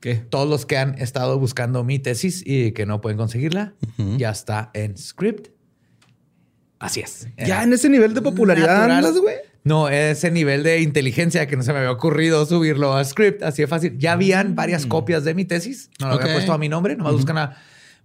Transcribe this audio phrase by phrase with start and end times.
[0.00, 0.14] ¿Qué?
[0.16, 3.74] Todos los que han estado buscando mi tesis y que no pueden conseguirla,
[4.16, 5.48] ya está en script.
[6.78, 7.28] Así es.
[7.36, 9.36] Ya en ese nivel de popularidad andas, güey.
[9.62, 13.60] No, ese nivel de inteligencia que no se me había ocurrido subirlo a script, así
[13.60, 13.98] de fácil.
[13.98, 16.22] Ya habían varias copias de mi tesis, no lo Ok.
[16.22, 17.56] había puesto a mi nombre, nomás buscan a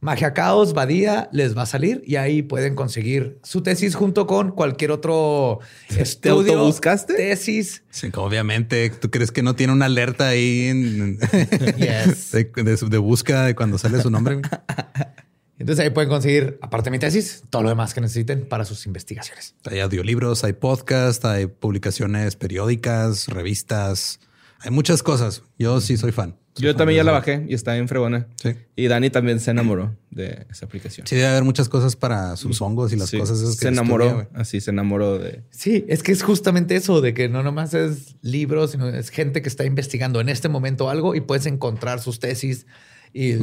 [0.06, 4.52] Magia Caos, Badía, les va a salir y ahí pueden conseguir su tesis junto con
[4.52, 5.62] cualquier otro
[5.98, 6.54] estudio.
[6.54, 7.16] autobuscaste?
[7.16, 7.82] Tesis.
[7.90, 11.18] Sí, obviamente, ¿tú crees que no tiene una alerta ahí en-
[11.78, 12.32] Yes.
[12.34, 14.42] de, de, de búsqueda de cuando sale su nombre?
[15.58, 18.86] Entonces ahí pueden conseguir, aparte de mi tesis, todo lo demás que necesiten para sus
[18.86, 19.56] investigaciones.
[19.64, 24.20] Hay audiolibros, hay podcast, hay publicaciones periódicas, revistas,
[24.66, 25.44] hay muchas cosas.
[25.58, 26.36] Yo sí soy fan.
[26.56, 28.28] Soy Yo fan también ya la bajé y está bien fregona.
[28.42, 28.50] Sí.
[28.76, 31.06] Y Dani también se enamoró de esa aplicación.
[31.08, 33.68] Sí, debe haber muchas cosas para sus hongos y las Sí, cosas esas que se
[33.68, 34.06] enamoró.
[34.06, 35.44] estudia, así se enamoró de.
[35.52, 39.42] Sí, es que es justamente eso de que no nomás es libros, sino es gente
[39.42, 42.66] que está investigando en este momento algo y puedes encontrar sus tesis.
[43.14, 43.36] Y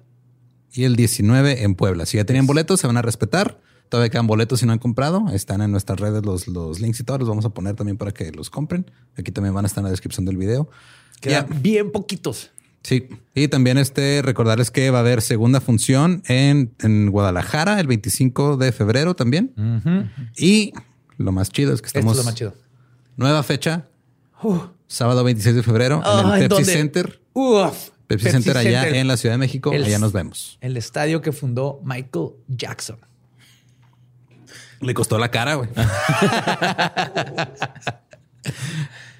[0.70, 2.04] y el 19 en Puebla.
[2.04, 3.58] Si ya tenían boletos, se van a respetar.
[3.88, 5.30] Todavía quedan boletos si no han comprado.
[5.32, 8.12] Están en nuestras redes los, los links y todos los vamos a poner también para
[8.12, 8.90] que los compren.
[9.16, 10.68] Aquí también van a estar en la descripción del video.
[11.22, 11.58] Quedan Ya.
[11.58, 12.50] bien poquitos.
[12.84, 17.86] Sí, y también este recordarles que va a haber segunda función en, en Guadalajara el
[17.86, 19.54] 25 de febrero también.
[20.36, 20.72] Y
[21.16, 22.54] lo más chido es que Esto estamos es lo más chido.
[23.16, 23.86] nueva fecha,
[24.86, 26.64] sábado 26 de febrero Ah, en el ¿en Pepsi?
[26.66, 27.20] Center.
[27.32, 27.88] Uf.
[28.06, 29.72] Pepsi, Center allá en la Ciudad de México.
[29.72, 30.58] El- allá nos vemos.
[30.60, 32.98] El estadio que fundó Michael Jackson.
[34.80, 35.70] Le costó la cara, güey.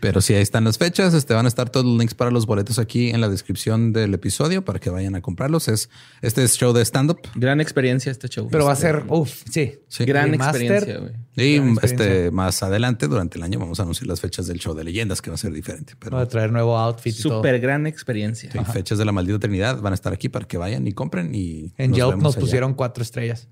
[0.04, 1.14] Pero sí, ahí están las fechas.
[1.14, 4.12] Este van a estar todos los links para los boletos aquí en la descripción del
[4.12, 5.66] episodio para que vayan a comprarlos.
[5.68, 5.88] Es
[6.20, 7.20] este es show de stand up.
[7.34, 8.46] Gran experiencia este show.
[8.50, 9.78] Pero va a ser, uff, sí.
[9.88, 10.04] Sí.
[10.04, 11.12] gran experiencia, güey.
[11.36, 12.06] Y Gran experiencia.
[12.06, 15.22] este más adelante durante el año vamos a anunciar las fechas del show de leyendas
[15.22, 15.94] que va a ser diferente.
[15.98, 17.14] Pero Va a traer nuevo outfit.
[17.14, 18.52] Súper gran experiencia.
[18.52, 21.34] sí, fechas de la maldita Trinidad van a estar aquí para que vayan y compren
[21.34, 22.40] y En nos Yelp nos allá.
[22.40, 23.48] pusieron cuatro estrellas.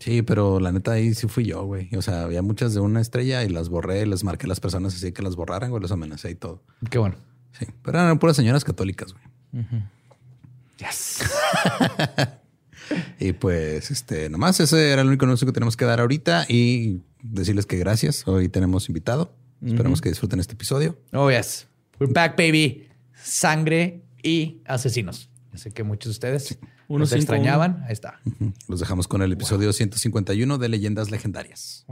[0.00, 1.94] Sí, pero la neta ahí sí fui yo, güey.
[1.94, 4.94] O sea, había muchas de una estrella y las borré, les marqué a las personas
[4.94, 6.62] así que las borraran, güey, los amenacé y todo.
[6.90, 7.16] Qué bueno.
[7.52, 9.64] Sí, pero eran puras señoras católicas, güey.
[10.78, 11.20] Yes.
[13.20, 17.02] Y pues, este, nomás ese era el único anuncio que tenemos que dar ahorita y
[17.22, 18.26] decirles que gracias.
[18.26, 19.36] Hoy tenemos invitado.
[19.64, 20.98] Esperamos que disfruten este episodio.
[21.12, 21.68] Oh, yes.
[22.00, 22.88] We're back, baby.
[23.14, 25.28] Sangre y asesinos.
[25.54, 26.58] Sé que muchos de ustedes
[26.90, 27.84] Uno nos extrañaban.
[27.86, 28.20] Ahí está.
[28.66, 31.86] Los dejamos con el episodio 151 de Leyendas Legendarias.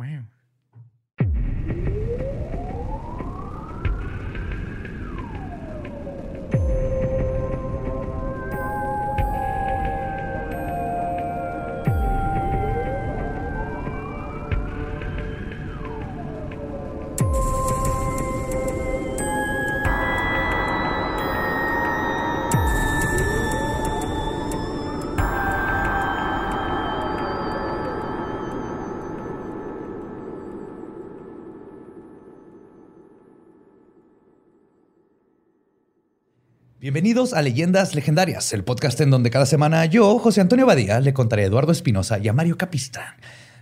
[36.89, 41.13] Bienvenidos a Leyendas Legendarias, el podcast en donde cada semana yo, José Antonio Badía, le
[41.13, 43.13] contaré a Eduardo Espinosa y a Mario Capistrán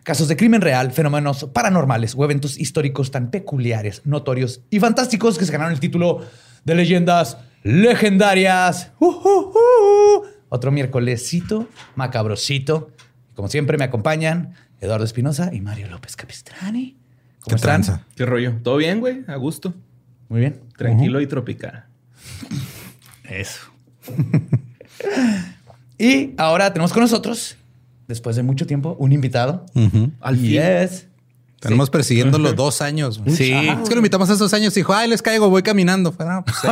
[0.05, 5.45] casos de crimen real, fenómenos paranormales o eventos históricos tan peculiares, notorios y fantásticos que
[5.45, 6.21] se ganaron el título
[6.65, 8.93] de Leyendas Legendarias.
[9.01, 10.27] Uh, uh, uh.
[10.49, 12.93] Otro miércolesito, macabrosito.
[13.35, 16.97] Como siempre me acompañan Eduardo Espinosa y Mario López Capistrani.
[17.41, 17.83] ¿Cómo ¿Qué están?
[17.83, 18.07] tranza?
[18.15, 18.55] ¿Qué rollo?
[18.63, 19.25] ¿Todo bien, güey?
[19.27, 19.75] A gusto.
[20.29, 20.61] Muy bien.
[20.77, 21.87] Tranquilo y tropical.
[23.31, 23.61] Eso.
[25.99, 27.57] y ahora tenemos con nosotros,
[28.09, 29.67] después de mucho tiempo, un invitado.
[30.21, 30.61] Al fin.
[31.67, 33.19] Tenemos persiguiéndolo dos años.
[33.19, 33.37] güey.
[33.37, 33.53] Sí.
[33.53, 36.13] Es que lo invitamos hace dos años y dijo, ay, les caigo, voy caminando.
[36.13, 36.69] Fue, "No, pues, eh".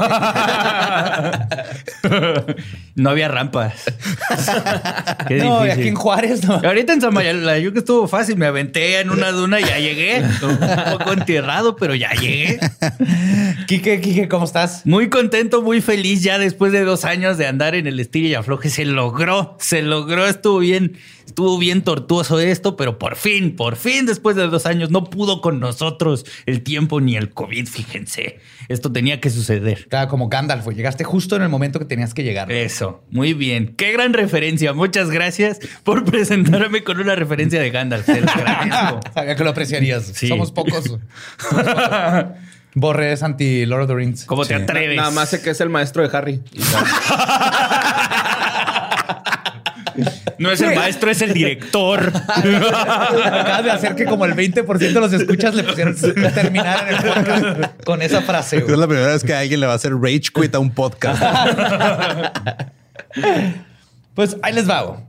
[2.94, 3.75] No había rampas.
[5.29, 5.70] Qué No, y difícil.
[5.81, 6.55] aquí en Juárez, no.
[6.64, 10.23] Ahorita en Samayala, yo que estuvo fácil, me aventé en una duna y ya llegué.
[10.43, 10.58] Un
[10.99, 12.61] poco enterrado, pero ya llegué.
[13.67, 14.82] Quique, Quique, ¿cómo estás?
[14.87, 18.35] Muy contento, muy feliz ya después de dos años de andar en el estilo y
[18.35, 18.70] afloje.
[18.70, 24.06] Se logró, se logró, estuvo bien, estuvo bien tortuoso esto, pero por fin, por fin,
[24.06, 28.41] después de dos años, no pudo con nosotros el tiempo ni el COVID, fíjense.
[28.69, 29.88] Esto tenía que suceder.
[29.88, 32.50] Claro, como Gandalf, llegaste justo en el momento que tenías que llegar.
[32.50, 33.75] Eso, muy bien.
[33.76, 34.73] Qué gran referencia.
[34.73, 38.06] Muchas gracias por presentarme con una referencia de Gandalf.
[38.06, 39.00] Te lo agradezco.
[39.12, 40.05] Sabía que lo apreciarías.
[40.15, 40.29] Sí.
[40.29, 40.85] Somos pocos.
[41.38, 42.26] Somos pocos.
[42.76, 44.25] Borre es anti Lord of the Rings.
[44.25, 44.97] ¿Cómo te atreves?
[44.97, 46.43] Nada más sé que es el maestro de Harry.
[50.39, 52.13] No es el maestro, es el director.
[52.29, 55.95] Acabas de hacer que como el 20% de los escuchas le pusieron
[56.35, 58.59] terminar en el podcast con esa frase.
[58.59, 61.23] Es la primera vez que alguien le va a hacer rage quit a un podcast.
[64.15, 65.05] Pues ahí les va.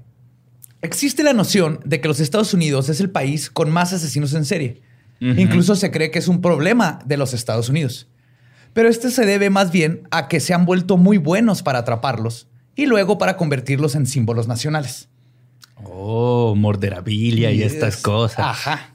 [0.82, 4.46] Existe la noción de que los Estados Unidos es el país con más asesinos en
[4.46, 4.82] serie.
[5.20, 8.08] Incluso se cree que es un problema de los Estados Unidos.
[8.74, 12.48] Pero este se debe más bien a que se han vuelto muy buenos para atraparlos
[12.76, 15.08] y luego para convertirlos en símbolos nacionales.
[15.84, 18.40] Oh, morderabilia y estas Es- cosas.
[18.40, 18.92] Ajá.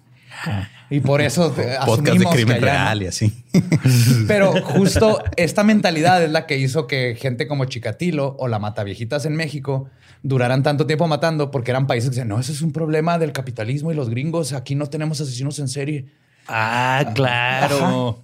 [0.88, 1.54] Y por eso
[1.86, 3.44] podcast de crimen que real y así.
[4.26, 9.24] Pero justo esta mentalidad es la que hizo que gente como Chikatilo o la Mataviejitas
[9.26, 9.88] en México
[10.22, 13.32] duraran tanto tiempo matando porque eran países que decían, no, eso es un problema del
[13.32, 16.06] capitalismo y los gringos, aquí no tenemos asesinos en serie.
[16.48, 18.22] Ah, claro.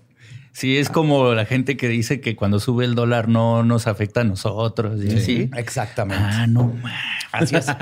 [0.53, 4.22] Sí, es como la gente que dice que cuando sube el dólar no nos afecta
[4.22, 5.01] a nosotros.
[5.01, 5.20] ¿sí?
[5.20, 5.51] ¿Sí?
[5.55, 6.25] Exactamente.
[6.27, 6.72] Ah, no.
[6.82, 6.93] ma.
[7.31, 7.67] Así es.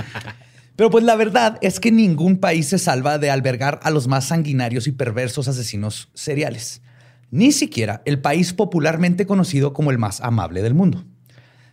[0.76, 4.26] Pero pues la verdad es que ningún país se salva de albergar a los más
[4.26, 6.83] sanguinarios y perversos asesinos seriales.
[7.31, 11.04] Ni siquiera el país popularmente conocido como el más amable del mundo.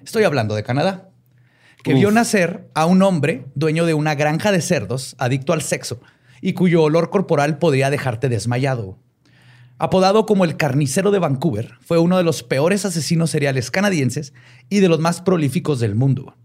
[0.04, 1.10] Estoy hablando de Canadá,
[1.84, 6.00] que vio nacer a un hombre dueño de una granja de cerdos, adicto al sexo,
[6.40, 9.00] y cuyo olor corporal podría dejarte desmayado.
[9.80, 14.34] Apodado como el carnicero de Vancouver, fue uno de los peores asesinos seriales canadienses
[14.70, 16.36] y de los más prolíficos del mundo.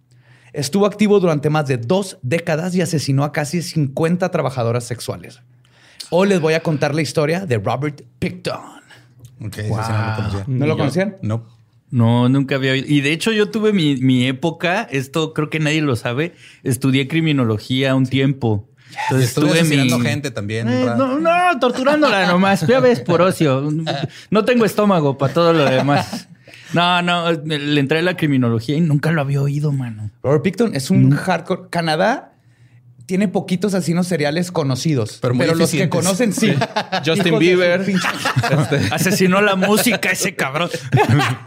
[0.57, 5.43] Estuvo activo durante más de dos décadas y asesinó a casi 50 trabajadoras sexuales.
[6.09, 8.57] Hoy les voy a contar la historia de Robert Picton.
[9.45, 10.45] Ok, ese sí no lo conocía.
[10.47, 11.17] ¿No lo conocían?
[11.21, 11.45] No.
[11.91, 12.87] No, nunca había oído.
[12.89, 16.35] Y de hecho, yo tuve mi, mi época, esto creo que nadie lo sabe.
[16.65, 18.67] Estudié criminología un tiempo.
[19.05, 19.67] Entonces Estuve tuve mi.
[19.67, 20.69] asesinando gente también.
[20.69, 22.67] Eh, no, no, torturándola nomás.
[22.67, 23.71] Ya ves, por ocio.
[24.31, 26.29] No tengo estómago para todo lo demás.
[26.73, 30.11] No, no, le entré a la criminología y nunca lo había oído, mano.
[30.23, 31.69] Robert Picton es un hardcore.
[31.71, 32.33] Canadá
[33.07, 36.53] tiene poquitos asesinos seriales conocidos, Pero los que conocen sí.
[37.07, 37.85] Justin Bieber.
[37.87, 38.09] pinche-
[38.91, 40.69] Asesinó la música ese cabrón.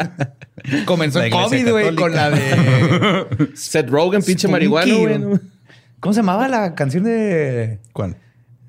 [0.86, 5.40] Comenzó iglesia COVID, güey, con la de Seth Rogen, pinche marihuana.
[6.00, 8.16] ¿Cómo se llamaba la canción de ¿Cuál?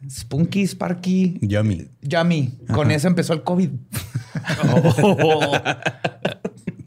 [0.08, 1.38] Spunky, Sparky?
[1.42, 1.88] Yummy.
[2.02, 2.58] Yummy.
[2.72, 3.70] Con eso empezó el COVID.
[5.22, 5.52] Oh.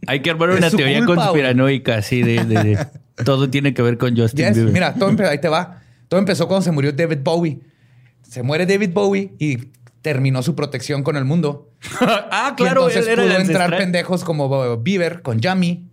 [0.08, 2.88] Hay que armar una teoría culpa, conspiranoica así de, de- de-
[3.26, 4.74] todo tiene que ver con Justin Yes, Bieber.
[4.74, 5.82] Mira, todo empe- ahí te va.
[6.08, 7.60] Todo empezó cuando se murió David Bowie.
[8.22, 9.58] Se muere David Bowie y
[10.02, 11.70] terminó su protección con el mundo.
[12.02, 15.86] ah, Y claro, entonces él era el pudo entrar pendejos como Bieber con Yummy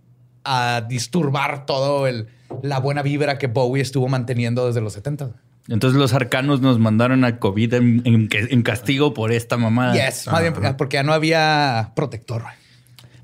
[0.43, 2.27] a disturbar todo el,
[2.63, 5.29] la buena vibra que Bowie estuvo manteniendo desde los 70.
[5.69, 9.93] Entonces los arcanos nos mandaron a COVID en, en- en castigo por esta mamada.
[9.93, 12.43] Yes, más bien porque ya no había protector.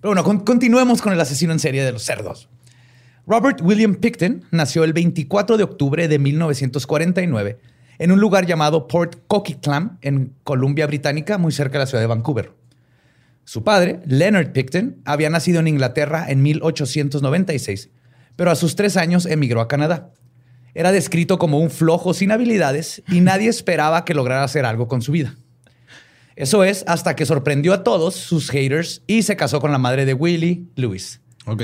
[0.08, 2.50] Bueno, con- continuemos con el asesino en serie de los cerdos.
[3.26, 7.60] Robert William Picton nació el 24 de octubre de 1949
[8.00, 12.08] en un lugar llamado Port Coquitlam, en Columbia Británica, muy cerca de la ciudad de
[12.08, 12.54] Vancouver.
[13.44, 17.90] Su padre, Leonard Picton, había nacido en Inglaterra en 1896,
[18.38, 20.12] pero a sus tres años emigró a Canadá.
[20.74, 25.02] Era descrito como un flojo sin habilidades y nadie esperaba que lograra hacer algo con
[25.02, 25.36] su vida.
[26.38, 30.06] Eso es hasta que sorprendió a todos sus haters y se casó con la madre
[30.06, 31.20] de Willie, Lewis.
[31.48, 31.64] Ok.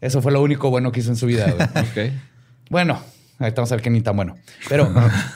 [0.00, 1.48] Eso fue lo único bueno que hizo en su vida.
[1.48, 1.68] güey.
[1.90, 2.12] Ok.
[2.70, 3.00] bueno,
[3.38, 4.34] ahorita vamos a ver que ni tan bueno.
[4.68, 4.92] Pero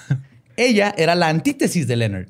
[0.57, 2.26] ella era la antítesis de Leonard.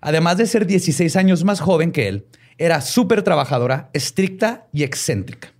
[0.00, 2.26] Además de ser 16 años más joven que él,
[2.58, 5.52] era súper trabajadora, estricta y excéntrica.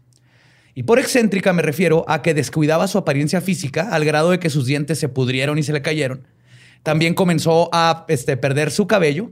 [0.75, 4.50] Y por excéntrica me refiero a que descuidaba su apariencia física al grado de que
[4.50, 6.26] sus dientes se pudrieron y se le cayeron.
[6.83, 9.31] También comenzó a este, perder su cabello,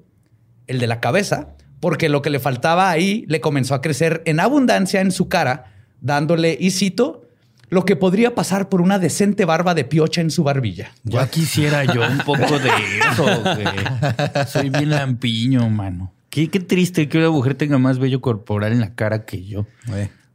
[0.73, 1.49] el de la cabeza,
[1.81, 5.73] porque lo que le faltaba ahí le comenzó a crecer en abundancia en su cara,
[6.01, 7.23] dándole, y cito,
[7.69, 10.91] lo que podría pasar por una decente barba de piocha en su barbilla.
[11.05, 12.69] Ya quisiera yo un poco de
[13.11, 13.25] eso,
[13.55, 14.47] güey.
[14.47, 16.13] Soy bien lampiño, mano.
[16.29, 19.67] Qué, qué triste que una mujer tenga más vello corporal en la cara que yo.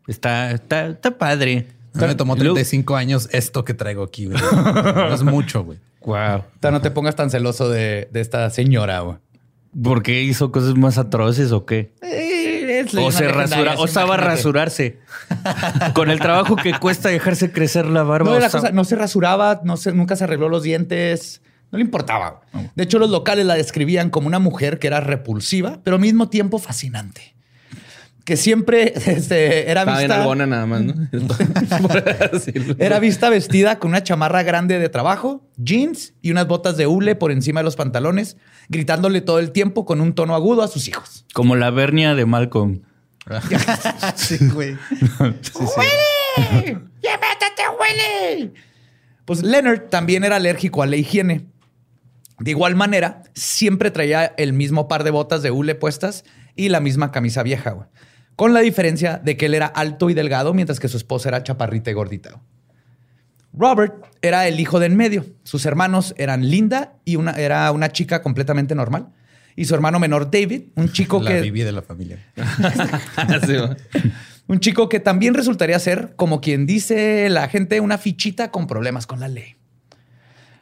[0.07, 1.67] Está, está, está padre.
[1.93, 4.37] me tomó Y luego- 35 años esto que traigo aquí, güey.
[4.39, 5.79] No es mucho, güey.
[6.05, 6.43] Wow.
[6.59, 9.01] Ta, No te pongas tan celoso de, de esta señora.
[9.01, 9.17] güey.
[9.81, 11.93] ¿Por qué hizo cosas más atroces o qué?
[12.01, 14.35] Eh, es O se rasura, osaba imagínate.
[14.35, 14.99] rasurarse.
[15.93, 18.31] Con el trabajo que cuesta dejarse crecer la barba.
[18.31, 21.41] No, la cosa, no se rasuraba, no se, nunca se arregló los dientes.
[21.71, 22.41] No le importaba.
[22.75, 26.29] De hecho, los locales la describían como una mujer que era repulsiva, pero al mismo
[26.29, 27.35] tiempo fascinante.
[28.27, 30.93] Que siempre este, era Estaba vista, nada más, ¿no?
[32.77, 37.15] Era vista vestida con una chamarra grande de trabajo, jeans y unas botas de hule
[37.15, 38.35] por encima de los pantalones,
[38.67, 41.25] gritándole todo el tiempo con un tono agudo a sus hijos.
[41.33, 42.81] Como la vernia de Malcolm.
[44.15, 44.75] Sí, güey.
[45.21, 46.77] ¡Willy!
[47.01, 48.51] ¡Ya métete, Willy!
[49.23, 51.45] Pues Leonard también era alérgico a la higiene.
[52.39, 56.25] De igual manera, siempre traía el mismo par de botas de hule puestas
[56.57, 57.87] y la misma camisa vieja, güey.
[58.37, 61.43] Con la diferencia de que él era alto y delgado, mientras que su esposa era
[61.43, 62.39] chaparrita y gordita.
[63.51, 65.25] Robert era el hijo de en medio.
[65.43, 69.09] Sus hermanos eran Linda y una, era una chica completamente normal.
[69.55, 72.19] Y su hermano menor David, un chico La que Bibi de la familia.
[74.47, 79.05] Un chico que también resultaría ser, como quien dice la gente, una fichita con problemas
[79.05, 79.57] con la ley.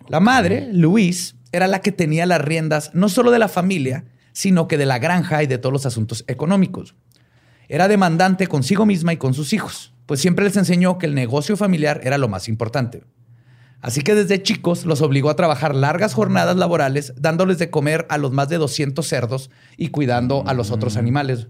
[0.08, 4.68] La madre, Louise, era la que tenía las riendas no solo de la familia, sino
[4.68, 6.96] que de la granja y de todos los asuntos económicos.
[7.68, 11.58] Era demandante consigo misma y con sus hijos, pues siempre les enseñó que el negocio
[11.58, 13.04] familiar era lo más importante.
[13.82, 18.18] Así que desde chicos los obligó a trabajar largas jornadas laborales, dándoles de comer a
[18.18, 21.48] los más de 200 cerdos y cuidando a los otros animales.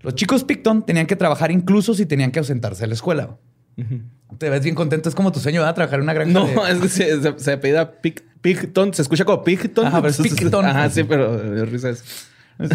[0.00, 3.36] Los chicos Picton tenían que trabajar incluso si tenían que ausentarse de la escuela.
[4.38, 5.08] Te ves bien contento.
[5.08, 5.74] Es como tu sueño, ¿verdad?
[5.76, 6.32] Trabajar en una granja.
[6.32, 8.92] No, de- es que se, se, se apellida Pic- Picton.
[8.92, 9.86] Se escucha como Picton.
[9.86, 10.64] Ajá, pero es Picton.
[10.64, 12.28] Ajá, sí, pero risa es.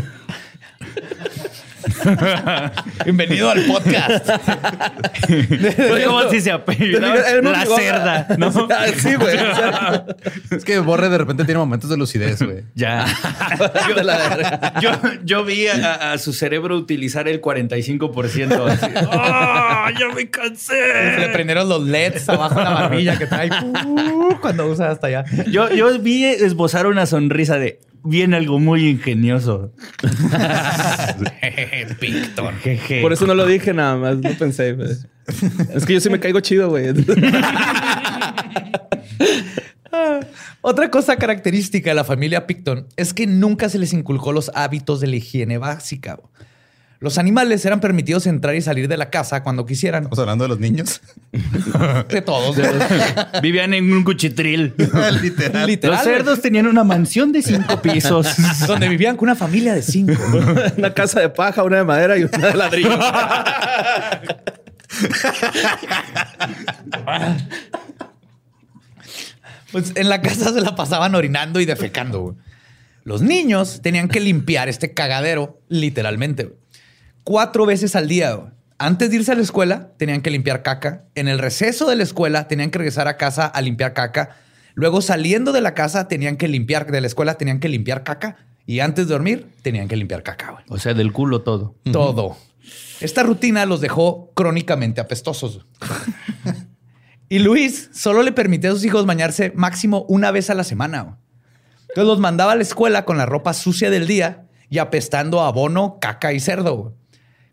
[3.06, 4.30] Bienvenido al podcast.
[5.76, 8.52] Fue como si se apellidaba la cerda, ¿no?
[8.70, 9.36] Ah, sí, güey.
[9.36, 10.16] exacto.
[10.52, 12.64] Es que Borre de repente tiene momentos de lucidez, güey.
[12.76, 13.06] Ya.
[14.82, 14.92] Yo,
[15.24, 18.68] yo vi a, a su cerebro utilizar el 45%.
[18.68, 18.86] Así.
[19.12, 21.30] ¡Ah, ya me Se le cansé!
[21.34, 25.26] prendieron los LEDs abajo de la barbilla que trae uh, cuando usa hasta allá.
[25.50, 29.74] Yo, yo vi esbozar una sonrisa de viene algo muy ingenioso.
[32.00, 32.56] Picton.
[32.62, 33.02] Jeje.
[33.02, 34.18] Por eso no lo dije nada más.
[34.18, 34.78] No pensé.
[35.74, 36.88] Es que yo sí me caigo chido, güey.
[40.62, 45.00] Otra cosa característica de la familia Picton es que nunca se les inculcó los hábitos
[45.00, 46.20] de la higiene básica.
[47.00, 50.04] Los animales eran permitidos entrar y salir de la casa cuando quisieran.
[50.04, 51.02] Estamos hablando de los niños.
[52.10, 52.58] De todos.
[53.42, 54.74] Vivían en un cuchitril.
[55.22, 55.68] Literal.
[55.68, 55.96] Literal.
[55.96, 58.28] Los cerdos tenían una mansión de cinco pisos.
[58.66, 60.22] Donde vivían con una familia de cinco.
[60.78, 63.00] una casa de paja, una de madera y una de ladrillo.
[69.72, 72.36] Pues en la casa se la pasaban orinando y defecando.
[73.04, 76.58] Los niños tenían que limpiar este cagadero, literalmente.
[77.28, 78.36] Cuatro veces al día.
[78.36, 78.54] güey.
[78.78, 81.04] Antes de irse a la escuela, tenían que limpiar caca.
[81.14, 84.38] En el receso de la escuela, tenían que regresar a casa a limpiar caca.
[84.76, 88.38] Luego, saliendo de la casa, tenían que limpiar, de la escuela, tenían que limpiar caca.
[88.66, 90.52] Y antes de dormir, tenían que limpiar caca.
[90.52, 90.64] güey.
[90.70, 91.76] O sea, del culo todo.
[91.92, 92.38] Todo.
[93.02, 95.66] Esta rutina los dejó crónicamente apestosos.
[97.28, 101.02] y Luis solo le permitía a sus hijos bañarse máximo una vez a la semana.
[101.02, 101.16] güey.
[101.90, 105.50] Entonces los mandaba a la escuela con la ropa sucia del día y apestando a
[105.50, 106.78] abono, caca y cerdo.
[106.78, 106.94] güey.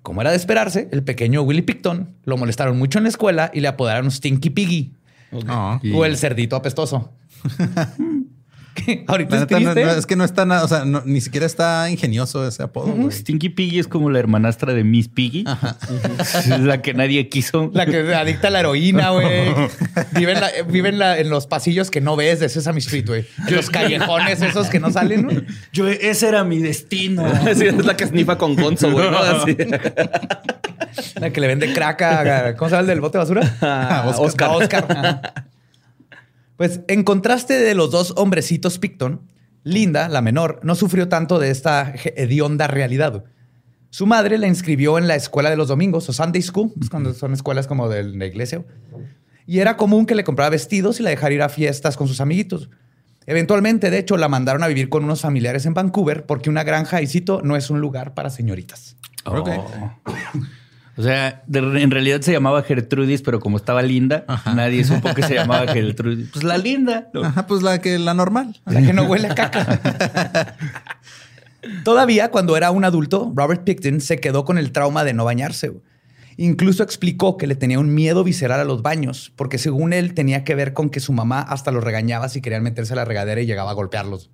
[0.04, 3.60] Como era de esperarse, el pequeño Willy Picton lo molestaron mucho en la escuela y
[3.60, 4.92] le apodaron Stinky Piggy
[5.46, 5.80] No.
[5.94, 7.10] o el cerdito apestoso.
[9.06, 9.84] Ahorita es neta, no- triste.
[9.84, 12.92] no, es que no está nada, o sea, no- ni siquiera está ingenioso ese apodo.
[12.92, 13.10] güey.
[13.12, 15.44] Stinky Piggy es como la hermanastra de Miss Piggy.
[16.34, 17.70] Es la que nadie quiso.
[17.72, 19.26] La que adicta a la heroína, güey.
[20.12, 23.06] Vive, en, la- vive en la- en los pasillos que no ves de Sesame Street,
[23.06, 23.26] güey.
[23.48, 25.30] Los callejones esos que no salen, ¿no?
[25.72, 27.24] Yo, ese era mi destino.
[27.54, 29.06] Sí, es la que snifa con Gonzo, güey.
[31.20, 32.54] La que le vende crack a...
[32.56, 33.56] ¿Cómo se llama el del bote de basura?
[33.60, 34.48] Ah, A Oscar.
[34.48, 35.44] A Oscar.
[36.56, 39.22] Pues en contraste de los dos hombrecitos Picton,
[39.64, 43.24] Linda, la menor, no sufrió tanto de esta hedionda realidad.
[43.90, 47.14] Su madre la inscribió en la escuela de los domingos o Sunday School, es cuando
[47.14, 48.64] son escuelas como de la iglesia.
[49.46, 52.20] Y era común que le comprara vestidos y la dejara ir a fiestas con sus
[52.20, 52.70] amiguitos.
[53.26, 57.00] Eventualmente, de hecho, la mandaron a vivir con unos familiares en Vancouver porque una granja,
[57.00, 58.96] y cito, no es un lugar para señoritas.
[59.24, 59.48] Ok.
[60.96, 64.24] O sea, de- en realidad se llamaba Gertrudis, pero como estaba linda,
[64.54, 66.28] nadie supo que se llamaba Gertrudis.
[66.32, 67.08] Pues la linda.
[67.12, 67.24] ¿no?
[67.24, 68.60] Ajá, pues la que la normal.
[68.66, 70.54] La que no huele a caca.
[71.84, 75.72] Todavía cuando era un adulto, Robert Picton se quedó con el trauma de no bañarse.
[76.36, 80.44] Incluso explicó que le tenía un miedo visceral a los baños, porque según él tenía
[80.44, 83.40] que ver con que su mamá hasta los regañaba si querían meterse a la regadera
[83.40, 84.30] y llegaba a golpearlos.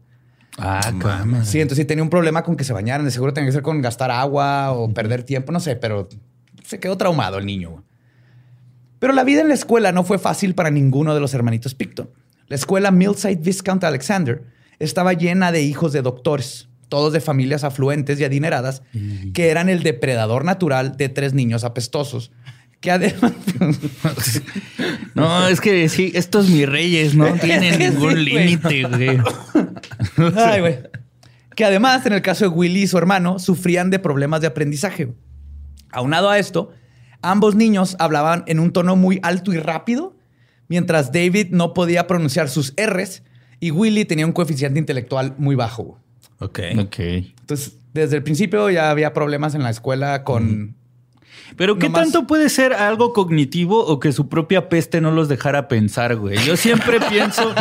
[0.59, 1.47] Ah, Mames.
[1.49, 3.05] Sí, entonces sí tenía un problema con que se bañaran.
[3.05, 6.09] De seguro tenía que ser con gastar agua o perder tiempo, no sé, pero
[6.64, 7.85] se quedó traumado el niño.
[8.99, 12.11] Pero la vida en la escuela no fue fácil para ninguno de los hermanitos Picton.
[12.49, 14.44] La escuela Millside Viscount Alexander
[14.79, 18.83] estaba llena de hijos de doctores, todos de familias afluentes y adineradas,
[19.33, 22.33] que eran el depredador natural de tres niños apestosos.
[22.81, 23.33] Que además.
[25.14, 29.18] No, es que sí, estos mis reyes no tienen ningún sí, límite, güey.
[30.37, 30.79] Ay, güey.
[31.55, 35.12] Que además, en el caso de Willy y su hermano, sufrían de problemas de aprendizaje.
[35.92, 36.70] Aunado a esto,
[37.22, 40.16] ambos niños hablaban en un tono muy alto y rápido,
[40.68, 43.22] mientras David no podía pronunciar sus R's
[43.61, 45.98] y Willy tenía un coeficiente intelectual muy bajo.
[46.38, 46.61] Ok.
[46.79, 46.98] Ok.
[46.98, 50.80] Entonces, desde el principio ya había problemas en la escuela con...
[51.57, 55.29] Pero ¿qué Nomás- tanto puede ser algo cognitivo o que su propia peste no los
[55.29, 56.39] dejara pensar, güey?
[56.45, 57.55] Yo siempre pienso,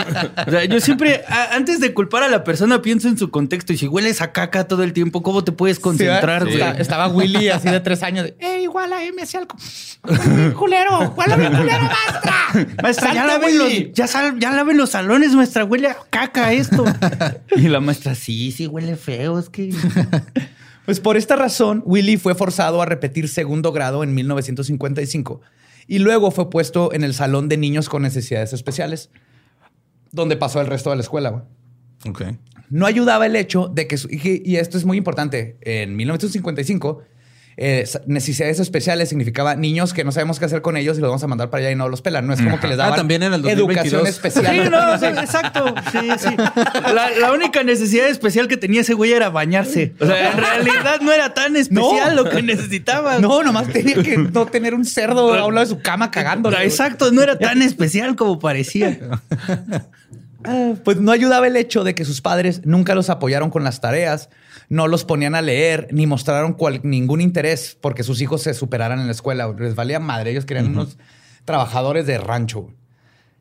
[0.48, 3.74] o sea, yo siempre, a- antes de culpar a la persona, pienso en su contexto.
[3.74, 6.62] Y si hueles a caca todo el tiempo, ¿cómo te puedes concentrar, Sí, güey?
[6.62, 8.26] está- Estaba Willy así de tres años.
[8.26, 9.56] de, ¡Eh, igual a M algo!
[10.58, 11.14] ¡Culero!
[11.18, 12.36] ¡Huele bien culero, maestra!
[12.82, 15.66] Maestra, ya ¡Salte, laven, los, ya, sal- ya laven los salones, maestra.
[15.66, 16.86] Huele a caca esto.
[17.56, 19.38] y la maestra, sí, sí, huele feo.
[19.40, 19.72] Es que.
[20.90, 25.40] Pues por esta razón, Willy fue forzado a repetir segundo grado en 1955
[25.86, 29.12] y luego fue puesto en el salón de niños con necesidades especiales,
[30.12, 31.46] donde pasó el resto de la escuela.
[32.08, 32.24] Ok.
[32.72, 37.04] No ayudaba el hecho de que, su- y y esto es muy importante, en 1955,
[37.62, 41.24] eh, necesidades especiales significaba niños que no sabemos qué hacer con ellos y los vamos
[41.24, 42.26] a mandar para allá y no los pelan.
[42.26, 44.08] No es como que les Ah, daban también en el educación 2022.
[44.08, 44.56] especial.
[44.56, 45.76] Sí, no, sí, exacto.
[45.92, 46.36] Sí, sí.
[46.94, 49.94] La, la única necesidad especial que tenía ese güey era bañarse.
[50.00, 52.24] O sea, en realidad no era tan especial No.
[52.24, 53.20] lo que necesitaba.
[53.20, 56.56] No, nomás tenía que no tener un cerdo a un lado de su cama cagándole.
[56.56, 56.68] güey.
[56.68, 58.98] Exacto, no era tan especial como parecía.
[60.46, 63.82] Ah, Pues no ayudaba el hecho de que sus padres nunca los apoyaron con las
[63.82, 64.30] tareas,
[64.70, 69.00] no los ponían a leer, ni mostraron cual- ningún interés porque sus hijos se superaran
[69.00, 69.54] en la escuela.
[69.58, 70.98] Les valía madre, ellos querían unos
[71.46, 72.70] trabajadores de rancho.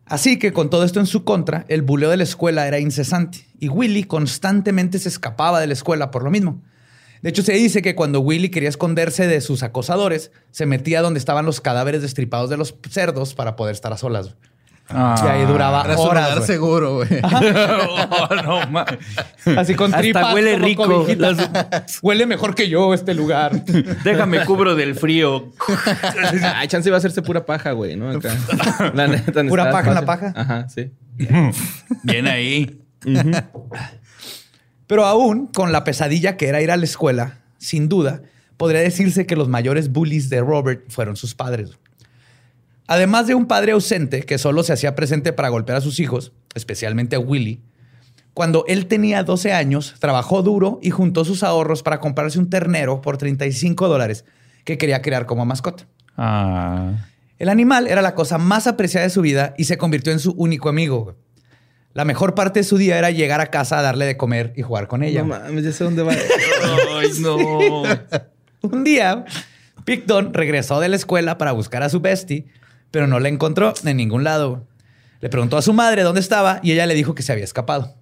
[0.06, 3.46] Así que con todo esto en su contra, el buleo de la escuela era incesante
[3.60, 6.62] y Willy constantemente se escapaba de la escuela por lo mismo.
[7.20, 11.18] De hecho, se dice que cuando Willy quería esconderse de sus acosadores, se metía donde
[11.18, 14.36] estaban los cadáveres destripados de los cerdos para poder estar a solas.
[14.90, 16.46] Y ahí duraba Era su horas.
[16.46, 17.08] seguro, güey.
[17.20, 18.84] Oh, no,
[19.60, 20.32] Así con Hasta tripas.
[20.34, 20.84] huele como rico.
[20.84, 21.98] cobijitas.
[22.02, 23.64] Huele mejor que yo este lugar.
[24.02, 25.52] Déjame cubro del frío.
[26.54, 28.10] Ay, chance va a hacerse pura paja, güey, ¿no?
[28.10, 28.34] Acá.
[28.94, 30.32] La neta, ¿Pura paja en la paja?
[30.34, 30.90] Ajá, sí.
[32.02, 32.80] Bien ahí.
[34.86, 38.22] Pero aún con la pesadilla que era ir a la escuela, sin duda,
[38.56, 41.70] podría decirse que los mayores bullies de Robert fueron sus padres.
[42.88, 46.32] Además de un padre ausente que solo se hacía presente para golpear a sus hijos,
[46.54, 47.62] especialmente a Willy,
[48.32, 53.02] cuando él tenía 12 años, trabajó duro y juntó sus ahorros para comprarse un ternero
[53.02, 54.24] por 35 dólares
[54.64, 55.86] que quería crear como mascota.
[56.16, 56.92] Ah.
[57.38, 60.32] El animal era la cosa más apreciada de su vida y se convirtió en su
[60.32, 61.16] único amigo.
[61.92, 64.62] La mejor parte de su día era llegar a casa a darle de comer y
[64.62, 65.22] jugar con ella.
[65.22, 66.12] No mames, ya sé dónde va.
[67.00, 67.82] Ay, no.
[68.62, 69.24] Un día,
[69.84, 72.46] Picton regresó de la escuela para buscar a su bestie,
[72.90, 74.66] pero no la encontró en ningún lado.
[75.20, 77.94] Le preguntó a su madre dónde estaba y ella le dijo que se había escapado.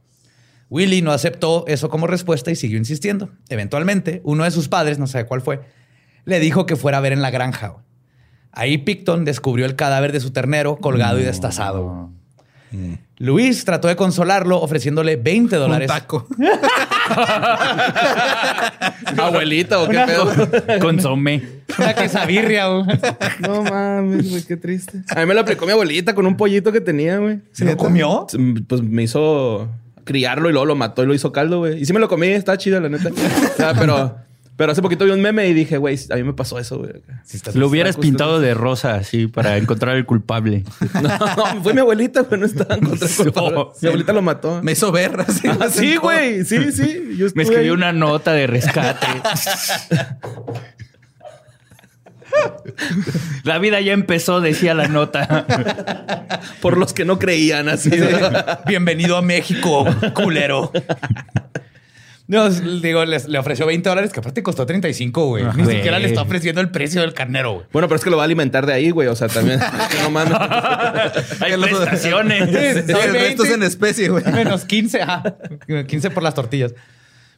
[0.68, 3.31] Willy no aceptó eso como respuesta y siguió insistiendo.
[3.49, 5.61] Eventualmente, uno de sus padres, no sé cuál fue,
[6.25, 7.77] le dijo que fuera a ver en la granja.
[8.51, 12.11] Ahí Picton descubrió el cadáver de su ternero colgado y destazado.
[13.19, 15.91] Luis trató de consolarlo ofreciéndole 20 dólares.
[15.91, 16.27] Un taco.
[19.17, 20.31] Abuelita o qué pedo.
[20.81, 21.43] Consomé.
[21.79, 22.67] Una quesabirria.
[22.69, 22.87] güey.
[23.41, 25.03] No mames, güey, qué triste.
[25.15, 27.41] A mí me lo aplicó mi abuelita con un pollito que tenía, güey.
[27.53, 28.27] ¿Se lo comió?
[28.69, 29.69] Pues me hizo
[30.05, 31.81] criarlo y luego lo mató y lo hizo caldo, güey.
[31.81, 33.11] Y sí me lo comí, está chido, la neta.
[33.11, 34.17] O sea, pero,
[34.57, 36.92] pero hace poquito vi un meme y dije, güey, a mí me pasó eso, güey.
[37.55, 40.64] Lo hubieras pintado de rosa así para encontrar el culpable.
[40.95, 41.03] No,
[41.55, 43.64] no, fue mi abuelita, güey, no estaba en contra del culpable.
[43.83, 44.62] Mi abuelita lo mató.
[44.62, 45.47] Me hizo ver así.
[45.49, 46.45] Ah, sí, güey.
[46.45, 47.16] Sí, sí.
[47.19, 49.07] Yo Me escribió una nota de rescate.
[53.45, 55.47] La vida ya empezó, decía la nota.
[56.61, 57.90] Por los que no creían así.
[58.66, 60.73] Bienvenido a México, culero.
[62.29, 65.45] No, digo, les- le ofreció 20 dólares, que aparte costó 35, güey.
[65.55, 65.77] Ni Güey.
[65.77, 67.67] siquiera le está ofreciendo el precio del carnero, güey.
[67.73, 69.07] Bueno, pero es que lo va a alimentar de ahí, güey.
[69.09, 69.61] O sea, también.
[69.91, 70.33] que no mames.
[71.41, 72.49] Hay prestaciones.
[72.51, 73.55] Sí, No, el resto es 20.
[73.55, 74.25] en especie, güey.
[74.33, 75.37] Menos 15, ajá.
[75.87, 76.75] 15 por las tortillas.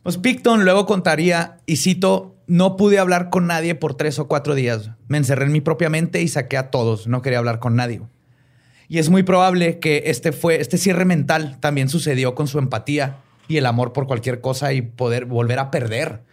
[0.03, 4.55] Pues Picton luego contaría, y cito, no pude hablar con nadie por tres o cuatro
[4.55, 4.91] días.
[5.07, 7.09] Me encerré en mi propia mente y saqué a todos.
[7.09, 8.01] No quería hablar con nadie.
[8.89, 13.17] Y es muy probable que este fue, este cierre mental también sucedió con su empatía
[13.49, 16.28] y el amor por cualquier cosa y poder volver a perder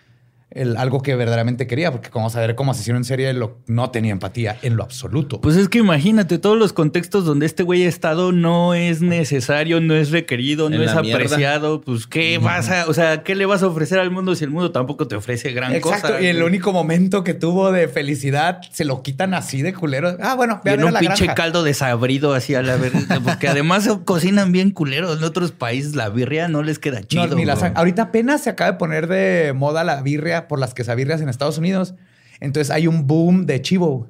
[0.55, 3.59] el, algo que verdaderamente quería, porque como vamos a ver como asesino en serie lo,
[3.67, 5.39] no tenía empatía en lo absoluto.
[5.41, 9.81] Pues es que imagínate, todos los contextos donde este güey ha estado no es necesario,
[9.81, 11.23] no es requerido, no es la mierda.
[11.23, 11.81] apreciado.
[11.81, 14.49] Pues, ¿qué vas a, o sea, qué le vas a ofrecer al mundo si el
[14.49, 16.07] mundo tampoco te ofrece gran Exacto.
[16.07, 16.21] cosa?
[16.21, 20.15] y el único momento que tuvo de felicidad se lo quitan así de culero.
[20.21, 21.35] Ah, bueno, Y ve a en ver a un la pinche granja.
[21.35, 23.19] caldo desabrido así a la verdad.
[23.23, 25.17] Porque además cocinan bien culeros.
[25.17, 27.35] En otros países la birria no les queda No, chido.
[27.35, 31.21] ni la ahorita apenas se acaba de poner de moda la birria por las quesabirrias
[31.21, 31.95] en Estados Unidos.
[32.39, 34.09] Entonces hay un boom de chivo.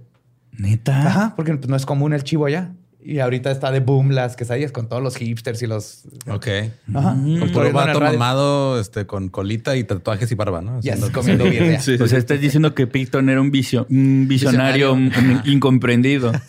[0.51, 1.07] Neta.
[1.07, 2.73] Ajá, porque pues, no es común el chivo allá.
[3.07, 6.05] Y ahorita está de boom las quesadillas con todos los hipsters y los...
[6.27, 6.47] Ok.
[6.95, 7.11] Ajá.
[7.13, 10.81] Con Por puro vato mamado, este, con colita y tatuajes y barba, ¿no?
[10.81, 11.45] Ya estás comiendo.
[11.79, 11.97] Sí.
[12.01, 15.43] O sea, estás diciendo que Picton era un, visio- un visionario, Visionario.
[15.43, 16.31] un- incomprendido.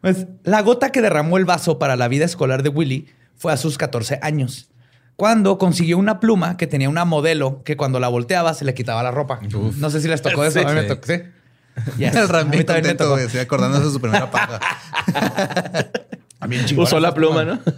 [0.00, 3.06] Pues la gota que derramó el vaso para la vida escolar de Willy
[3.36, 4.68] fue a sus 14 años,
[5.16, 9.02] cuando consiguió una pluma que tenía una modelo que cuando la volteaba se le quitaba
[9.02, 9.40] la ropa.
[9.76, 10.60] No sé si les tocó eso.
[10.60, 10.88] A mí me Sí.
[10.88, 11.14] tocó, sí.
[11.98, 12.14] Yes.
[12.14, 14.60] El A Ram mí bien también me sí, acordándose de su primera paja.
[16.40, 17.60] A mí Usó la pluma, ¿no?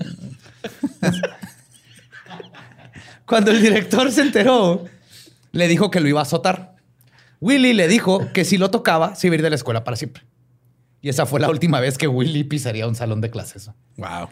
[3.27, 4.85] Cuando el director se enteró,
[5.53, 6.75] le dijo que lo iba a azotar.
[7.41, 9.97] Willy le dijo que si lo tocaba, se iba a ir de la escuela para
[9.97, 10.25] siempre.
[11.01, 13.71] Y esa fue la última vez que Willy pisaría un salón de clases.
[13.97, 14.29] wow.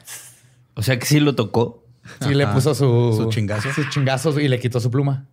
[0.75, 1.82] O sea que sí lo tocó.
[2.21, 3.73] Sí, le puso su, Su chingazo.
[3.73, 5.27] Sus chingazos y le quitó su pluma.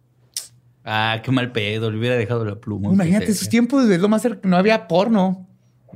[0.86, 1.92] Ah, qué mal pedo.
[1.92, 2.92] Le hubiera dejado la pluma.
[2.92, 3.50] Imagínate esos eh.
[3.50, 5.48] tiempos, es lo más cerca- no había porno.
[5.88, 5.94] O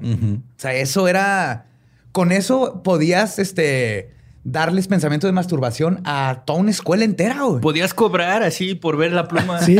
[0.57, 1.67] sea, eso era.
[2.11, 7.41] Con eso podías este, darles pensamiento de masturbación a toda una escuela entera.
[7.43, 7.61] güey.
[7.61, 9.59] Podías cobrar así por ver la pluma.
[9.61, 9.77] Sí.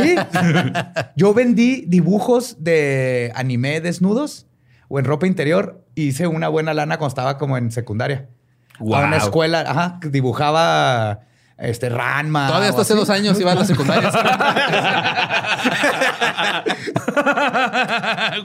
[1.16, 4.46] Yo vendí dibujos de anime desnudos
[4.88, 5.84] o en ropa interior.
[5.94, 8.28] Hice una buena lana cuando estaba como en secundaria.
[8.80, 11.20] A una escuela, ajá, que dibujaba
[11.58, 12.48] este Ranma.
[12.48, 13.00] Todavía hasta hace así.
[13.00, 14.10] dos años iba a la secundaria.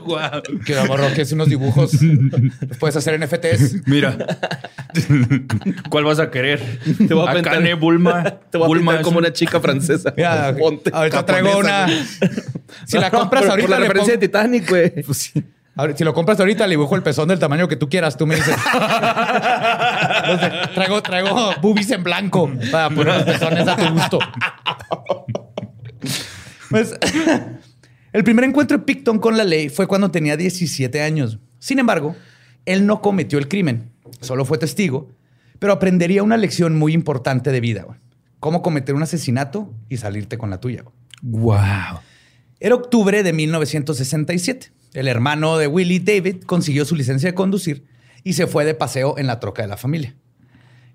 [0.05, 0.41] Guau.
[0.65, 1.91] Que morro, que es unos dibujos.
[2.01, 3.87] Los puedes hacer NFTs.
[3.87, 4.15] Mira.
[5.89, 6.61] ¿Cuál vas a querer?
[7.07, 8.23] Te voy a pintar- Akane Bulma.
[8.23, 10.13] Te voy a Bulma pintar como un- una chica francesa.
[10.15, 10.91] Mira, Ponte.
[10.93, 11.87] ahorita traigo una.
[12.85, 14.93] Si la compras ahorita, Por la le referencia pongo- de Titanic, güey.
[15.79, 18.17] Ahora, si lo compras ahorita, le dibujo el pezón del tamaño que tú quieras.
[18.17, 18.53] Tú me dices.
[20.23, 24.19] Entonces, traigo, traigo boobies en blanco para poner los pezones a tu gusto.
[26.69, 26.93] Pues,
[28.11, 31.39] el primer encuentro de Picton con la ley fue cuando tenía 17 años.
[31.59, 32.13] Sin embargo,
[32.65, 35.09] él no cometió el crimen, solo fue testigo,
[35.59, 37.83] pero aprendería una lección muy importante de vida.
[37.83, 37.99] güey.
[38.41, 40.83] Cómo cometer un asesinato y salirte con la tuya.
[40.83, 40.93] güey.
[41.21, 42.01] Wow.
[42.59, 44.73] Era octubre de 1967.
[44.93, 47.85] El hermano de Willie, David, consiguió su licencia de conducir
[48.23, 50.15] y se fue de paseo en la troca de la familia.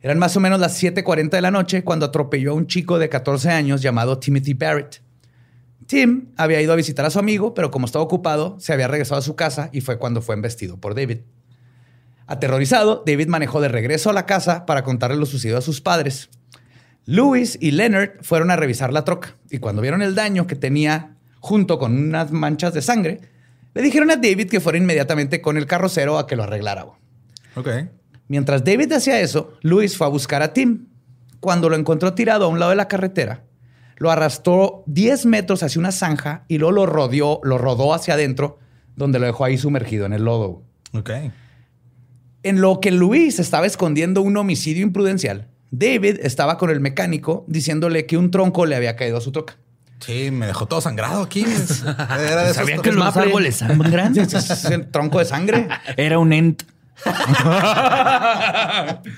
[0.00, 3.08] Eran más o menos las 7:40 de la noche cuando atropelló a un chico de
[3.08, 5.02] 14 años llamado Timothy Barrett.
[5.86, 9.18] Tim había ido a visitar a su amigo, pero como estaba ocupado, se había regresado
[9.18, 11.20] a su casa y fue cuando fue embestido por David.
[12.26, 16.30] Aterrorizado, David manejó de regreso a la casa para contarle lo sucedido a sus padres.
[17.06, 21.16] Louis y Leonard fueron a revisar la troca y cuando vieron el daño que tenía
[21.38, 23.20] junto con unas manchas de sangre,
[23.74, 26.86] le dijeron a David que fuera inmediatamente con el carrocero a que lo arreglara.
[27.56, 27.68] Ok.
[28.28, 30.86] Mientras David hacía eso, Louis fue a buscar a Tim.
[31.40, 33.44] Cuando lo encontró tirado a un lado de la carretera,
[33.96, 38.58] lo arrastró 10 metros hacia una zanja y luego lo rodeó, lo rodó hacia adentro,
[38.96, 40.62] donde lo dejó ahí sumergido en el lodo.
[40.92, 41.10] Ok.
[42.42, 48.06] En lo que Luis estaba escondiendo un homicidio imprudencial, David estaba con el mecánico diciéndole
[48.06, 49.56] que un tronco le había caído a su troca.
[50.00, 51.44] Sí, me dejó todo sangrado aquí.
[51.84, 54.16] Era de ¿Sabían que los árboles sangran?
[54.18, 55.68] Es el tronco de sangre.
[55.96, 56.62] Era un ent.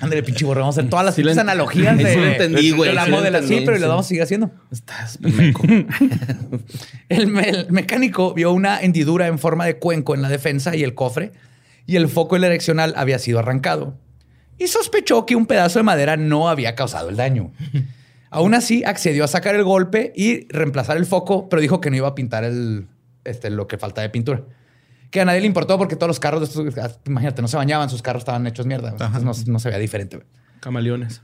[0.01, 0.65] Ándale, pinche borrego.
[0.65, 2.91] Vamos a hacer todas las Sí analogías de, lo entendí, güey,
[3.47, 4.51] sí pero lo vamos a seguir haciendo.
[4.71, 5.63] Estás meco.
[7.09, 10.83] El, me- el mecánico vio una hendidura en forma de cuenco en la defensa y
[10.83, 11.33] el cofre,
[11.87, 13.97] y el foco direccional había sido arrancado.
[14.59, 17.53] Y sospechó que un pedazo de madera no había causado el daño.
[18.37, 21.97] Aún así, accedió a sacar el golpe y reemplazar el foco, pero dijo que no
[21.97, 22.87] iba a pintar el,
[23.25, 24.43] este, lo que falta de pintura.
[25.11, 27.89] Que a nadie le importó porque todos los carros, de estos, imagínate, no se bañaban,
[27.89, 28.91] sus carros estaban hechos mierda.
[28.91, 30.19] Entonces no, no se veía diferente.
[30.19, 30.29] güey.
[30.61, 31.23] Camaleones.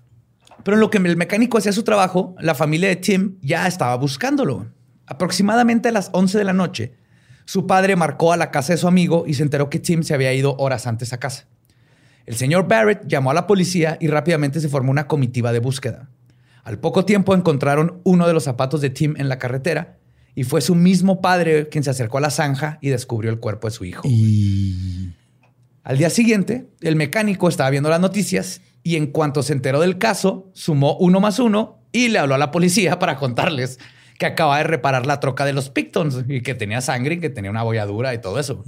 [0.64, 3.94] Pero en lo que el mecánico hacía su trabajo, la familia de Tim ya estaba
[3.96, 4.68] buscándolo.
[5.04, 6.94] Aproximadamente a las 11 de la noche,
[7.44, 10.14] su padre marcó a la casa de su amigo y se enteró que Tim se
[10.14, 11.44] había ido horas antes a casa.
[12.24, 16.08] El señor Barrett llamó a la policía y rápidamente se formó una comitiva de búsqueda.
[16.62, 19.98] Al poco tiempo encontraron uno de los zapatos de Tim en la carretera
[20.34, 23.68] y fue su mismo padre quien se acercó a la zanja y descubrió el cuerpo
[23.68, 24.02] de su hijo.
[25.84, 29.98] Al día siguiente, el mecánico estaba viendo las noticias y en cuanto se enteró del
[29.98, 33.78] caso, sumó uno más uno y le habló a la policía para contarles
[34.18, 37.30] que acaba de reparar la troca de los Pictons y que tenía sangre y que
[37.30, 38.62] tenía una abolladura y todo eso.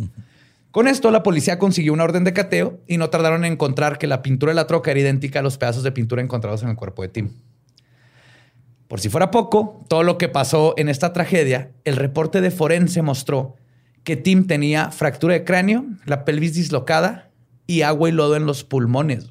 [0.73, 4.09] Con esto, la policía consiguió una orden de cateo y no tardaron en encontrar que
[4.09, 6.75] la pintura de la troca era idéntica a los pedazos de pintura encontrados en el
[6.75, 7.31] cuerpo de Tim.
[8.89, 13.03] Por si fuera poco, todo lo que pasó en esta tragedia, el reporte de forense
[13.03, 13.57] mostró
[14.05, 17.31] que Tim tenía fractura de cráneo, la pelvis dislocada
[17.67, 19.31] y agua y lodo en los pulmones.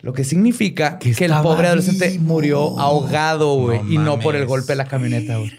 [0.00, 2.22] Lo que significa Que que, el pobre adolescente vivo.
[2.24, 5.52] murió ahogado, güey, No y no por el golpe de la camioneta, güey.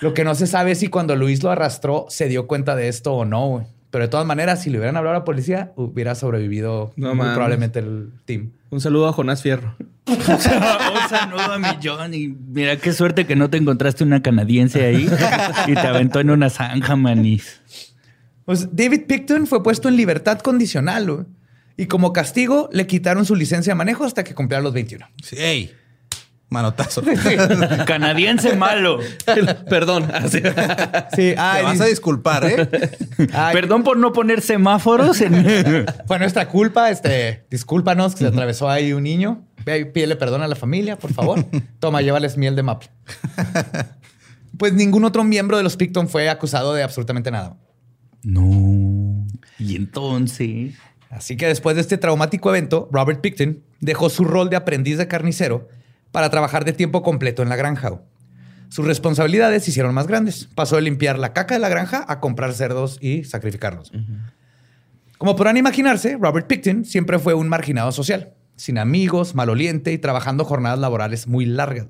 [0.00, 2.88] Lo que no se sabe es si cuando Luis lo arrastró se dio cuenta de
[2.88, 3.66] esto o no, güey.
[3.90, 7.28] Pero de todas maneras, si le hubieran hablado a la policía, hubiera sobrevivido No muy
[7.28, 8.50] probablemente el team.
[8.70, 9.76] Un saludo a Jonás Fierro.
[10.06, 12.28] Un saludo a mi Johnny.
[12.28, 15.08] Mira qué suerte que no te encontraste una canadiense ahí
[15.66, 17.60] y te aventó en una zanja, manis.
[18.44, 21.26] Pues David Picton fue puesto en libertad condicional, güey.
[21.76, 25.06] Y como castigo, le quitaron su licencia de manejo hasta que cumpliera los 21.
[25.22, 25.70] Sí,
[26.48, 27.02] Manotazo.
[27.86, 29.00] Canadiense malo.
[29.68, 30.08] Perdón.
[30.12, 30.38] Así.
[30.38, 32.68] Sí, Te vas a disculpar, ¿eh?
[33.52, 35.86] Perdón por no poner semáforos en.
[36.06, 39.44] Fue nuestra culpa, este, discúlpanos que se atravesó ahí un niño.
[39.64, 41.44] Ve pídele perdón a la familia, por favor.
[41.80, 42.88] Toma, llévales miel de maple.
[44.56, 47.56] Pues ningún otro miembro de los Picton fue acusado de absolutamente nada.
[48.22, 49.26] No.
[49.58, 50.74] Y entonces.
[51.10, 55.08] Así que después de este traumático evento, Robert Picton dejó su rol de aprendiz de
[55.08, 55.68] carnicero
[56.12, 58.00] para trabajar de tiempo completo en la granja.
[58.68, 60.48] Sus responsabilidades se hicieron más grandes.
[60.54, 63.92] Pasó de limpiar la caca de la granja a comprar cerdos y sacrificarlos.
[65.18, 70.44] Como podrán imaginarse, Robert Picton siempre fue un marginado social, sin amigos, maloliente y trabajando
[70.44, 71.86] jornadas laborales muy largas.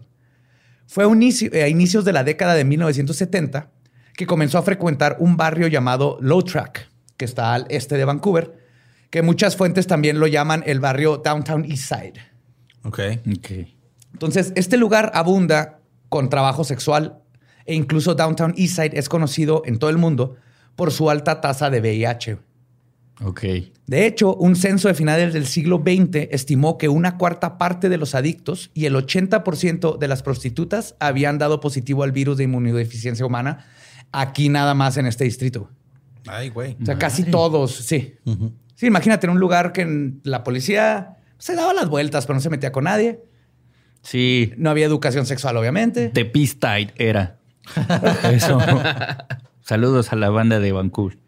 [0.86, 3.70] Fue a, inicio- a inicios de la década de 1970
[4.14, 8.54] que comenzó a frecuentar un barrio llamado Low Track, que está al este de Vancouver,
[9.10, 12.14] que muchas fuentes también lo llaman el barrio Downtown East Side.
[12.84, 13.00] Ok.
[13.36, 13.50] Ok.
[14.16, 17.18] Entonces, este lugar abunda con trabajo sexual
[17.66, 20.36] e incluso Downtown Eastside es conocido en todo el mundo
[20.74, 22.38] por su alta tasa de VIH.
[23.22, 23.42] Ok.
[23.86, 27.98] De hecho, un censo de finales del siglo XX estimó que una cuarta parte de
[27.98, 33.26] los adictos y el 80% de las prostitutas habían dado positivo al virus de inmunodeficiencia
[33.26, 33.66] humana
[34.12, 35.68] aquí nada más en este distrito.
[36.26, 36.74] Ay, güey.
[36.80, 38.14] O sea, casi todos, sí.
[38.76, 42.40] Sí, imagínate en un lugar que en la policía se daba las vueltas, pero no
[42.40, 43.20] se metía con nadie.
[44.06, 44.52] Sí.
[44.56, 46.10] No había educación sexual, obviamente.
[46.10, 47.38] The Peace Tide era.
[48.32, 48.58] Eso.
[49.62, 51.18] Saludos a la banda de Vancouver.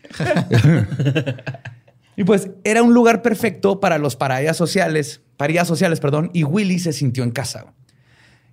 [2.15, 6.81] Y pues era un lugar perfecto para los parillas sociales, parillas sociales, perdón, y Willy
[6.81, 7.75] se sintió en casa.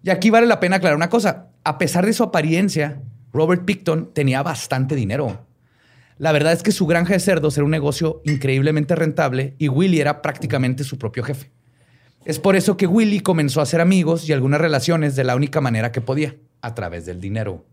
[0.03, 1.47] Y aquí vale la pena aclarar una cosa.
[1.63, 3.01] A pesar de su apariencia,
[3.33, 5.47] Robert Picton tenía bastante dinero.
[6.19, 9.99] La verdad es que su granja de cerdos era un negocio increíblemente rentable y Willy
[9.99, 11.51] era prácticamente su propio jefe.
[12.25, 15.61] Es por eso que Willy comenzó a hacer amigos y algunas relaciones de la única
[15.61, 17.63] manera que podía, a través del dinero.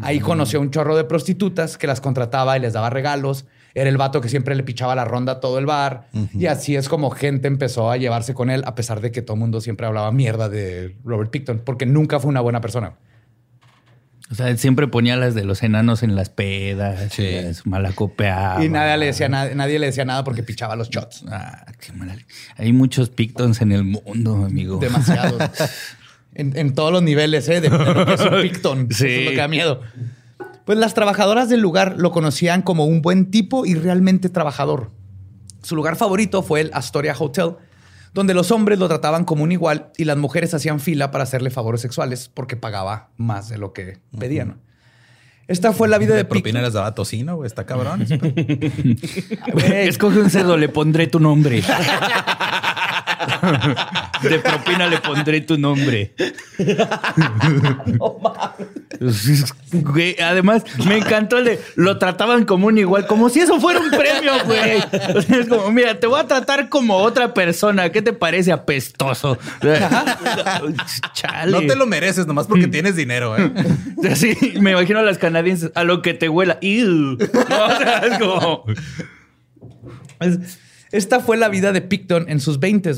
[0.00, 3.46] Ahí conoció a un chorro de prostitutas que las contrataba y les daba regalos.
[3.74, 6.08] Era el vato que siempre le pichaba la ronda a todo el bar.
[6.32, 9.34] Y así es como gente empezó a llevarse con él, a pesar de que todo
[9.34, 12.94] el mundo siempre hablaba mierda de Robert Picton, porque nunca fue una buena persona.
[14.30, 17.28] O sea, él siempre ponía las de los enanos en las pedas, Sí.
[17.64, 18.64] malacopeaba.
[18.64, 21.24] y nadie le, decía nada, nadie le decía nada porque pichaba los shots.
[21.28, 21.92] Ah, qué
[22.56, 24.78] Hay muchos Pictons en el mundo, amigo.
[24.78, 25.36] Demasiado.
[26.34, 27.60] en, en todos los niveles, ¿eh?
[27.60, 28.88] De, de lo que es un Picton.
[28.92, 29.06] Sí.
[29.06, 29.80] Eso es lo que da miedo.
[30.64, 34.92] Pues las trabajadoras del lugar lo conocían como un buen tipo y realmente trabajador.
[35.62, 37.56] Su lugar favorito fue el Astoria Hotel,
[38.12, 41.50] donde los hombres lo trataban como un igual y las mujeres hacían fila para hacerle
[41.50, 44.60] favores sexuales porque pagaba más de lo que pedían.
[45.50, 47.48] Esta fue la vida de De propina les daba tocino, güey.
[47.48, 48.02] Está cabrón.
[49.66, 51.60] Escoge un cerdo, le pondré tu nombre.
[54.22, 56.14] De propina le pondré tu nombre.
[59.72, 63.80] Güey, además, me encantó el de lo trataban como un igual, como si eso fuera
[63.80, 64.78] un premio, güey.
[65.16, 67.90] O sea, es como, mira, te voy a tratar como otra persona.
[67.90, 69.38] ¿Qué te parece apestoso?
[71.12, 71.52] Chale.
[71.52, 73.52] No te lo mereces nomás porque tienes dinero, ¿eh?
[74.14, 76.58] Sí, me imagino a las canadienses, a lo que te huela.
[76.60, 77.16] Ew.
[77.16, 78.64] No, o sea, es como.
[80.20, 80.58] Es-
[80.92, 82.92] Esta fue la vida de Picton en sus 20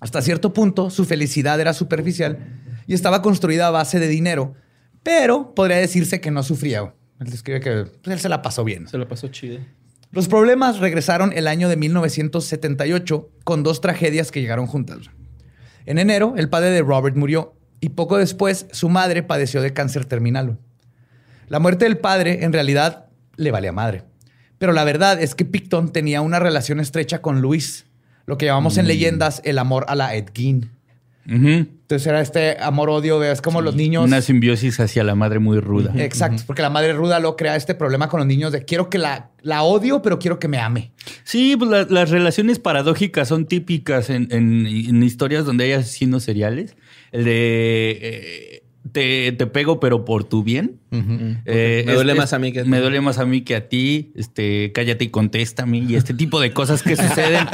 [0.00, 2.38] Hasta cierto punto, su felicidad era superficial
[2.86, 4.54] y estaba construida a base de dinero,
[5.02, 6.94] pero podría decirse que no sufría.
[7.20, 8.86] Él describe que pues, él se la pasó bien.
[8.88, 9.58] Se la pasó chido.
[10.10, 15.10] Los problemas regresaron el año de 1978 con dos tragedias que llegaron juntas.
[15.84, 20.04] En enero, el padre de Robert murió y poco después su madre padeció de cáncer
[20.04, 20.58] terminal.
[21.48, 24.04] La muerte del padre en realidad le valía madre.
[24.58, 27.86] Pero la verdad es que Picton tenía una relación estrecha con Luis,
[28.26, 30.70] lo que llamamos en leyendas el amor a la Ed Gein.
[31.30, 34.02] Entonces era este amor-odio, es como los niños...
[34.04, 35.92] Una simbiosis hacia la madre muy ruda.
[35.96, 38.96] Exacto, porque la madre ruda lo crea este problema con los niños de quiero que
[38.96, 40.90] la, la odio, pero quiero que me ame.
[41.24, 46.22] Sí, pues la- las relaciones paradójicas son típicas en, en- en historias donde hay asesinos
[46.24, 46.76] seriales.
[47.12, 50.78] El de eh, te, te pego, pero por tu bien.
[50.90, 52.68] Eh, Me duele más a mí que a ti.
[52.68, 54.12] Me duele más a mí que a ti.
[54.14, 55.78] Este, cállate y contéstame.
[55.78, 57.46] Y este tipo de cosas que suceden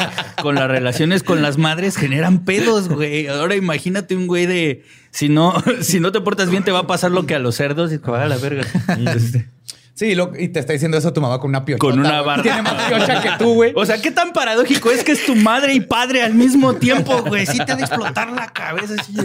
[0.42, 3.27] con las relaciones con las madres generan pedos, güey.
[3.29, 6.87] Ahora imagínate un güey de si no, si no te portas bien, te va a
[6.87, 8.64] pasar lo que a los cerdos y a la verga.
[9.94, 11.78] Sí, lo- y te está diciendo eso tu mamá con una piocha.
[11.78, 12.42] Con una barba.
[12.42, 13.72] Tiene más piocha que tú, güey.
[13.76, 17.22] O sea, qué tan paradójico es que es tu madre y padre al mismo tiempo,
[17.22, 17.46] güey.
[17.46, 18.94] Sí te ha de explotar la cabeza.
[19.04, 19.16] Sí,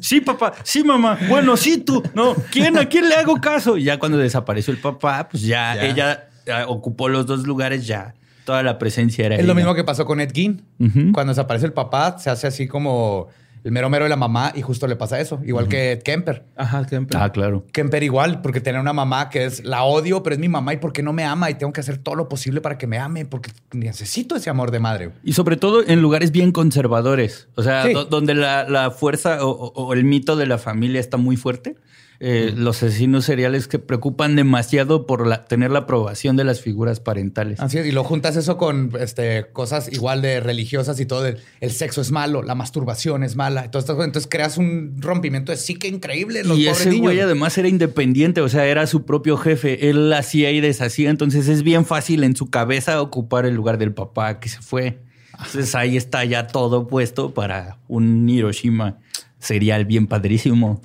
[0.00, 0.52] sí, papá.
[0.62, 1.18] Sí, mamá.
[1.28, 2.02] Bueno, sí, tú.
[2.14, 2.78] No, ¿quién?
[2.78, 3.76] ¿A quién le hago caso?
[3.76, 5.84] Y ya cuando desapareció el papá, pues ya, Ya.
[5.86, 6.28] ella
[6.68, 8.14] ocupó los dos lugares, ya.
[8.44, 10.64] Toda la presencia era Es lo mismo que pasó con Ed Gein.
[11.12, 13.28] Cuando desaparece el papá, se hace así como
[13.64, 15.40] el mero mero de la mamá y justo le pasa eso.
[15.44, 16.44] Igual que Kemper.
[16.56, 17.16] Ajá, siempre.
[17.20, 17.64] Ah, claro.
[17.72, 20.78] Kemper igual, porque tiene una mamá que es la odio, pero es mi mamá y
[20.78, 23.24] porque no me ama y tengo que hacer todo lo posible para que me ame
[23.24, 25.10] porque necesito ese amor de madre.
[25.22, 27.48] Y sobre todo en lugares bien conservadores.
[27.54, 27.92] O sea, Sí.
[28.10, 31.76] donde la, la fuerza o, o- o el mito de la familia está muy fuerte.
[32.20, 37.00] Eh, Los asesinos seriales que preocupan demasiado por la- tener la aprobación de las figuras
[37.00, 37.58] parentales.
[37.58, 41.26] Así es, y lo juntas eso con este, cosas igual de religiosas y todo.
[41.60, 43.64] el sexo es malo, la masturbación es mala.
[43.64, 46.40] Entonces, entonces creas un rompimiento de psique increíble.
[46.40, 47.02] en Los y pobres ese niños.
[47.02, 49.90] güey además era independiente, o sea, era su propio jefe.
[49.90, 53.92] Él hacía y deshacía, entonces es bien fácil en su cabeza ocupar el lugar del
[53.92, 55.00] papá que se fue.
[55.32, 58.98] Entonces ahí está ya todo puesto para un Hiroshima
[59.40, 60.80] serial bien padrísimo.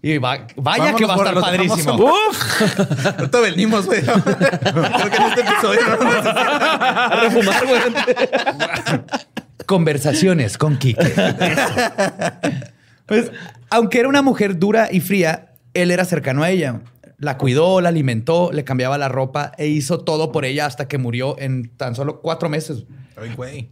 [0.00, 1.94] Y va- vaya que va a estar padrísimo.
[1.94, 2.62] ¡Uf!
[3.18, 4.00] Ahorita venimos, güey.
[4.02, 7.80] Creo que en este episodio no vamos a refumar, güey.
[9.66, 11.12] Conversaciones con Kike.
[13.06, 13.32] pues,
[13.70, 16.80] aunque era una mujer dura y fría, él era cercano a ella.
[17.18, 20.98] La cuidó, la alimentó, le cambiaba la ropa e hizo todo por ella hasta que
[20.98, 22.84] murió en tan solo cuatro meses.
[23.20, 23.70] Ay, güey.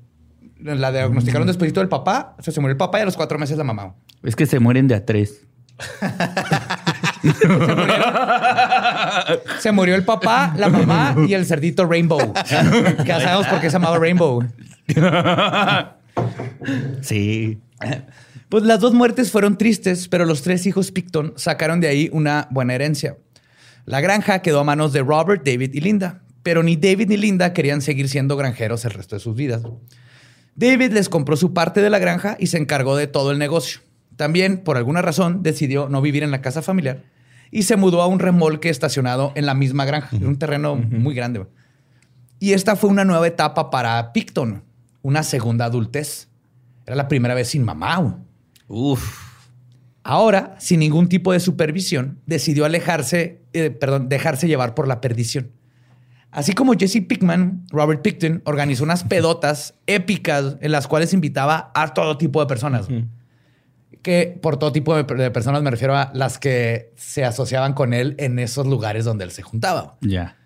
[0.58, 3.38] La diagnosticaron después del papá, o sea, se murió el papá y a los cuatro
[3.38, 3.94] meses la mamá.
[4.24, 5.46] Es que se mueren de a tres.
[9.60, 12.32] Se murió el papá, la mamá y el cerdito Rainbow.
[12.32, 14.42] Que ya sabemos por qué se llamaba Rainbow.
[17.02, 17.60] Sí.
[18.48, 22.48] Pues las dos muertes fueron tristes, pero los tres hijos Picton sacaron de ahí una
[22.50, 23.16] buena herencia.
[23.84, 27.52] La granja quedó a manos de Robert, David y Linda, pero ni David ni Linda
[27.52, 29.62] querían seguir siendo granjeros el resto de sus vidas.
[30.54, 33.80] David les compró su parte de la granja y se encargó de todo el negocio.
[34.16, 37.04] También, por alguna razón, decidió no vivir en la casa familiar
[37.50, 41.14] y se mudó a un remolque estacionado en la misma granja, en un terreno muy
[41.14, 41.46] grande.
[42.38, 44.62] Y esta fue una nueva etapa para Picton,
[45.02, 46.28] una segunda adultez.
[46.86, 48.18] Era la primera vez sin mamá.
[48.68, 49.26] Uf.
[50.02, 55.50] Ahora, sin ningún tipo de supervisión, decidió alejarse, eh, perdón, dejarse llevar por la perdición.
[56.30, 61.94] Así como Jesse Pickman, Robert Picton organizó unas pedotas épicas en las cuales invitaba a
[61.94, 62.86] todo tipo de personas.
[64.02, 67.92] Que por todo tipo de, de personas me refiero a las que se asociaban con
[67.92, 69.96] él en esos lugares donde él se juntaba.
[70.00, 70.36] Ya.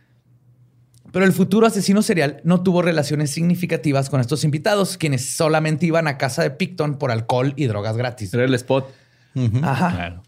[1.12, 6.06] Pero el futuro asesino serial no tuvo relaciones significativas con estos invitados, quienes solamente iban
[6.06, 8.32] a casa de Picton por alcohol y drogas gratis.
[8.32, 8.88] Era el spot.
[9.62, 9.92] Ajá.
[9.92, 10.22] Claro.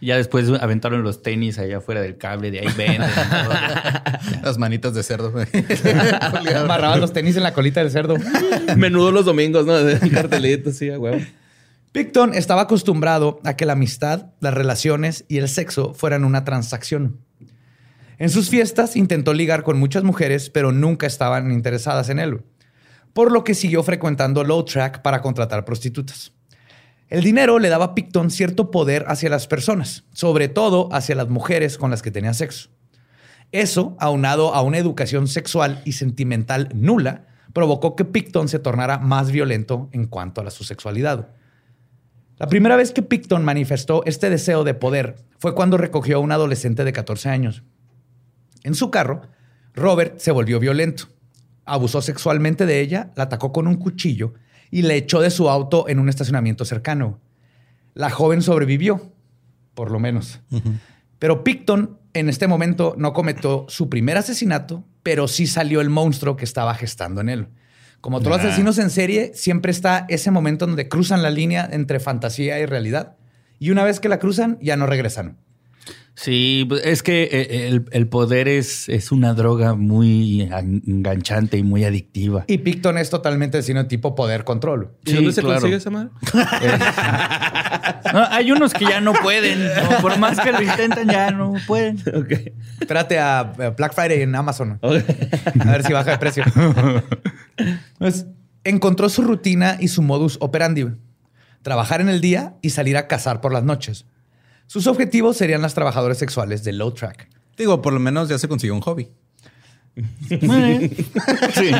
[0.00, 4.40] Ya después aventaron los tenis allá afuera del cable, de ahí todo.
[4.42, 5.30] Las manitas de cerdo.
[6.56, 8.14] Amarraban los tenis en la colita del cerdo.
[8.76, 9.74] Menudo los domingos, ¿no?
[9.84, 11.20] De cartelito, sí, a huevo.
[11.92, 17.18] Picton estaba acostumbrado a que la amistad, las relaciones y el sexo fueran una transacción.
[18.18, 22.44] En sus fiestas intentó ligar con muchas mujeres, pero nunca estaban interesadas en él,
[23.12, 26.32] por lo que siguió frecuentando Low Track para contratar prostitutas.
[27.08, 31.28] El dinero le daba a Picton cierto poder hacia las personas, sobre todo hacia las
[31.28, 32.70] mujeres con las que tenía sexo.
[33.50, 39.32] Eso, aunado a una educación sexual y sentimental nula, provocó que Picton se tornara más
[39.32, 41.30] violento en cuanto a su sexualidad.
[42.40, 46.32] La primera vez que Picton manifestó este deseo de poder fue cuando recogió a un
[46.32, 47.62] adolescente de 14 años.
[48.62, 49.20] En su carro,
[49.74, 51.08] Robert se volvió violento.
[51.66, 54.32] Abusó sexualmente de ella, la atacó con un cuchillo
[54.70, 57.20] y le echó de su auto en un estacionamiento cercano.
[57.92, 59.12] La joven sobrevivió,
[59.74, 60.40] por lo menos.
[61.18, 66.36] Pero Picton en este momento no cometió su primer asesinato, pero sí salió el monstruo
[66.36, 67.48] que estaba gestando en él.
[68.00, 72.00] Como todos los asesinos en serie, siempre está ese momento donde cruzan la línea entre
[72.00, 73.16] fantasía y realidad.
[73.58, 75.36] Y una vez que la cruzan, ya no regresan.
[76.22, 80.42] Sí, pues, es que eh, el, el poder es, es una droga muy
[80.86, 82.44] enganchante y muy adictiva.
[82.46, 84.92] Y Picton es totalmente asesino tipo poder control.
[85.06, 85.54] ¿Y Sí, dónde se claro.
[85.60, 86.10] consigue esa madre?
[88.12, 89.64] No, hay unos que ya no pueden.
[89.90, 89.98] ¿no?
[90.00, 91.98] Por más que lo intentan, ya no pueden.
[92.00, 92.32] ok.
[92.80, 93.42] Espérate a
[93.76, 94.78] Black Friday en Amazon.
[94.82, 96.44] A ver si baja de precio.
[97.98, 98.26] Pues,
[98.64, 100.86] encontró su rutina y su modus operandi.
[101.62, 104.06] Trabajar en el día y salir a cazar por las noches.
[104.70, 107.28] Sus objetivos serían las trabajadoras sexuales de Low Track.
[107.58, 109.08] Digo, por lo menos ya se consiguió un hobby.
[110.28, 111.70] Sí.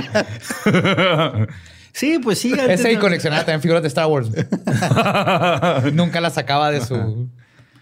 [1.92, 2.52] Sí, pues sí.
[2.52, 4.28] antes Ese y no- coleccionaba también figuras de Star Wars.
[5.92, 7.28] Nunca las sacaba de su...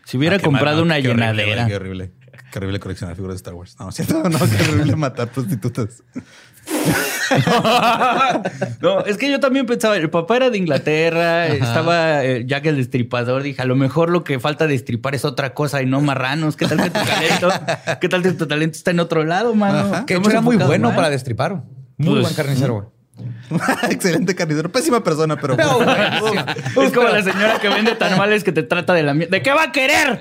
[0.05, 1.63] Si hubiera Ah, comprado mal, una qué horrible, llenadera.
[1.65, 2.13] güey, Qué horrible.
[2.53, 3.77] Qué horrible coleccionar figuras de Star Wars.
[3.79, 4.29] No, ¿cierto?
[4.29, 6.03] No, qué horrible matar prostitutas.
[8.81, 12.77] No, es que yo también pensaba, el papá era de Inglaterra, estaba eh, Jack el
[12.77, 16.57] Destripador, dije, a lo mejor lo que falta destripar es otra cosa y no marranos.
[16.57, 17.49] ¿Qué tal que tu talento?
[18.01, 20.07] ¿Qué tal que tu talento está en otro lado, mano?
[20.07, 20.97] Que hecho era muy bueno mal.
[20.97, 21.63] para destripar.
[21.97, 22.87] Muy Pues, buen carnicero, güey.
[23.91, 24.71] Excelente carnicero.
[24.71, 25.57] Pésima persona, pero...
[25.57, 26.39] No, güey.
[26.87, 29.37] Es como la señora que vende tamales que te trata de la mierda.
[29.37, 30.21] ¿De qué va a querer?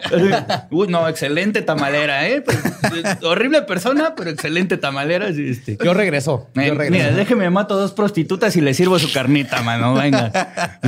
[0.71, 2.41] Uy, no, excelente tamalera, ¿eh?
[2.41, 5.33] Pues, eh, horrible persona, pero excelente tamalera.
[5.33, 5.77] sí, Este.
[5.83, 6.47] Yo regreso.
[6.55, 7.15] Eh, Yo mira, regreso.
[7.15, 9.93] déjeme mato dos prostitutas y le sirvo su carnita, mano.
[9.95, 10.79] Venga.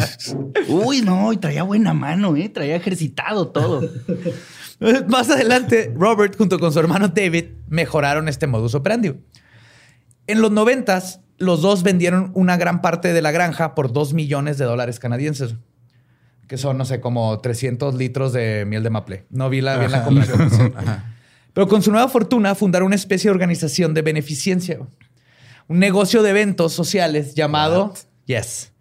[0.67, 2.49] Uy, no, y traía buena mano, ¿eh?
[2.49, 3.81] Traía ejercitado todo.
[5.07, 9.13] Más adelante, Robert junto con su hermano David mejoraron este modus operandi.
[10.27, 14.57] En los noventas, los dos vendieron una gran parte de la granja por 2 millones
[14.57, 15.55] de dólares canadienses,
[16.47, 19.25] que son, no sé, como 300 litros de miel de maple.
[19.29, 20.73] No vi la, bien la conversión.
[21.53, 24.79] Pero con su nueva fortuna fundaron una especie de organización de beneficencia.
[25.67, 27.93] Un negocio de eventos sociales llamado...
[28.25, 28.71] Yes.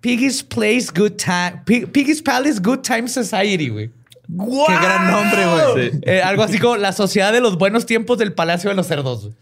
[0.00, 1.62] Piggy's Place Good Time...
[1.64, 3.90] Pig- Piggy's Palace Good Time Society, güey.
[4.28, 5.90] Qué gran nombre, güey.
[5.90, 5.98] Sí.
[6.02, 9.22] Eh, algo así como la sociedad de los buenos tiempos del Palacio de los Cerdos.
[9.24, 9.34] güey.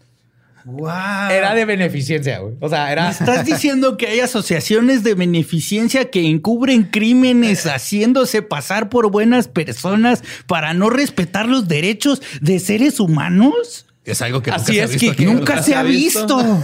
[0.65, 1.29] ¡Wow!
[1.29, 2.55] Era de beneficencia, güey.
[2.59, 3.11] O sea, era.
[3.11, 10.23] ¿Estás diciendo que hay asociaciones de beneficencia que encubren crímenes haciéndose pasar por buenas personas
[10.47, 13.85] para no respetar los derechos de seres humanos?
[14.03, 15.25] Es algo que Así nunca es, se ha visto aquí.
[15.25, 16.63] Nunca se ha visto.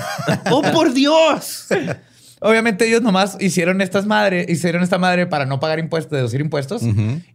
[0.49, 1.67] ¡Oh, por Dios!
[2.39, 6.81] Obviamente, ellos nomás hicieron estas madres, hicieron esta madre para no pagar impuestos, deducir impuestos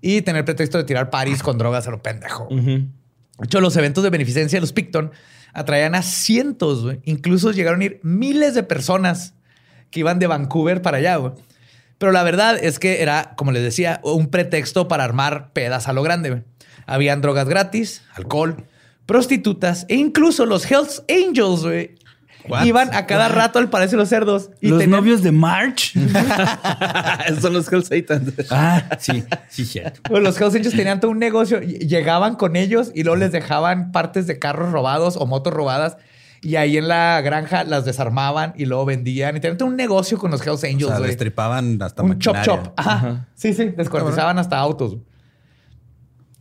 [0.01, 2.49] y tener pretexto de tirar paris con drogas a lo pendejo.
[2.51, 5.13] De hecho, los eventos de beneficencia de los Picton
[5.57, 7.01] atraían a cientos, güey.
[7.05, 9.33] Incluso llegaron a ir miles de personas
[9.91, 11.33] que iban de Vancouver para allá, güey.
[11.97, 15.95] Pero la verdad es que era, como les decía, un pretexto para armar pedas a
[15.95, 16.29] lo grande.
[16.29, 16.43] güey.
[16.85, 18.67] Habían drogas gratis, alcohol,
[19.07, 21.95] prostitutas e incluso los Hells Angels, güey.
[22.65, 24.51] Iban a cada rato al Palacio de los Cerdos.
[24.61, 25.93] Y Los tenían- novios de March.
[27.27, 28.33] Esos son los Hell Satans.
[28.51, 30.19] ah, sí, sí, cierto.
[30.21, 31.61] Los Hells Angels tenían todo un negocio.
[31.61, 35.97] Llegaban con ellos y luego les dejaban partes de carros robados o motos robadas.
[36.43, 39.37] Y ahí en la granja las desarmaban y luego vendían.
[39.37, 40.87] Y tenían todo un negocio con los Hells O Angels.
[40.89, 41.09] sea, güey.
[41.11, 42.63] destripaban hasta un chop maquinaria.
[42.65, 42.73] chop.
[42.79, 43.29] Ajá.
[43.35, 43.73] Sí, sí.
[43.77, 44.99] Descuartizaban hasta autos.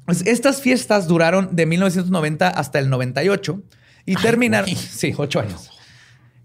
[0.06, 3.62] Pues estas fiestas duraron de 1990 hasta el 98
[4.06, 4.70] y terminaron.
[4.70, 5.72] Sí, ocho años.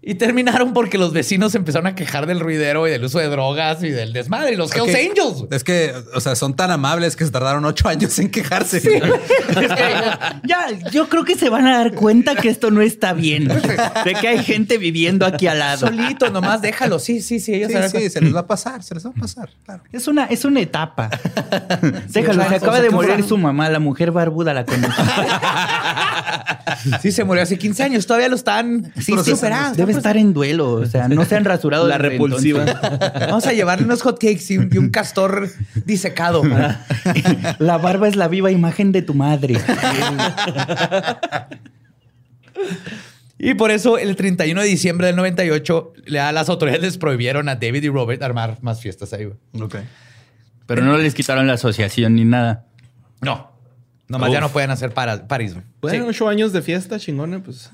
[0.03, 3.83] Y terminaron porque los vecinos empezaron a quejar del ruidero y del uso de drogas
[3.83, 4.53] y del desmadre.
[4.53, 4.95] Y los Hells Ok.
[4.95, 5.45] Angels.
[5.51, 8.77] Es que, o sea, son tan amables que se tardaron ocho años en quejarse.
[8.81, 9.93] Es que
[10.43, 13.47] ya, yo creo que se van a dar cuenta que esto no está bien.
[13.47, 15.87] De que hay gente viviendo aquí al lado.
[15.87, 16.97] Solitos, nomás déjalo.
[16.97, 17.53] Sí, sí, sí.
[17.53, 19.49] Ellos Sí, se sí, les va a pasar, se les va a pasar.
[19.65, 19.83] Claro.
[19.91, 21.11] Es una, es una etapa.
[22.07, 25.01] Déjalo, se acaba de morir su mamá, la mujer barbuda la conoce.
[27.01, 28.07] Sí, se murió hace 15 años.
[28.07, 29.90] Todavía lo están Sí, sí, superando.
[29.91, 30.71] Debe estar en duelo.
[30.73, 31.87] O sea, no se han rasurado.
[31.87, 32.65] La repulsiva.
[32.65, 32.99] entonces.
[33.27, 35.49] Vamos a llevarle unos hotcakes y un, y un castor
[35.85, 36.43] disecado.
[37.59, 39.55] La barba es la viva imagen de tu madre.
[43.39, 47.55] Y por eso el 31 de diciembre del 98 le- las autoridades les prohibieron a
[47.55, 49.25] David y Robert armar más fiestas ahí.
[49.25, 49.37] güey.
[49.63, 49.77] Ok.
[50.67, 52.65] Pero no les quitaron la asociación ni nada.
[53.19, 53.49] No.
[54.07, 54.43] Nomás ya Uf.
[54.43, 55.55] no pueden hacer para París.
[55.81, 56.09] Bueno, Sí.
[56.09, 57.71] ocho años de fiesta chingona, pues.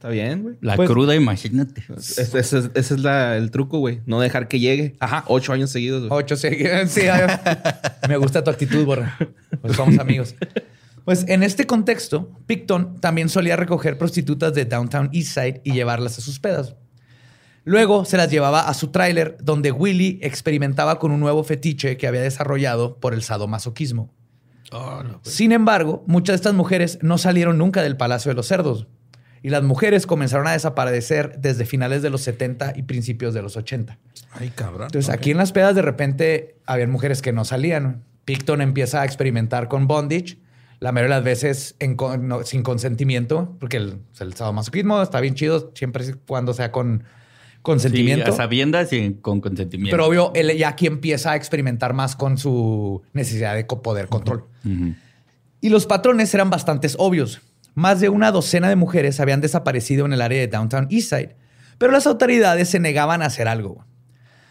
[0.00, 0.54] Está bien, güey.
[0.62, 1.84] La Pues- cruda, imagínate.
[1.94, 4.00] Ese, ese es- ese es la- el truco, güey.
[4.06, 4.96] No dejar que llegue.
[4.98, 5.24] Ajá.
[5.26, 6.18] Ocho años seguidos, güey.
[6.22, 6.48] Ocho, sí.
[6.86, 7.02] sí,
[8.08, 9.18] me gusta tu actitud, Borra.
[9.60, 10.34] Pues somos amigos.
[11.04, 16.22] Pues en este contexto, Picton también solía recoger prostitutas de Downtown Eastside y llevarlas a
[16.22, 16.76] sus pedas.
[17.64, 22.06] Luego se las llevaba a su tráiler, donde Willy experimentaba con un nuevo fetiche que
[22.06, 24.14] había desarrollado por el sadomasoquismo.
[25.22, 28.86] Sin embargo, muchas de estas mujeres no salieron nunca del Palacio de los Cerdos.
[29.42, 33.56] Y las mujeres comenzaron a desaparecer desde finales de los 70 y principios de los
[33.56, 33.98] 80.
[34.32, 34.86] Ay, cabrón.
[34.86, 38.04] Entonces, aquí en las pedas de repente habían mujeres que no salían.
[38.26, 40.38] Picton empieza a experimentar con bondage,
[40.78, 45.20] la mayoría de las veces en con- no- sin consentimiento, porque el, el sadomasoquismo está
[45.20, 48.32] bien chido siempre y cuando sea con Sí, consentimiento.
[48.32, 49.94] a sabiendas y con consentimiento.
[49.94, 54.44] pero obvio, él ya aquí empieza a experimentar más con su necesidad de poder control.
[54.64, 54.94] Ujú.
[55.60, 57.40] Y los patrones eran bastante obvios.
[57.74, 61.36] Más de una docena de mujeres habían desaparecido en el área de Downtown Eastside,
[61.78, 63.84] pero las autoridades se negaban a hacer algo.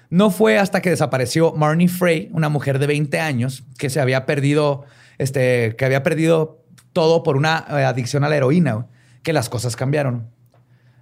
[0.09, 4.25] No fue hasta que desapareció Marnie Frey, una mujer de 20 años, que se había
[4.25, 4.85] perdido,
[5.19, 6.63] este, que había perdido
[6.93, 8.87] todo por una eh, adicción a la heroína,
[9.21, 10.31] que las cosas cambiaron.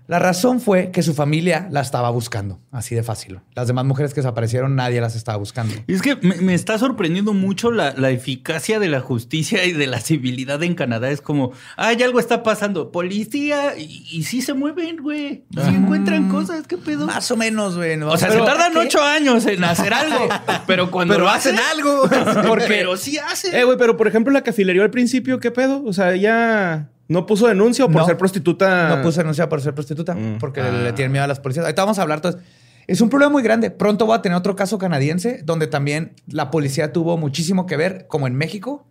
[0.07, 3.41] La razón fue que su familia la estaba buscando, así de fácil.
[3.55, 5.75] Las demás mujeres que desaparecieron, nadie las estaba buscando.
[5.85, 9.73] Y es que me, me está sorprendiendo mucho la, la eficacia de la justicia y
[9.73, 11.09] de la civilidad en Canadá.
[11.11, 12.91] Es como, ay, algo está pasando.
[12.91, 15.43] Policía, y, y sí se mueven, güey.
[15.51, 17.05] Sí encuentran cosas, ¿qué pedo?
[17.05, 17.97] Más o menos, güey.
[17.97, 18.09] ¿no?
[18.09, 18.79] O sea, Pero- se tardan ¿qué?
[18.79, 20.29] ocho años en hacer algo.
[20.67, 22.03] Pero cuando Pero lo hacen algo.
[22.47, 23.53] Porque- Pero sí hacen.
[23.53, 25.83] Eh, güey, pero por ejemplo, la cafilería al principio, ¿qué pedo?
[25.85, 28.05] O sea, ella no puso denuncia por No.
[28.05, 28.95] ser prostituta.
[28.95, 30.37] No puse denuncia por ser prostituta Mm.
[30.39, 31.65] porque le tienen miedo a las policías.
[31.65, 32.17] Ahorita vamos a hablar.
[32.19, 32.41] Entonces,
[32.87, 33.69] es un problema muy grande.
[33.71, 38.07] Pronto voy a tener otro caso canadiense donde también la policía tuvo muchísimo que ver,
[38.07, 38.85] como en México.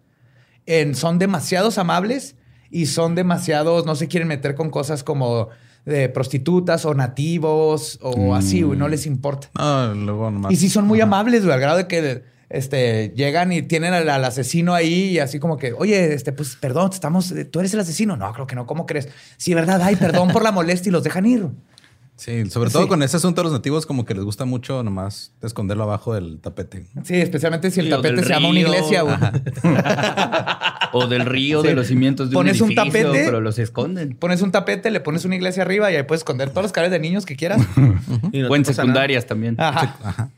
[0.67, 2.37] En, son demasiados amables
[2.71, 5.49] y son demasiados, no se quieren meter con cosas como
[5.85, 9.49] de prostitutas o nativos o así, güey, no les importa.
[9.57, 10.51] No, luego nomás.
[10.53, 14.09] Y sí son muy amables, güey, al grado de que este, llegan y tienen al,
[14.09, 17.81] al asesino ahí y así como que, oye, este, pues perdón, estamos, tú eres el
[17.81, 18.17] asesino.
[18.17, 19.09] No, creo que no, ¿cómo crees?
[19.37, 21.47] Sí, verdad, ay, perdón por la molestia y los dejan ir.
[22.19, 22.89] Sí, sobre todo Sí.
[22.89, 26.41] con ese asunto de los nativos, como que les gusta mucho nomás esconderlo abajo del
[26.41, 26.87] tapete.
[27.05, 29.03] Sí, especialmente si el Sí, tapete se llama una iglesia.
[30.93, 31.69] O del río, Sí.
[31.69, 33.25] de los cimientos de Pones un un edificio, tapete.
[33.27, 34.17] pero los esconden.
[34.17, 36.91] Pones un tapete, le pones una iglesia arriba y ahí puedes esconder todos los cables
[36.91, 37.61] de niños que quieras.
[38.33, 39.57] Y no o en secundarias también.
[39.59, 39.97] Ajá.
[40.03, 40.31] Ajá.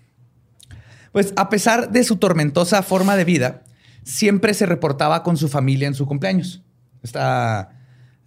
[1.19, 3.65] Pues a pesar de su tormentosa forma de vida,
[4.05, 6.63] siempre se reportaba con su familia en su cumpleaños.
[7.03, 7.71] Esta,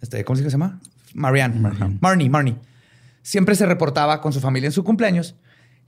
[0.02, 0.78] este, ¿cómo se llama?
[1.14, 1.98] Marianne.
[2.02, 2.56] Marnie, Marnie.
[3.22, 5.36] Siempre se reportaba con su familia en su cumpleaños.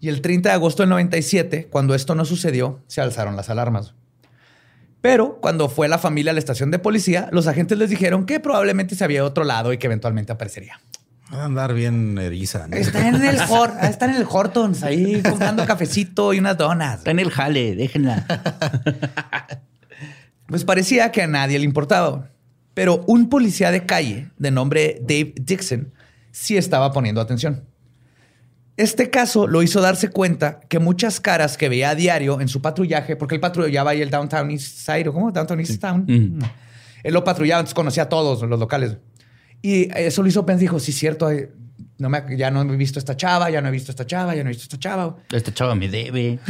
[0.01, 3.93] Y el 30 de agosto del 97, cuando esto no sucedió, se alzaron las alarmas.
[5.03, 8.41] Pero cuando fue la familia a la estación de policía, los agentes les dijeron que
[8.41, 10.81] probablemente se había otro lado y que eventualmente aparecería.
[11.33, 12.69] Va a andar bien eriza.
[12.69, 12.77] ¿no?
[12.77, 13.37] Está en el,
[13.83, 16.99] está en el Hortons, ahí comprando cafecito y unas donas.
[16.99, 18.27] Está en el jale, déjenla.
[20.47, 22.29] Pues parecía que a nadie le importaba.
[22.75, 25.93] Pero un policía de calle de nombre Dave Dixon
[26.33, 27.65] sí estaba poniendo atención.
[28.77, 32.61] Este caso lo hizo darse cuenta que muchas caras que veía a diario en su
[32.61, 35.31] patrullaje, porque él patrullaba ahí el Downtown East Side, ¿o cómo?
[35.31, 36.05] Downtown East Town.
[36.07, 36.41] Mm.
[37.05, 38.97] Él lo patrullaba, entonces conocía a todos los locales.
[39.67, 41.49] Y eso lo hizo pensar, dijo, sí, cierto, hay-
[41.97, 44.45] no me, ya no he visto esta chava, ya no he visto esta chava, ya
[44.45, 45.17] no he visto esta chava.
[45.33, 46.39] Esta chava me debe.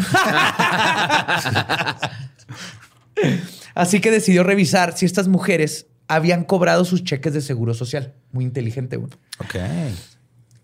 [3.75, 8.15] Así que decidió revisar si estas mujeres habían cobrado sus cheques de seguro social.
[8.33, 9.13] Muy inteligente, güey.
[9.39, 9.55] Ok.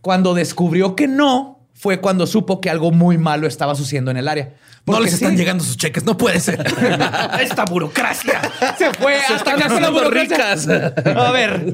[0.00, 4.26] Cuando descubrió que no, fue cuando supo que algo muy malo estaba sucediendo en el
[4.28, 4.54] área.
[4.86, 6.58] No les están sí, llegando sus cheques, no puede ser.
[7.40, 8.40] Esta burocracia.
[8.78, 10.36] Se fue hasta la burocracia.
[10.36, 10.68] ricas.
[11.16, 11.72] A ver.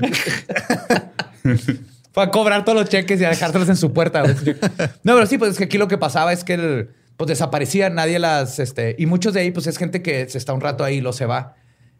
[2.12, 4.22] Fue a cobrar todos los cheques y a dejárselos en su puerta.
[4.22, 6.88] No, pero sí, pues es que aquí lo que pasaba es que el-
[7.18, 10.52] pues desaparecían, nadie las, este, y muchos de ahí, pues es gente que se está
[10.54, 11.56] un rato ahí y lo se va.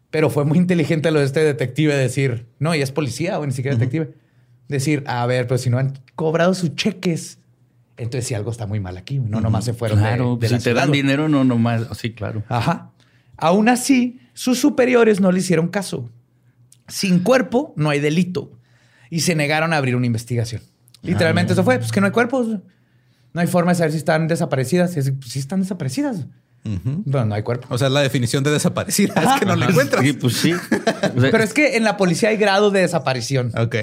[0.09, 3.51] Pero fue muy inteligente lo de este detective decir, no, y es policía o ni
[3.51, 4.13] siquiera detective.
[4.67, 7.37] Decir, a ver, pero si no han cobrado sus cheques,
[7.97, 9.19] entonces sí algo está muy mal aquí.
[9.19, 11.87] No, nomás se fueron Claro, de, si la te ciudad, dan dinero, no nomás.
[11.97, 12.43] Sí, claro.
[12.47, 12.91] Ajá.
[13.37, 16.09] Aún así, sus superiores no le hicieron caso.
[16.87, 18.51] Sin cuerpo no hay delito.
[19.09, 20.61] Y se negaron a abrir una investigación.
[21.01, 22.47] Literalmente eso fue, pues que no hay cuerpos.
[23.33, 24.95] No hay forma de saber si están desaparecidas.
[24.95, 26.25] Y así, pues, sí están desaparecidas.
[27.09, 27.67] Pero no hay cuerpo.
[27.69, 30.03] O sea, la definición de desaparecida es que no la encuentras.
[30.03, 30.53] Sí, pues sí.
[30.53, 33.53] O sea, Pero es que en la policía hay grado de desaparición.
[33.57, 33.75] Ok.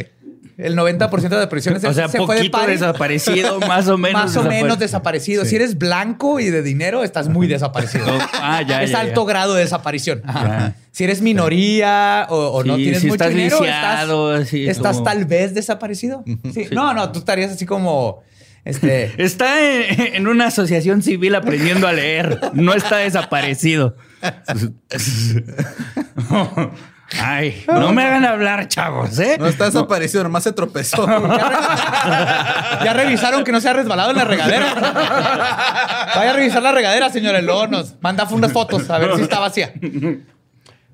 [0.56, 4.22] El 90% de desapariciones o sea, se fue de poquito party, desaparecido, más o menos.
[4.22, 5.44] Más o menos desapare- desaparecido.
[5.44, 8.06] Si eres blanco y de dinero, estás muy desaparecido.
[8.34, 9.32] Ah, ya, es ya, alto ya.
[9.32, 10.22] grado de desaparición.
[10.24, 10.74] Ajá.
[10.92, 14.68] Si eres minoría o, o no Sí, tienes si mucho estás dinero, lisiado, estás, así
[14.68, 16.24] estás como- tal vez desaparecido.
[16.52, 16.68] Sí.
[16.70, 18.22] No, no, tú estarías así como
[18.64, 19.12] este.
[19.22, 22.38] Está en, en una asociación civil aprendiendo a leer.
[22.52, 23.96] No está desaparecido.
[27.20, 29.36] Ay, no me hagan hablar, chavos, ¿eh?
[29.38, 31.06] No está desaparecido, nomás se tropezó.
[32.84, 34.74] ya revisaron que no se ha resbalado en la regadera.
[36.16, 39.38] Vaya a revisar la regadera, señor Luego nos manda unas fotos a ver si está
[39.38, 39.72] vacía.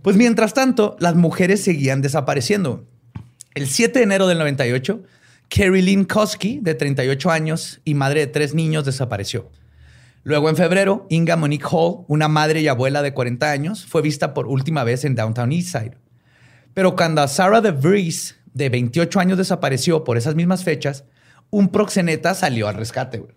[0.02, 2.86] Pues mientras tanto, las mujeres seguían desapareciendo.
[3.54, 5.02] El 7 de enero del 98,
[5.48, 9.50] Carrie Lynn Koski, de 38 años y madre de tres niños, desapareció.
[10.22, 14.34] Luego, en febrero, Inga Monique Hall, una madre y abuela de 40 años, fue vista
[14.34, 15.96] por última vez en Downtown Eastside.
[16.74, 21.04] Pero cuando Sarah DeVries, de 28 años, desapareció por esas mismas fechas,
[21.50, 23.18] un proxeneta salió al rescate.
[23.18, 23.32] güey.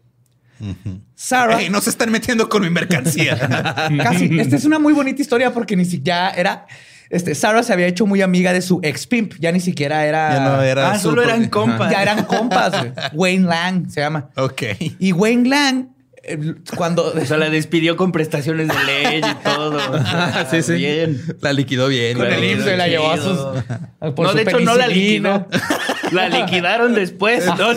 [1.15, 3.37] Sarah, Ey, no se están metiendo con mi mercancía.
[4.03, 4.39] casi.
[4.39, 6.67] Esta es una muy bonita historia porque ni siquiera era.
[7.09, 9.33] Este, Sarah se había hecho muy amiga de su ex pimp.
[9.39, 10.33] Ya ni siquiera era.
[10.33, 11.91] Ya no era Ah, solo eran compas.
[11.91, 12.73] Ya eran compas.
[13.13, 14.29] Wayne Lang se llama.
[14.37, 14.61] Ok.
[14.99, 15.87] Y Wayne Lang,
[16.77, 17.13] cuando.
[17.23, 19.79] O sea, la despidió con prestaciones de ley y todo.
[20.51, 20.73] sí, sí.
[20.73, 21.21] Bien.
[21.41, 22.17] La liquidó bien.
[22.17, 22.43] Con el.
[22.43, 23.37] IMSS se la llevó a sus.
[24.13, 25.47] Por no, su de hecho, no la liquidó.
[26.11, 27.43] La liquidaron después.
[27.57, 27.73] No,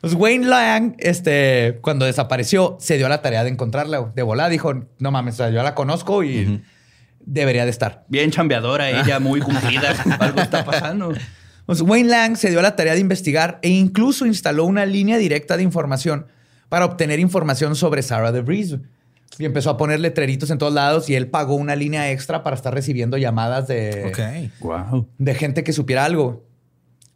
[0.00, 4.12] Pues Wayne Lang, este, cuando desapareció, se dio a la tarea de encontrarla.
[4.14, 6.62] De volada dijo: No mames, o sea, yo la conozco y
[7.18, 8.04] debería de estar.
[8.08, 9.94] Bien chambeadora ella, muy cumplida.
[10.20, 11.12] Algo está pasando.
[11.72, 15.16] Pues Wayne Lang se dio a la tarea de investigar e incluso instaló una línea
[15.16, 16.26] directa de información
[16.68, 18.76] para obtener información sobre Sarah DeVries.
[19.38, 22.56] Y empezó a poner letreritos en todos lados y él pagó una línea extra para
[22.56, 24.60] estar recibiendo llamadas de, Ok.
[24.60, 25.08] Wow.
[25.16, 26.44] de gente que supiera algo.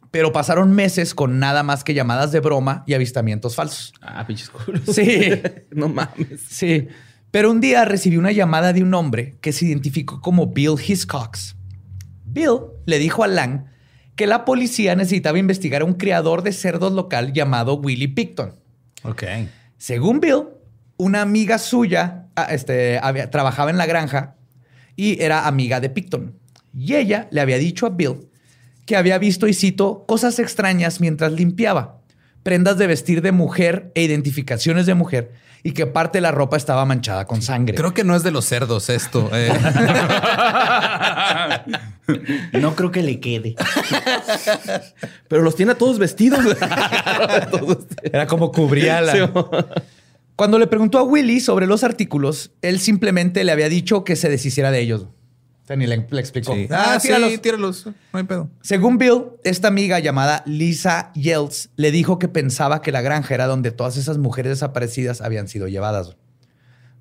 [0.09, 3.93] Pero pasaron meses con nada más que llamadas de broma y avistamientos falsos.
[4.01, 4.81] Ah, pinches culos.
[4.91, 5.33] Sí.
[5.71, 6.41] no mames.
[6.49, 6.87] Sí.
[7.29, 11.55] Pero un día recibí una llamada de un hombre que se identificó como Bill Hiscox.
[12.25, 13.76] Bill le dijo a Lang
[14.17, 18.51] que la policía necesitaba investigar a un criador de cerdos local llamado Willie Picton.
[19.03, 19.23] Ok.
[19.77, 20.43] Según Bill,
[20.97, 24.35] una amiga suya ah, este, había- trabajaba en la granja
[24.97, 26.33] y era amiga de Picton.
[26.77, 28.27] Y ella le había dicho a Bill
[28.85, 31.99] que había visto, y cito, cosas extrañas mientras limpiaba,
[32.41, 35.33] prendas de vestir de mujer e identificaciones de mujer,
[35.67, 37.75] y que parte de la ropa estaba manchada con sangre.
[37.75, 39.29] Creo que no es de los cerdos esto.
[39.33, 39.51] eh.
[42.53, 43.57] No creo que le quede.
[45.27, 46.39] Pero los tiene a todos vestidos.
[48.01, 49.65] Era como cubría la...
[50.37, 54.29] Cuando le preguntó a Willy sobre los artículos, él simplemente le había dicho que se
[54.29, 55.07] deshiciera de ellos.
[55.67, 56.53] O sea, ni le, le explicó.
[56.55, 56.65] Sí.
[56.71, 57.41] Ah, Ah, sí, tíralos.
[57.41, 57.85] tíralos.
[57.87, 58.49] No hay pedo.
[58.61, 63.47] Según Bill, esta amiga llamada Lisa Yelts le dijo que pensaba que la granja era
[63.47, 66.15] donde todas esas mujeres desaparecidas habían sido llevadas.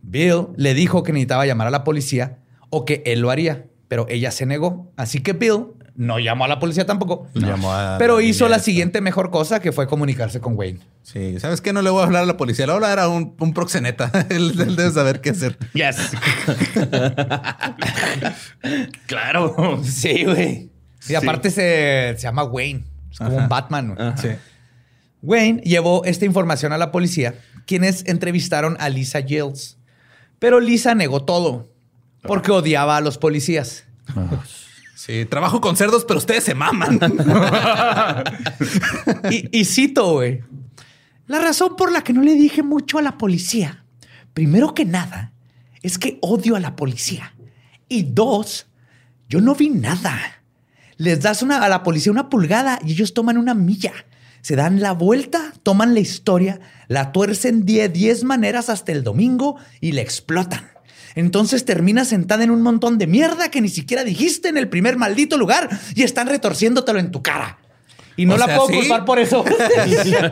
[0.02, 2.38] Bill le dijo que necesitaba llamar a la policía
[2.70, 4.90] o que él lo haría, pero ella se negó.
[4.96, 5.66] Así que Bill
[5.97, 9.72] no llamó a la policía tampoco, Llamó a pero hizo la siguiente mejor cosa que
[9.72, 10.80] fue comunicarse con Wayne.
[11.03, 11.72] Sí, ¿sabes qué?
[11.72, 13.55] No le voy a hablar a la policía, le voy a hablar a un, un
[13.55, 14.11] proxeneta.
[14.30, 15.59] él, él debe saber qué hacer.
[15.72, 15.97] Yes.
[19.07, 19.80] claro.
[19.84, 20.70] Sí, güey.
[21.09, 22.84] Y aparte se, se llama Wayne.
[23.11, 23.94] Es como un Batman.
[23.94, 24.12] güey.
[24.16, 24.28] Sí.
[25.22, 27.34] Wayne llevó esta información a la policía,
[27.66, 29.78] quienes entrevistaron a Lisa Yields.
[30.38, 31.68] Pero Lisa negó todo
[32.22, 33.84] porque odiaba a los policías.
[34.97, 36.99] Sí, trabajo con cerdos, pero ustedes se maman.
[39.53, 40.40] Y, cito, güey.
[41.26, 43.84] La razón por la que no le dije mucho a la policía,
[44.32, 45.32] primero que nada,
[45.82, 47.34] es que odio a la policía.
[47.88, 48.68] Y dos,
[49.28, 50.42] yo no vi nada.
[50.97, 53.92] Les das a la policía una pulgada y ellos toman una milla.
[54.40, 59.57] Se dan la vuelta, toman la historia, la tuercen de 10 maneras hasta el domingo
[59.80, 60.75] y la explotan.
[61.16, 64.96] Entonces terminas sentada en un montón de mierda que ni siquiera dijiste en el primer
[64.96, 67.58] maldito lugar y están retorciéndotelo en tu cara.
[68.16, 68.76] Y no O la sea, puedo ¿sí?
[68.76, 69.44] culpar por eso.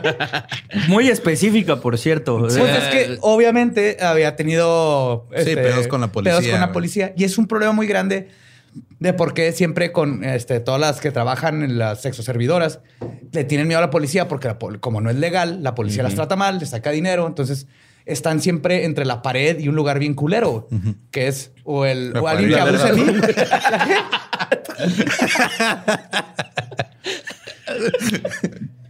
[0.87, 2.39] Muy específica, por cierto.
[2.39, 7.13] Pues es que obviamente había tenido este, pedos con la policía, pedos con la policía.
[7.17, 8.29] Y es un problema muy grande
[8.99, 12.79] de por qué siempre con este, todas las que trabajan en las sexoservidoras
[13.31, 16.15] le tienen miedo a la policía porque la como no es legal, la policía las
[16.15, 17.27] trata mal, les saca dinero.
[17.27, 17.67] Entonces
[18.05, 20.67] están siempre entre la pared y un lugar bien culero,
[21.11, 23.19] que es o, el, La o alguien que abuse de mí.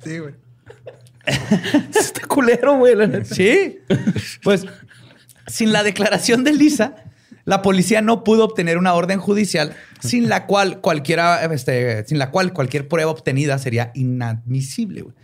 [0.03, 0.33] Sí, güey.
[1.97, 2.95] Está culero, güey.
[2.95, 3.33] la neta.
[3.33, 3.79] Sí.
[4.43, 4.65] Pues
[5.47, 6.95] sin la declaración de Lisa,
[7.45, 12.29] la policía no pudo obtener una orden judicial sin la cual cualquiera, este, sin la
[12.31, 15.01] cual cualquier prueba obtenida sería inadmisible.
[15.01, 15.15] güey.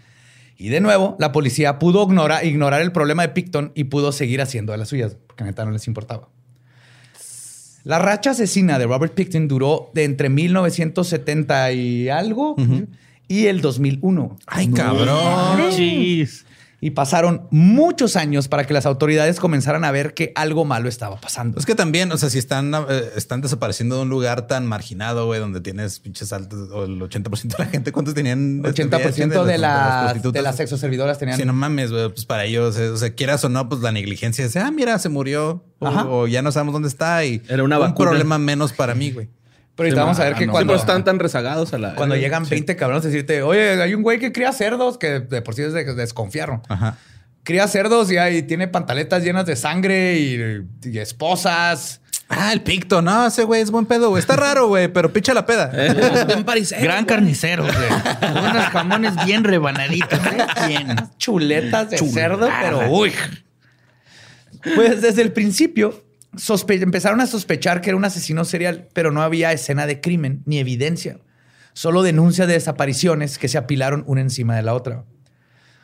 [0.61, 4.41] Y de nuevo, la policía pudo ignorar, ignorar el problema de Picton y pudo seguir
[4.41, 6.29] haciendo de las suyas, porque neta no les importaba.
[7.83, 12.55] La racha asesina de Robert Picton duró de entre 1970 y algo
[13.27, 14.37] y el 2001.
[14.45, 15.71] Ay, cabrón.
[15.71, 16.45] Chis.
[16.83, 21.21] Y pasaron muchos años para que las autoridades comenzaran a ver que algo malo estaba
[21.21, 21.59] pasando.
[21.59, 25.27] Es que también, o sea, si están, eh, están desapareciendo de un lugar tan marginado,
[25.27, 28.63] güey, donde tienes pinches altos, o el 80% de la gente, ¿cuántos tenían?
[28.63, 30.33] 80% de, las las, prostitutas?
[30.33, 31.37] de las sexoservidoras tenían.
[31.37, 33.91] Si no mames, güey, pues para ellos, eh, o sea, quieras o no, pues la
[33.91, 37.77] negligencia es, ah, mira, se murió, o, ya no sabemos dónde está y Era una
[37.77, 38.09] un vacuna.
[38.09, 39.29] problema menos para mí, güey.
[39.81, 41.95] Pero ahorita vamos a ver que no, cuando, están tan rezagados a la.
[41.95, 45.41] cuando llegan 20 cabrones a decirte, oye, hay un güey que cría cerdos que de
[45.41, 46.61] por sí es de desconfiaron.
[46.69, 46.97] Ajá.
[47.43, 52.01] Cría cerdos y ahí tiene pantaletas llenas de sangre y, y esposas.
[52.33, 54.21] Ah, el picto, no, ese güey es buen pedo, güey.
[54.21, 55.69] Está raro, güey, pero picha la peda.
[56.45, 57.05] Parisero, Gran güey.
[57.07, 58.41] carnicero, güey.
[58.49, 60.17] Unos jamones bien rebanaditos.
[60.17, 60.47] ¿eh?
[60.67, 60.95] Bien.
[61.17, 62.13] chuletas de Chulada.
[62.15, 63.11] cerdo, pero uy.
[64.75, 66.01] Pues desde el principio
[66.67, 70.59] empezaron a sospechar que era un asesino serial, pero no había escena de crimen ni
[70.59, 71.19] evidencia.
[71.73, 75.05] Solo denuncias de desapariciones que se apilaron una encima de la otra.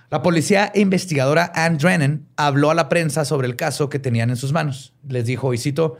[0.10, 4.30] La policía e investigadora Anne Drennan habló a la prensa sobre el caso que tenían
[4.30, 4.94] en sus manos.
[5.08, 5.98] Les dijo, y cito,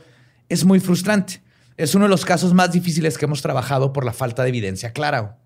[0.48, 1.42] es muy frustrante.
[1.76, 4.92] Es uno de los casos más difíciles que hemos trabajado por la falta de evidencia
[4.92, 5.38] clara.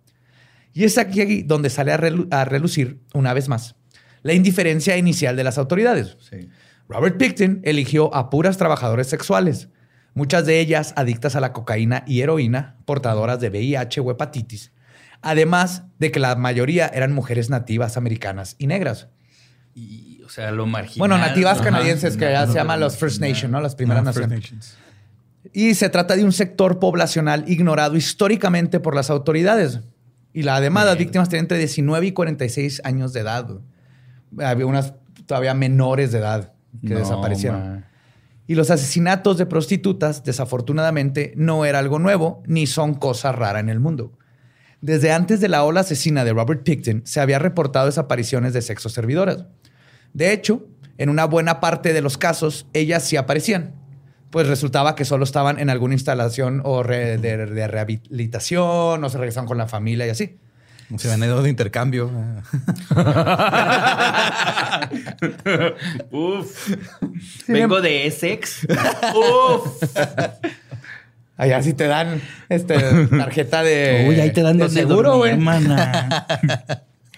[0.72, 3.74] Y es aquí donde sale a, relu- a relucir, una vez más,
[4.22, 6.16] la indiferencia inicial de las autoridades.
[6.93, 9.68] Robert Picton eligió a puras trabajadoras sexuales,
[10.12, 14.72] muchas de ellas adictas a la cocaína y heroína, portadoras de VIH o hepatitis,
[15.22, 19.09] además de que la mayoría eran mujeres nativas americanas y negras.
[19.74, 20.99] Y, o sea, lo marginal.
[20.99, 23.61] Bueno, nativas canadienses que ya se llaman los First Nation, ¿no?
[23.62, 24.76] Las primeras naciones.
[25.55, 29.80] Y se trata de un sector poblacional ignorado históricamente por las autoridades.
[30.34, 33.49] Y la, además, las víctimas tienen entre 19 y 46 años de edad.
[34.38, 34.93] Había unas
[35.26, 37.85] todavía menores de edad que No, desaparecieron.
[38.47, 43.68] Y los asesinatos de prostitutas, desafortunadamente, no era algo nuevo ni son cosa rara en
[43.68, 44.12] el mundo.
[44.81, 48.89] Desde antes de la ola asesina de Robert Picton, se había reportado desapariciones de sexo
[48.89, 49.47] servidoras.
[50.12, 50.66] De hecho,
[50.99, 53.75] en una buena parte de los casos, ellas sí aparecían.
[54.31, 59.18] Pues resultaba que solo estaban en alguna instalación o re- de, de rehabilitación, o se
[59.18, 60.37] regresaban con la familia y así.
[60.99, 62.11] Se habían ido de intercambio.
[66.11, 66.70] Uf.
[67.49, 68.66] Vengo de Essex.
[69.14, 69.82] Uf.
[71.36, 75.36] Allá sí te dan este, tarjeta de, Uy, ahí te dan de seguro, güey.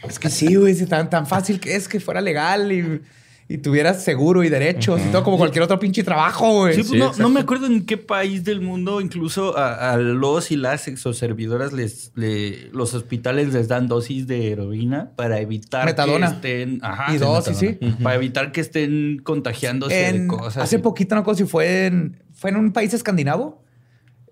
[0.09, 3.01] Es que sí, güey, si tan, tan fácil que es que fuera legal y,
[3.47, 6.75] y tuvieras seguro y derechos y todo como cualquier otro pinche trabajo, güey.
[6.75, 9.97] Sí, pues Sí, no, no me acuerdo en qué país del mundo, incluso a, a
[9.99, 15.85] los y las exoservidoras, les, le- los hospitales les dan dosis de heroína para evitar
[15.85, 16.29] Metadona.
[16.29, 16.79] que estén.
[16.83, 17.97] Ajá, Y dosis, metadona.
[17.99, 18.03] sí.
[18.03, 20.63] Para evitar que estén contagiándose En- de cosas.
[20.63, 23.63] hace y- poquito, no si fue en, fue en un país escandinavo.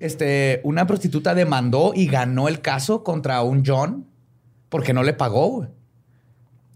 [0.01, 4.07] Este, una prostituta demandó y ganó el caso contra un John
[4.69, 5.69] porque no le pagó, güey.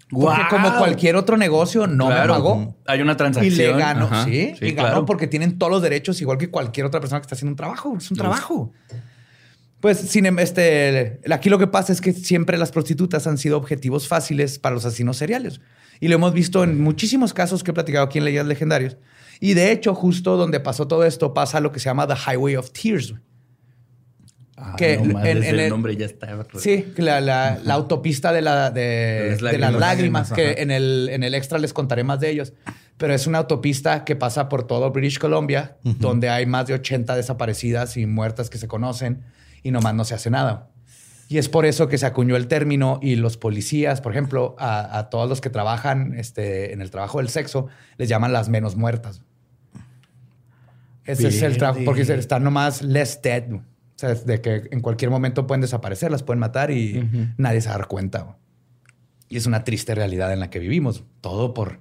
[0.08, 2.22] Porque como cualquier otro negocio, no Claro.
[2.34, 2.76] me pagó.
[2.86, 3.56] Hay una Y transacción.
[3.56, 4.24] le ganó, Ajá.
[4.24, 5.06] sí, Sí, y ganó claro.
[5.06, 7.96] porque tienen todos los derechos, igual que cualquier otra persona que está haciendo un trabajo.
[7.98, 8.72] Es un trabajo.
[9.80, 13.56] Pues sin em- este, aquí lo que pasa es que siempre las prostitutas han sido
[13.58, 15.60] objetivos fáciles para los asesinos seriales.
[16.00, 18.96] Y lo hemos visto en muchísimos casos que he platicado aquí en Leyendas Legendarias.
[19.40, 22.56] Y de hecho, justo donde pasó todo esto, pasa lo que se llama The Highway
[22.56, 23.14] of Tears.
[24.58, 26.46] Ah, que no en- en el el- nombre ya está.
[26.58, 29.80] Sí, la, la- la autopista de, la, de, las de las lágrimas.
[29.80, 30.62] lágrimas, que Ajá.
[30.62, 32.54] en el, en el extra les contaré más de ellos.
[32.96, 37.14] Pero es una autopista que pasa por todo British Columbia, donde hay más de 80
[37.14, 39.22] desaparecidas y muertas que se conocen
[39.62, 40.70] y nomás no se hace nada.
[41.28, 44.96] Y es por eso que se acuñó el término y los policías, por ejemplo, a,
[44.98, 47.66] a todos los que trabajan este, en el trabajo del sexo,
[47.98, 49.20] les llaman las menos muertas.
[51.04, 53.44] Ese es el trabajo, porque están nomás less dead.
[53.96, 57.68] O sea, de que en cualquier momento pueden desaparecer, las pueden matar y nadie se
[57.68, 58.36] va a dar cuenta.
[59.30, 61.02] Y es una triste realidad en la que vivimos.
[61.22, 61.80] Todo por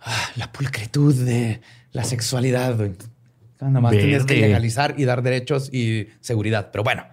[0.00, 1.60] ah, la pulcritud de
[1.92, 2.76] la sexualidad.
[2.76, 2.92] güey.
[3.60, 6.70] Nomás tienes que legalizar y dar derechos y seguridad.
[6.72, 7.04] Pero bueno,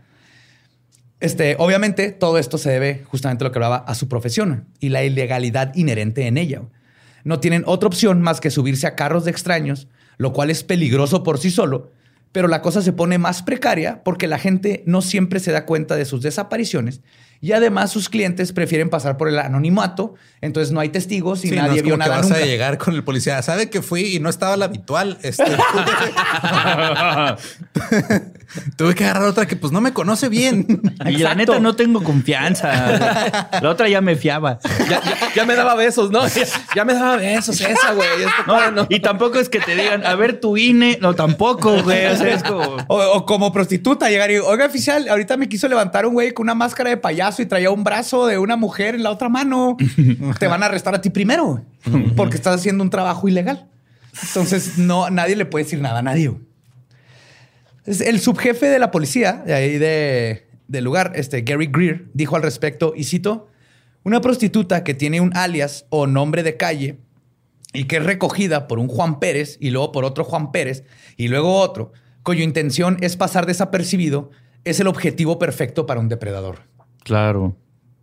[1.20, 4.90] este, obviamente todo esto se debe justamente a lo que hablaba a su profesión y
[4.90, 6.64] la ilegalidad inherente en ella.
[7.24, 9.88] No tienen otra opción más que subirse a carros de extraños,
[10.18, 11.92] lo cual es peligroso por sí solo,
[12.32, 15.96] pero la cosa se pone más precaria porque la gente no siempre se da cuenta
[15.96, 17.02] de sus desapariciones
[17.42, 21.56] y además sus clientes prefieren pasar por el anonimato, entonces no hay testigos y Sí,
[21.56, 22.44] no nadie es vio como que nada vas nunca.
[22.44, 23.42] a llegar con el policía.
[23.42, 25.18] Sabe que fui y no estaba la habitual.
[25.24, 25.44] Este,
[28.76, 30.66] tuve que agarrar otra que pues no me conoce bien.
[31.06, 33.50] Y la neta no tengo confianza.
[33.62, 34.60] La otra ya me fiaba.
[34.90, 36.28] Ya, ya- ya me daba besos, ¿no?
[36.28, 36.44] Ya,
[36.76, 38.08] ya me daba besos esa, güey.
[38.20, 38.86] Esto, No, no.
[38.90, 40.98] Y tampoco es que te digan, a ver tu INE.
[41.02, 42.06] No, tampoco, güey.
[42.08, 42.78] O sea, es como.
[42.88, 46.44] O, o como prostituta, llegar y, oiga, oficial, ahorita me quiso levantar un güey con
[46.46, 49.78] una máscara de payaso y traía un brazo de una mujer en la otra mano.
[50.40, 51.64] Te van a arrestar a ti primero,
[52.16, 53.68] porque estás haciendo un trabajo ilegal.
[54.22, 56.28] Entonces, no, nadie le puede decir nada a nadie.
[56.30, 56.42] güey.
[57.86, 62.44] El subjefe de la policía de ahí de, del lugar, este Gary Greer, dijo al
[62.44, 63.48] respecto, y cito,
[64.04, 67.00] una prostituta que tiene un alias o nombre de calle
[67.74, 70.84] y que es recogida por un Juan Pérez y luego por otro Juan Pérez
[71.18, 71.92] y luego otro,
[72.24, 74.32] cuya intención es pasar desapercibido,
[74.64, 76.60] es el objetivo perfecto para un depredador.
[77.04, 77.56] Claro.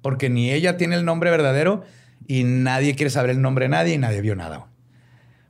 [0.03, 1.83] Porque ni ella tiene el nombre verdadero
[2.27, 4.67] y nadie quiere saber el nombre de nadie y nadie vio nada.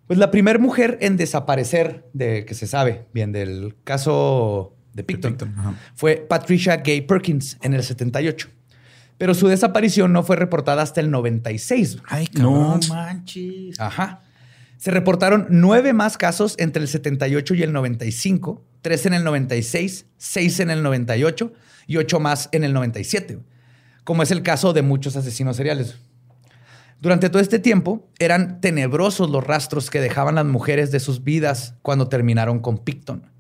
[0.07, 5.37] Pues la primera mujer en desaparecer, de que se sabe bien del caso de Picton,
[5.95, 8.49] fue Patricia Gay Perkins en el 78.
[9.19, 11.99] Pero su desaparición no fue reportada hasta el 96.
[12.07, 12.81] Ay, No cabrón.
[12.91, 13.81] manches.
[13.81, 14.21] Ajá.
[14.77, 20.07] Se reportaron nueve más casos entre el 78 y el 95, tres en el 96,
[20.19, 21.53] seis en el 98
[21.87, 23.39] y ocho más en el 97,
[24.05, 25.97] como es el caso de muchos asesinos seriales.
[27.01, 31.75] Durante todo este tiempo eran tenebrosos los rastros que dejaban las mujeres de sus vidas
[31.83, 33.31] cuando terminaron con Picton,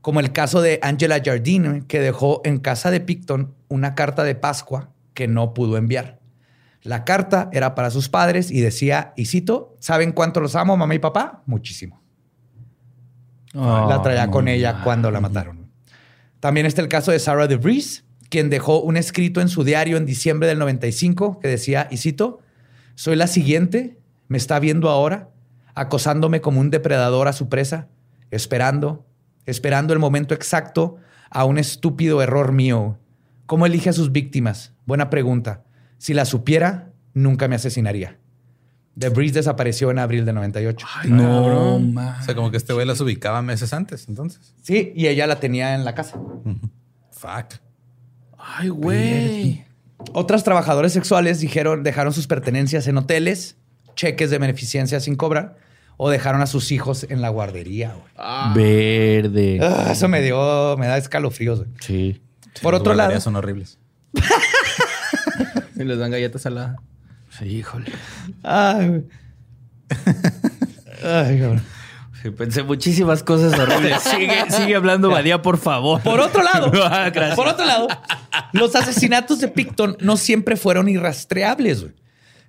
[0.00, 4.34] como el caso de Angela Jardine, que dejó en casa de Picton una carta de
[4.34, 6.18] Pascua que no pudo enviar.
[6.82, 10.94] La carta era para sus padres y decía, y cito, ¿saben cuánto los amo, mamá
[10.94, 11.42] y papá?
[11.44, 12.00] Muchísimo.
[13.52, 15.70] la traía con ella cuando la mataron.
[16.40, 20.06] También está el caso de Sarah DeVries, quien dejó un escrito en su diario en
[20.06, 22.40] diciembre del 95 que decía, y cito,
[22.98, 23.96] soy la siguiente,
[24.26, 25.30] me está viendo ahora,
[25.76, 27.86] acosándome como un depredador a su presa,
[28.32, 29.06] esperando,
[29.46, 30.96] esperando el momento exacto
[31.30, 32.98] a un estúpido error mío.
[33.46, 34.72] ¿Cómo elige a sus víctimas?
[34.84, 35.62] Buena pregunta.
[35.98, 38.18] Si la supiera, nunca me asesinaría.
[38.96, 40.84] DeVries desapareció en abril de 98.
[41.04, 42.20] No, O man.
[42.24, 44.56] sea, como que este güey las ubicaba meses antes, entonces.
[44.60, 46.18] Sí, y ella la tenía en la casa.
[47.12, 47.60] Fuck.
[48.36, 49.67] Ay, güey.
[50.12, 53.56] Otras trabajadoras sexuales dijeron, dejaron sus pertenencias en hoteles,
[53.96, 55.56] cheques de beneficencia sin cobrar,
[55.96, 57.94] o dejaron a sus hijos en la guardería.
[57.94, 58.54] güey.
[58.54, 59.58] Verde.
[59.60, 61.58] Ah, eso me dio, me da escalofríos.
[61.58, 61.70] güey.
[61.80, 62.22] Sí.
[62.62, 63.78] Por Las otro lado, guarderías son horribles.
[65.76, 66.76] Y les dan galletas saladas.
[67.38, 67.86] Sí, híjole.
[68.42, 69.04] Ay, güey.
[71.04, 71.62] Ay, cabrón.
[72.22, 74.02] Sí, pensé muchísimas cosas horribles.
[74.02, 76.00] Sigue, sigue hablando, Badía, por favor.
[76.02, 77.86] Por otro lado, Ah, por otro lado,
[78.52, 81.82] los asesinatos de Picton no siempre fueron irrastreables.
[81.82, 81.92] güey.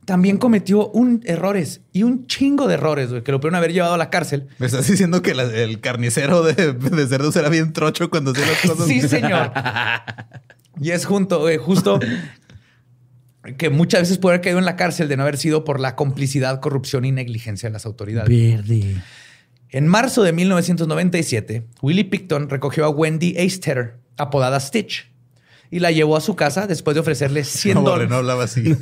[0.06, 3.94] También cometió un errores y un chingo de errores güey, que lo pudieron haber llevado
[3.94, 4.48] a la cárcel.
[4.58, 8.48] Me estás diciendo que la- el carnicero de, de cerdos era bien trocho cuando hacía
[8.48, 8.88] las cosas.
[8.88, 9.52] Sí, señor.
[10.82, 12.00] Y es junto, eh, justo
[13.58, 15.96] que muchas veces puede haber caído en la cárcel de no haber sido por la
[15.96, 18.30] complicidad, corrupción y negligencia de las autoridades.
[18.30, 18.96] Verde.
[19.72, 25.08] En marzo de 1997, Willie Picton recogió a Wendy Eistetter, apodada Stitch,
[25.72, 28.10] y la llevó a su casa después de ofrecerle 100 No, Borre, dólares.
[28.10, 28.64] no hablaba así.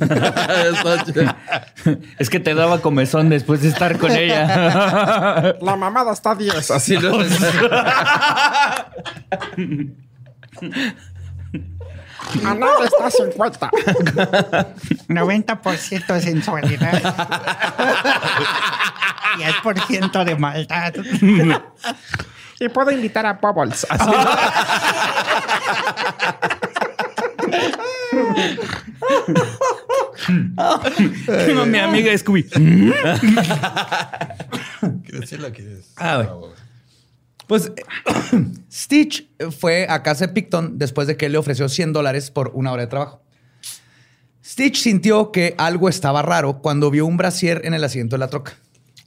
[2.18, 5.58] Es que te daba comezón después de estar con ella.
[5.60, 6.70] La mamada está 10.
[6.70, 7.18] Así no
[12.44, 13.70] Anal está 50.
[15.08, 17.02] 90% de sensualidad.
[19.38, 20.92] 10% de maldad.
[22.60, 23.86] Y puedo invitar a Bubbles.
[23.88, 24.10] Así.
[30.58, 32.48] A mi amiga Scooby.
[35.96, 36.50] Ah, güey.
[37.48, 37.72] Pues
[38.72, 39.28] Stitch
[39.58, 42.70] fue a casa de Picton después de que él le ofreció 100 dólares por una
[42.72, 43.22] hora de trabajo.
[44.44, 48.28] Stitch sintió que algo estaba raro cuando vio un brasier en el asiento de la
[48.28, 48.52] troca.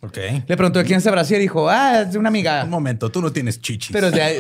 [0.03, 0.17] Ok.
[0.47, 2.63] Le preguntó de quién es ese brasier y dijo, ah, es de una amiga.
[2.63, 3.91] Un momento, tú no tienes chichis.
[3.91, 4.39] Pero es de ahí-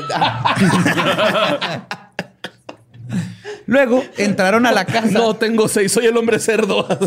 [3.67, 5.11] Luego entraron a la casa.
[5.11, 6.87] No tengo seis, soy el hombre cerdo.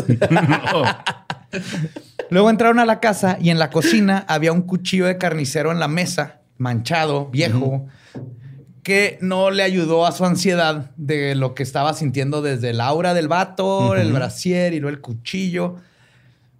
[2.29, 5.79] Luego entraron a la casa y en la cocina había un cuchillo de carnicero en
[5.79, 7.87] la mesa, manchado, viejo,
[8.83, 13.13] que no le ayudó a su ansiedad de lo que estaba sintiendo desde el aura
[13.13, 15.77] del vato, el brasier y luego el cuchillo.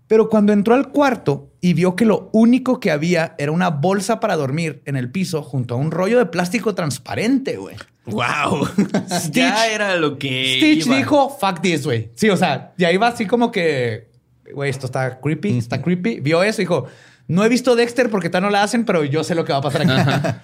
[0.07, 4.19] Pero cuando entró al cuarto y vio que lo único que había era una bolsa
[4.19, 7.75] para dormir en el piso junto a un rollo de plástico transparente, güey.
[8.05, 8.69] Wow.
[9.31, 10.57] ya era lo que.
[10.57, 10.97] Stitch iba.
[10.97, 12.11] dijo, fuck this, güey.
[12.15, 14.09] Sí, o sea, y ahí va así como que,
[14.53, 16.19] güey, esto está creepy, está creepy.
[16.19, 16.85] Vio eso y dijo,
[17.27, 19.59] no he visto Dexter porque tal no la hacen, pero yo sé lo que va
[19.59, 20.39] a pasar aquí.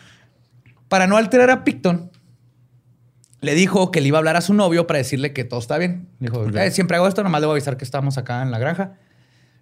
[0.88, 2.12] Para no alterar a Picton,
[3.40, 5.78] le dijo que le iba a hablar a su novio para decirle que todo está
[5.78, 6.10] bien.
[6.20, 8.60] Dijo, "Eh, siempre hago esto, nomás le voy a avisar que estamos acá en la
[8.60, 8.94] granja.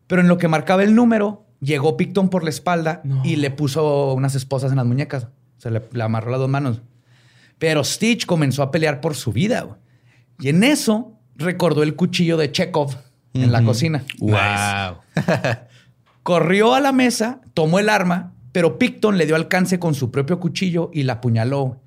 [0.07, 4.13] Pero en lo que marcaba el número, llegó Picton por la espalda y le puso
[4.13, 5.26] unas esposas en las muñecas.
[5.26, 6.82] O sea, le, le amarró las dos manos.
[7.57, 9.61] Pero Stitch comenzó a pelear por su vida.
[9.61, 9.78] güey.
[10.39, 12.95] Y en eso recordó el cuchillo de Chekhov
[13.34, 14.03] en la cocina.
[14.20, 14.97] Wow.
[16.24, 20.39] Corrió a la mesa, tomó el arma, pero Picton le dio alcance con su propio
[20.39, 21.82] cuchillo y la apuñaló.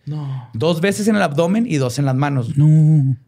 [0.55, 2.57] Dos veces en el abdomen y dos en las manos.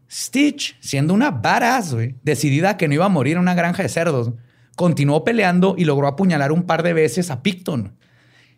[0.09, 3.89] Stitch, siendo una badass, decidida a que no iba a morir en una granja de
[3.89, 4.31] cerdos,
[4.75, 7.93] continuó peleando y logró apuñalar un par de veces a Picton.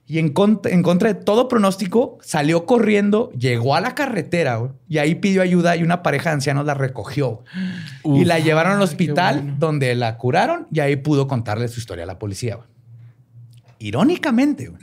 [0.09, 4.71] Y en, cont- en contra de todo pronóstico, salió corriendo, llegó a la carretera güey,
[4.87, 7.43] y ahí pidió ayuda y una pareja de ancianos la recogió.
[8.05, 12.07] y la llevaron al hospital donde la curaron y ahí pudo contarle su historia a
[12.07, 12.55] la policía.
[12.55, 12.67] güey.
[13.79, 14.81] Irónicamente, güey,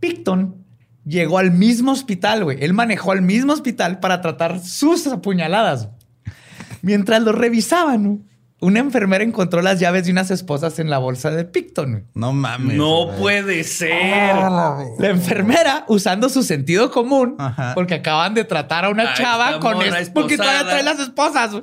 [0.00, 0.56] Picton
[1.04, 2.58] llegó al mismo hospital, güey.
[2.62, 5.88] Él manejó al mismo hospital para tratar sus apuñaladas.
[6.82, 8.24] Mientras lo revisaban,
[8.60, 12.06] una enfermera encontró las llaves de unas esposas en la bolsa de Picton.
[12.14, 12.76] No mames.
[12.76, 13.18] No güey.
[13.18, 14.34] puede ser.
[14.36, 17.72] La enfermera, usando su sentido común, Ajá.
[17.74, 21.62] porque acaban de tratar a una chava con es- porque todavía trae las esposas.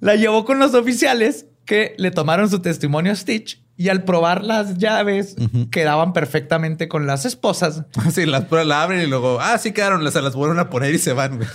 [0.00, 4.42] La llevó con los oficiales que le tomaron su testimonio a Stitch y al probar
[4.42, 5.36] las llaves
[5.70, 7.84] quedaban perfectamente con las esposas.
[8.12, 10.98] Sí, las la abren y luego, ah, sí quedaron, se las vuelven a poner y
[10.98, 11.40] se van.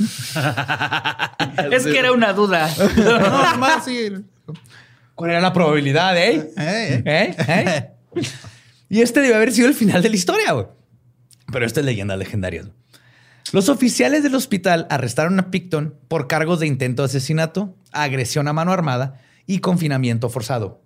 [1.72, 2.70] Es que era una duda.
[2.98, 4.10] no, más sí.
[5.16, 6.52] ¿Cuál era la probabilidad, eh?
[6.58, 7.36] Eh, eh.
[7.48, 7.90] ¿Eh?
[8.16, 8.22] ¿Eh?
[8.90, 10.68] Y este debe haber sido el final de la historia, güey.
[11.52, 12.66] Pero esta es leyenda legendaria.
[13.52, 18.54] Los oficiales del hospital arrestaron a Picton por cargos de intento de asesinato, agresión a
[18.54, 20.84] mano armada y confinamiento forzado.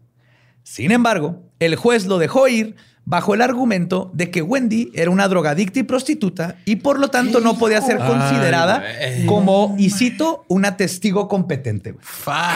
[0.63, 5.27] Sin embargo, el juez lo dejó ir bajo el argumento de que Wendy era una
[5.27, 8.83] drogadicta y prostituta y por lo tanto no podía ser considerada
[9.25, 11.91] como, y cito, una testigo competente.
[11.91, 12.05] güey.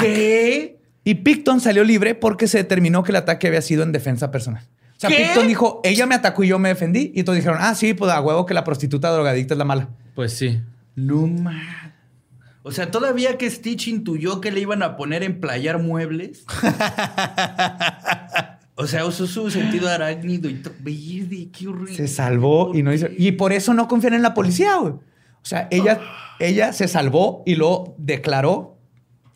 [0.01, 0.80] ¿Qué?
[1.03, 4.63] Y Picton salió libre porque se determinó que el ataque había sido en defensa personal.
[4.95, 5.15] O sea, ¿Qué?
[5.17, 7.11] Picton dijo, ella me atacó y yo me defendí.
[7.15, 9.89] Y todos dijeron, ah, sí, pues a huevo que la prostituta drogadicta es la mala.
[10.13, 10.61] Pues sí.
[10.95, 11.95] No ma-
[12.61, 16.45] O sea, todavía que Stitch intuyó que le iban a poner en playar muebles.
[18.75, 20.73] o sea, usó su sentido arácnido y todo.
[20.79, 21.95] Verde, qué horrible.
[21.95, 23.07] Se salvó y no hizo...
[23.17, 24.93] Y por eso no confían en la policía, güey.
[24.93, 25.99] O sea, ella,
[26.39, 28.70] ella se salvó y lo declaró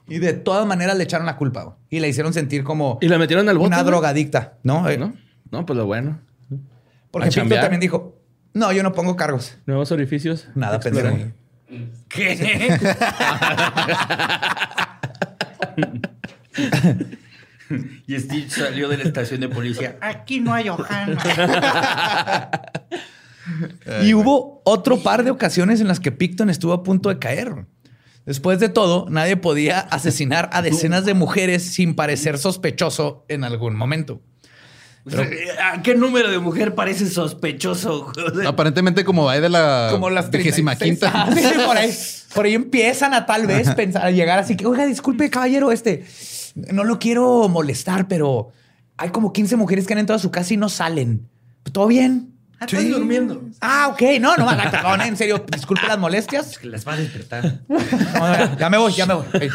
[0.08, 1.64] y de todas maneras le echaron la culpa.
[1.64, 1.76] güey.
[1.90, 3.68] Y la hicieron sentir como Y la metieron al bote.
[3.68, 3.88] una güey?
[3.88, 4.88] drogadicta, ¿no?
[4.90, 5.14] Eh, ¿No?
[5.52, 6.20] No, pues lo bueno.
[7.12, 7.62] Porque chambear.
[7.62, 8.20] también dijo,
[8.54, 9.58] no, yo no pongo cargos.
[9.66, 10.48] Nuevos orificios.
[10.56, 11.18] Nada, pendejo.
[12.10, 12.78] ¿Qué?
[18.08, 19.98] y Stitch salió de la estación de policía.
[20.02, 21.18] Aquí no hay hojano.
[24.02, 27.68] Y hubo otro par de ocasiones en las que Picton estuvo a punto de caer.
[28.26, 33.76] Después de todo, nadie podía asesinar a decenas de mujeres sin parecer sospechoso en algún
[33.76, 34.22] momento.
[35.64, 38.12] ¿A qué número de mujer parece sospechoso?
[38.48, 40.86] Aparentemente como va de la Como las 35 quinta.
[40.86, 41.12] quinta.
[41.14, 41.94] Ah, sí, por ahí.
[42.34, 46.06] Por ahí empiezan a tal vez pensar, a llegar así que, oiga, disculpe, caballero, este,
[46.56, 48.52] no lo quiero molestar, pero
[48.98, 51.30] hay como 15 mujeres que han entrado a su casa y no salen.
[51.72, 52.35] ¿Todo bien?
[52.60, 53.42] Ah, están durmiendo.
[53.62, 54.02] Ah, ok.
[54.20, 56.58] No, no, perdón, en serio, disculpe las molestias.
[56.58, 57.60] Que las va a despertar.
[57.68, 59.26] No, ya, ya me voy, ya me voy.
[59.34, 59.50] Ey.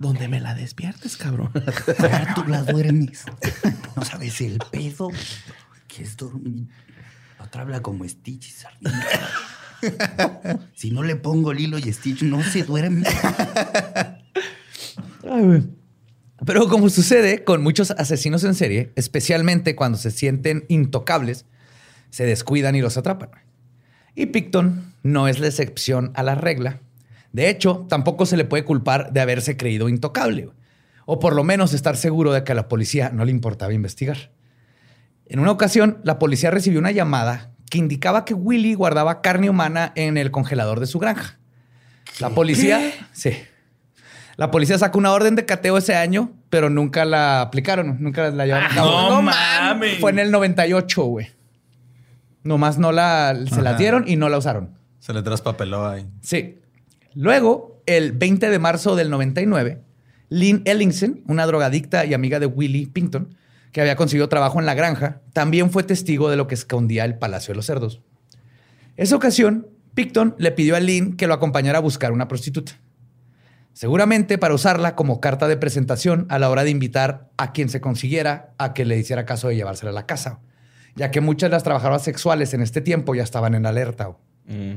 [0.00, 1.52] ¿Dónde me la despiertes, cabrón.
[1.98, 3.24] Ahora tú la duermes.
[3.94, 5.10] No sabes el pedo
[5.88, 6.68] que es dormir.
[7.38, 9.06] La otra habla como Stitch y Sardina.
[10.74, 13.06] Si no le pongo Lilo y Stitch, no se duerme.
[16.44, 21.44] Pero como sucede con muchos asesinos en serie, especialmente cuando se sienten intocables,
[22.10, 23.30] se descuidan y los atrapan.
[24.14, 26.80] Y Picton no es la excepción a la regla.
[27.32, 30.50] De hecho, tampoco se le puede culpar de haberse creído intocable,
[31.06, 34.32] o por lo menos estar seguro de que a la policía no le importaba investigar.
[35.26, 39.92] En una ocasión, la policía recibió una llamada que indicaba que Willy guardaba carne humana
[39.94, 41.38] en el congelador de su granja.
[42.18, 42.80] La policía,
[43.12, 43.30] sí.
[44.40, 48.46] La policía sacó una orden de cateo ese año, pero nunca la aplicaron, nunca la
[48.46, 48.90] llevaron a cabo.
[48.90, 49.98] Ah, no mames.
[49.98, 51.28] Fue en el 98, güey.
[52.42, 54.78] Nomás no la, se la dieron y no la usaron.
[54.98, 56.08] Se le traspapeló ahí.
[56.22, 56.58] Sí.
[57.12, 59.82] Luego, el 20 de marzo del 99,
[60.30, 63.36] Lynn Ellingson, una drogadicta y amiga de Willie Pinkton,
[63.72, 67.18] que había conseguido trabajo en la granja, también fue testigo de lo que escondía el
[67.18, 68.00] Palacio de los Cerdos.
[68.96, 72.72] Esa ocasión, Picton le pidió a Lynn que lo acompañara a buscar una prostituta.
[73.72, 77.80] Seguramente para usarla como carta de presentación a la hora de invitar a quien se
[77.80, 80.40] consiguiera a que le hiciera caso de llevársela a la casa,
[80.96, 84.16] ya que muchas de las trabajadoras sexuales en este tiempo ya estaban en alerta.
[84.46, 84.72] Mm.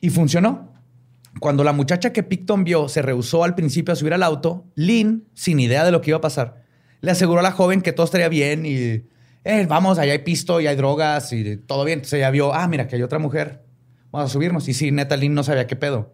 [0.00, 0.72] Y funcionó.
[1.38, 5.28] Cuando la muchacha que Picton vio se rehusó al principio a subir al auto, Lynn,
[5.32, 6.64] sin idea de lo que iba a pasar,
[7.00, 9.04] le aseguró a la joven que todo estaría bien y,
[9.44, 12.00] eh, vamos, allá hay pisto y hay drogas y todo bien.
[12.00, 13.62] Entonces ella vio, ah, mira, que hay otra mujer.
[14.10, 14.68] Vamos a subirnos.
[14.68, 16.12] Y sí, neta, Lynn no sabía qué pedo.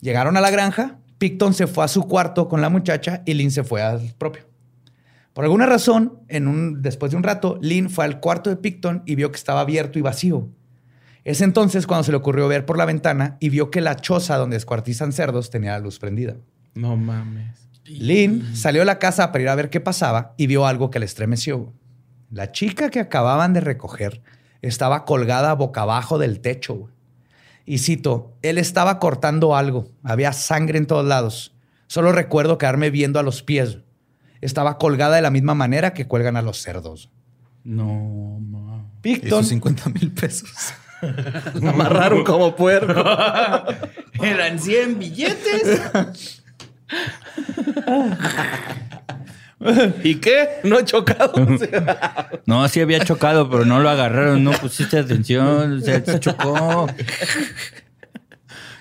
[0.00, 3.50] Llegaron a la granja, Picton se fue a su cuarto con la muchacha y Lynn
[3.50, 4.44] se fue al propio.
[5.32, 9.02] Por alguna razón, en un, después de un rato, Lynn fue al cuarto de Picton
[9.06, 10.48] y vio que estaba abierto y vacío.
[11.24, 14.38] Es entonces cuando se le ocurrió ver por la ventana y vio que la choza
[14.38, 16.36] donde descuartizan cerdos tenía la luz prendida.
[16.74, 17.68] No mames.
[17.84, 20.98] Lynn salió de la casa para ir a ver qué pasaba y vio algo que
[20.98, 21.72] le estremeció.
[22.30, 24.22] La chica que acababan de recoger
[24.62, 26.88] estaba colgada boca abajo del techo.
[27.70, 31.54] Y cito, él estaba cortando algo, había sangre en todos lados.
[31.86, 33.78] Solo recuerdo quedarme viendo a los pies.
[34.40, 37.12] Estaba colgada de la misma manera que cuelgan a los cerdos.
[37.62, 38.90] No, ma.
[39.02, 40.50] Picton 50 mil pesos.
[41.62, 42.92] Me amarraron como puerco.
[44.20, 45.80] Eran 100 billetes.
[50.04, 50.48] ¿Y qué?
[50.64, 51.32] No he chocado.
[52.46, 54.42] No, sí había chocado, pero no lo agarraron.
[54.42, 55.78] No pusiste atención.
[55.78, 56.88] O sea, se chocó.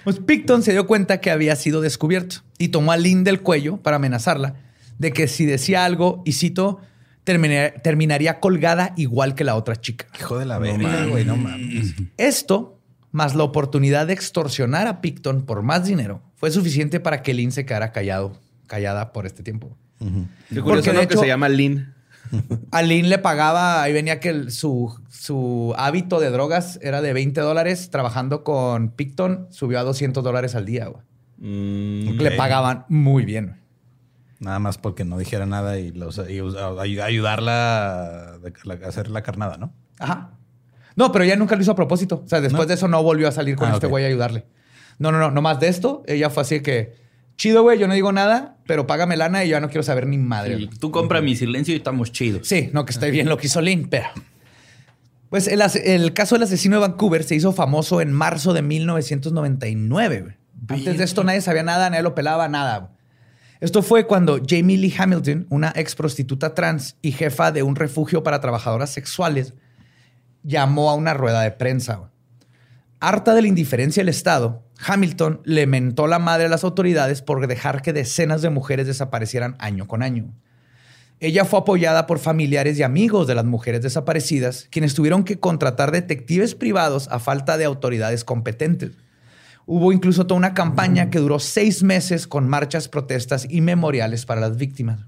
[0.04, 3.78] Pues Picton se dio cuenta que había sido descubierto y tomó a Lynn del cuello
[3.78, 4.56] para amenazarla
[4.98, 6.80] de que si decía algo, y cito,
[7.24, 10.08] termina- terminaría colgada igual que la otra chica.
[10.20, 11.94] Hijo de la verga, güey, no mames.
[12.18, 12.80] Esto,
[13.12, 17.52] más la oportunidad de extorsionar a Picton por más dinero, fue suficiente para que Lynn
[17.52, 19.78] se quedara callado, callada por este tiempo.
[20.00, 21.94] Qué Porque curioso, hecho- Que se llama Lynn.
[22.72, 27.14] A Lynn le pagaba, ahí venía que el- su, su hábito de drogas era de
[27.14, 30.88] 20 dólares, trabajando con Picton subió a 200 dólares al día.
[30.88, 31.04] güey.
[31.40, 32.18] Mm.
[32.20, 33.58] Le pagaban muy bien.
[34.40, 39.74] Nada más porque no dijera nada y, los, ayudarla a, hacer la carnada, ¿no?
[40.00, 40.32] Ajá.
[40.96, 42.24] No, pero ella nunca lo hizo a propósito.
[42.26, 42.68] O sea, después ¿No?
[42.68, 44.46] de eso no volvió a salir con Ah, este güey a ayudarle.
[44.98, 45.32] No, no, no.
[45.32, 46.04] No más de esto.
[46.08, 46.96] Ella fue así que,
[47.40, 50.06] chido, güey, yo no digo nada, pero págame lana y yo ya no quiero saber
[50.06, 50.58] ni madre.
[50.58, 52.48] Sí, tú compra mi silencio y estamos chidos.
[52.48, 54.10] Sí, no, que esté bien lo que hizo Lynn, pero...
[55.30, 60.22] Pues el, caso del asesino de Vancouver se hizo famoso en marzo de 1999.
[60.22, 60.34] güey.
[60.68, 62.78] Antes de esto nadie sabía nada, nadie lo pelaba, nada.
[62.80, 62.92] güey.
[63.62, 68.24] Esto fue cuando Jamie Lee Hamilton, una ex prostituta trans y jefa de un refugio
[68.24, 69.54] para trabajadoras sexuales,
[70.44, 72.09] llamó a una rueda de prensa.
[73.02, 77.46] Harta de la indiferencia del Estado, Hamilton le mentó la madre a las autoridades por
[77.48, 80.34] dejar que decenas de mujeres desaparecieran año con año.
[81.22, 85.92] Ella fue apoyada por familiares y amigos de las mujeres desaparecidas, quienes tuvieron que contratar
[85.92, 88.92] detectives privados a falta de autoridades competentes.
[89.66, 94.42] Hubo incluso toda una campaña que duró seis meses con marchas, protestas y memoriales para
[94.42, 95.06] las víctimas.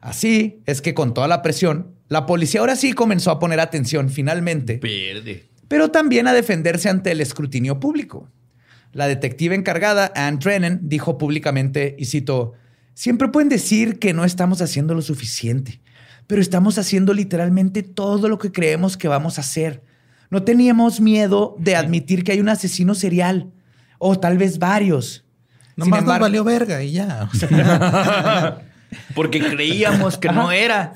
[0.00, 4.10] Así es que con toda la presión, la policía ahora sí comenzó a poner atención
[4.10, 5.51] finalmente Pierde.
[5.72, 8.28] Pero también a defenderse ante el escrutinio público.
[8.92, 12.52] La detective encargada, Anne Drennan, dijo públicamente, y cito,
[12.92, 15.80] siempre pueden decir que no estamos haciendo lo suficiente,
[16.26, 19.82] pero estamos haciendo literalmente todo lo que creemos que vamos a hacer.
[20.28, 23.50] No teníamos miedo de admitir que hay un asesino serial,
[23.98, 25.24] o tal vez varios.
[25.76, 27.30] Sin Nomás nos valió verga y ya.
[27.32, 28.60] O sea,
[29.14, 30.92] Porque creíamos que no era.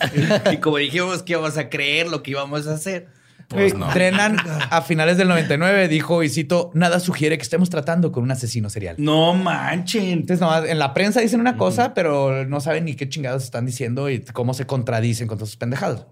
[0.53, 3.16] Y como dijimos que íbamos a creer lo que íbamos a hacer.
[3.51, 4.37] Güey, Drenan
[4.71, 8.69] a finales del 99 dijo, y cito, nada sugiere que estemos tratando con un asesino
[8.71, 8.97] serial.
[8.99, 10.05] No manchen.
[10.05, 13.65] Entonces, nomás en la prensa dicen una cosa, pero no saben ni qué chingados están
[13.67, 16.07] diciendo y cómo se contradicen con todos sus pendejados.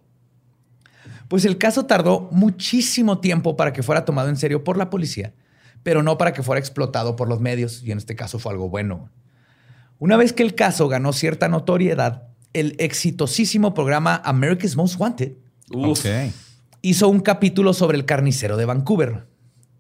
[1.29, 5.33] Pues el caso tardó muchísimo tiempo para que fuera tomado en serio por la policía,
[5.83, 8.69] pero no para que fuera explotado por los medios, y en este caso fue algo
[8.69, 9.09] bueno.
[9.99, 15.33] Una vez que el caso ganó cierta notoriedad, el exitosísimo programa America's Most Wanted
[15.73, 16.05] Uf.
[16.85, 19.27] Hizo un capítulo sobre el carnicero de Vancouver.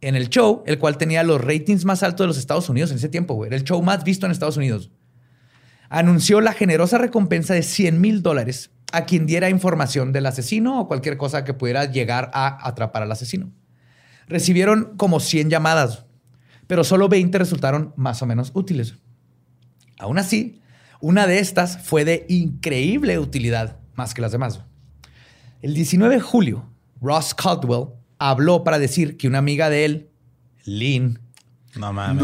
[0.01, 2.97] En el show, el cual tenía los ratings más altos de los Estados Unidos en
[2.97, 3.49] ese tiempo, güey.
[3.49, 4.91] Era el show más visto en Estados Unidos.
[5.91, 10.89] Anunció la generosa recompensa de 100 mil dólares a quien diera información del asesino o
[10.89, 13.53] cualquier cosa que pudiera llegar a atrapar al asesino.
[14.27, 16.07] Recibieron como 100 llamadas,
[16.67, 18.95] pero solo 20 resultaron más o menos útiles.
[19.99, 20.63] Aún así,
[21.03, 24.63] una de estas fue de increíble utilidad más que las demás.
[25.61, 27.87] El 19 de julio, Ross Caldwell
[28.19, 30.09] habló para decir que una amiga de él,
[30.65, 31.19] Lynn,
[31.77, 32.23] No mames.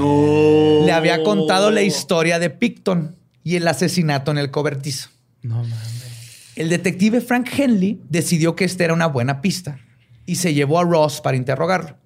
[0.87, 5.11] le había contado la historia de Picton y el asesinato en el cobertizo.
[5.43, 6.53] No mames.
[6.57, 9.79] El detective Frank Henley decidió que esta era una buena pista
[10.27, 11.97] y se llevó a Ross para interrogarlo.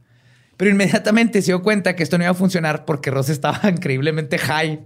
[0.56, 4.38] Pero inmediatamente se dio cuenta que esto no iba a funcionar porque Ross estaba increíblemente
[4.38, 4.80] high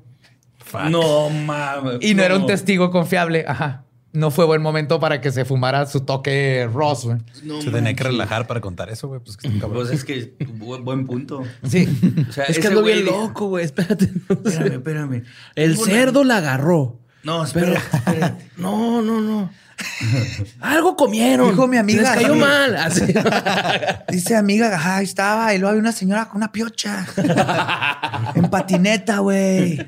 [0.91, 1.99] No mames.
[2.01, 3.45] y no, era un testigo confiable.
[3.47, 3.85] Ajá.
[4.13, 7.05] No fue buen momento para que se fumara su toque Ross.
[7.05, 7.19] güey.
[7.45, 9.21] No Se tenía que relajar para contar eso, güey.
[9.21, 9.49] Pues que.
[9.51, 11.43] Pues es que bu- buen punto.
[11.65, 11.87] Sí.
[12.29, 13.65] O sea, Es que ando bien loco, güey.
[13.67, 14.11] Espérate.
[14.29, 14.35] no.
[14.35, 15.23] Espérame, espérame.
[15.55, 16.99] El cerdo la agarró.
[17.23, 17.99] No, Pero, espera.
[18.07, 18.39] espera.
[18.57, 19.51] no, no, no.
[20.61, 21.51] Algo comieron.
[21.51, 22.03] Dijo mi amiga.
[22.03, 22.77] Les cayó mal.
[22.77, 23.03] Así.
[24.09, 25.55] Dice amiga, ajá, ahí estaba.
[25.55, 27.07] Y luego había una señora con una piocha.
[28.35, 29.79] en patineta, güey.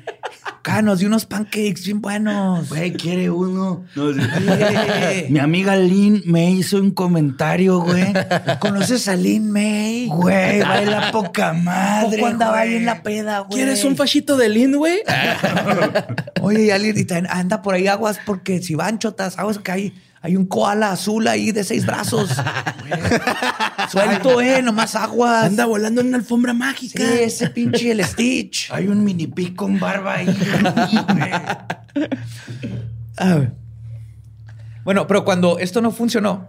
[0.43, 2.69] Acá nos dio unos pancakes bien buenos.
[2.69, 3.83] Güey, quiere uno.
[3.95, 4.19] No, sí.
[4.21, 5.25] Sí.
[5.29, 8.13] Mi amiga Lynn me hizo un comentario, güey.
[8.59, 10.07] ¿Conoces a Lynn May?
[10.07, 12.17] Güey, baila poca madre.
[12.17, 12.69] Poco andaba güey.
[12.69, 13.55] ahí en la peda, güey.
[13.57, 15.01] ¿Quieres un fachito de Lin, güey?
[16.41, 19.80] Oye, y y anda por ahí aguas porque si van chotas, aguas que hay,
[20.21, 22.29] hay un koala azul ahí de seis brazos.
[23.91, 25.45] Suelto, eh, nomás aguas.
[25.45, 27.03] Anda volando en una alfombra Sí, mágica.
[27.19, 28.69] ese pinche el Stitch.
[28.71, 30.27] Hay un mini pic con barba ahí.
[33.17, 33.49] Ah,
[34.83, 36.47] Bueno, pero cuando esto no funcionó,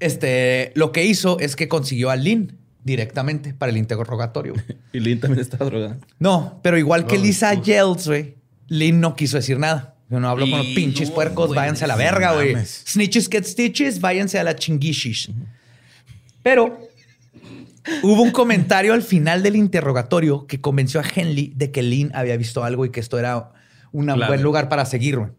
[0.00, 4.54] este, lo que hizo es que consiguió a Lynn directamente para el interrogatorio.
[4.92, 5.98] Y Lin también está drogada.
[6.18, 8.36] No, pero igual que Lisa Yells, güey,
[8.68, 9.94] Lynn no quiso decir nada.
[10.10, 12.56] Yo no hablo con los pinches no, puercos, güey, váyanse a la verga, güey.
[12.64, 15.30] Snitches get stitches, váyanse a la chinguishis.
[16.42, 16.78] Pero
[18.02, 22.36] hubo un comentario al final del interrogatorio que convenció a Henley de que Lynn había
[22.36, 23.52] visto algo y que esto era
[23.92, 25.18] un buen lugar para seguir.
[25.18, 25.30] güey.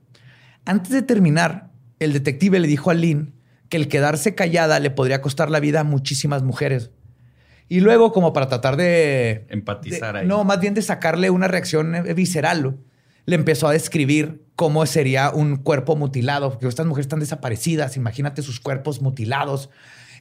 [0.66, 1.70] Antes de terminar,
[2.00, 3.34] el detective le dijo a Lynn
[3.70, 6.92] que el quedarse callada le podría costar la vida a muchísimas mujeres.
[7.70, 9.46] Y luego, como para tratar de...
[9.50, 10.28] Empatizar de- ahí.
[10.28, 12.78] No, más bien de sacarle una reacción eh, visceral,
[13.30, 18.42] le empezó a describir cómo sería un cuerpo mutilado, porque estas mujeres están desaparecidas, imagínate
[18.42, 19.70] sus cuerpos mutilados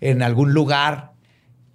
[0.01, 1.13] en algún lugar.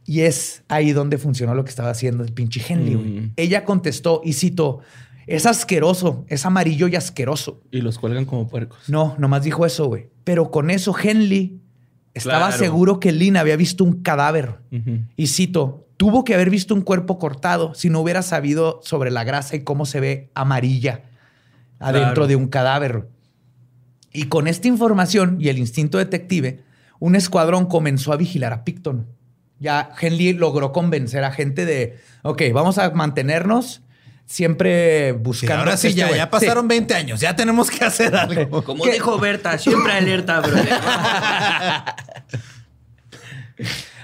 [0.06, 2.96] Y es ahí donde funcionó lo que estaba haciendo el pinche Henley.
[2.96, 3.34] Mm.
[3.36, 4.82] Ella contestó, y cito,
[5.26, 7.62] es asqueroso, es amarillo y asqueroso.
[7.72, 8.88] Y los cuelgan como puercos.
[8.88, 10.10] No, nomás dijo eso, güey.
[10.24, 11.60] Pero con eso Henley
[12.14, 12.64] estaba Claro.
[12.64, 14.60] seguro que Lynn había visto un cadáver.
[15.16, 19.24] Y cito, tuvo que haber visto un cuerpo cortado si no hubiera sabido sobre la
[19.24, 21.06] grasa y cómo se ve amarilla
[21.80, 22.28] adentro Claro.
[22.28, 23.08] de un cadáver.
[24.12, 26.60] Y con esta información y el instinto detective,
[27.00, 29.08] un escuadrón comenzó a vigilar a Picton.
[29.60, 33.82] Ya Henley logró convencer a gente de, ok, vamos a mantenernos
[34.26, 35.56] siempre Sí, buscando.
[35.60, 36.18] ahora sí, este ya, güey".
[36.18, 37.20] ya pasaron 20 años.
[37.20, 38.64] Ya tenemos que hacer algo.
[38.64, 38.94] Como ¿Qué?
[38.94, 40.52] dijo Berta, siempre alerta, bro.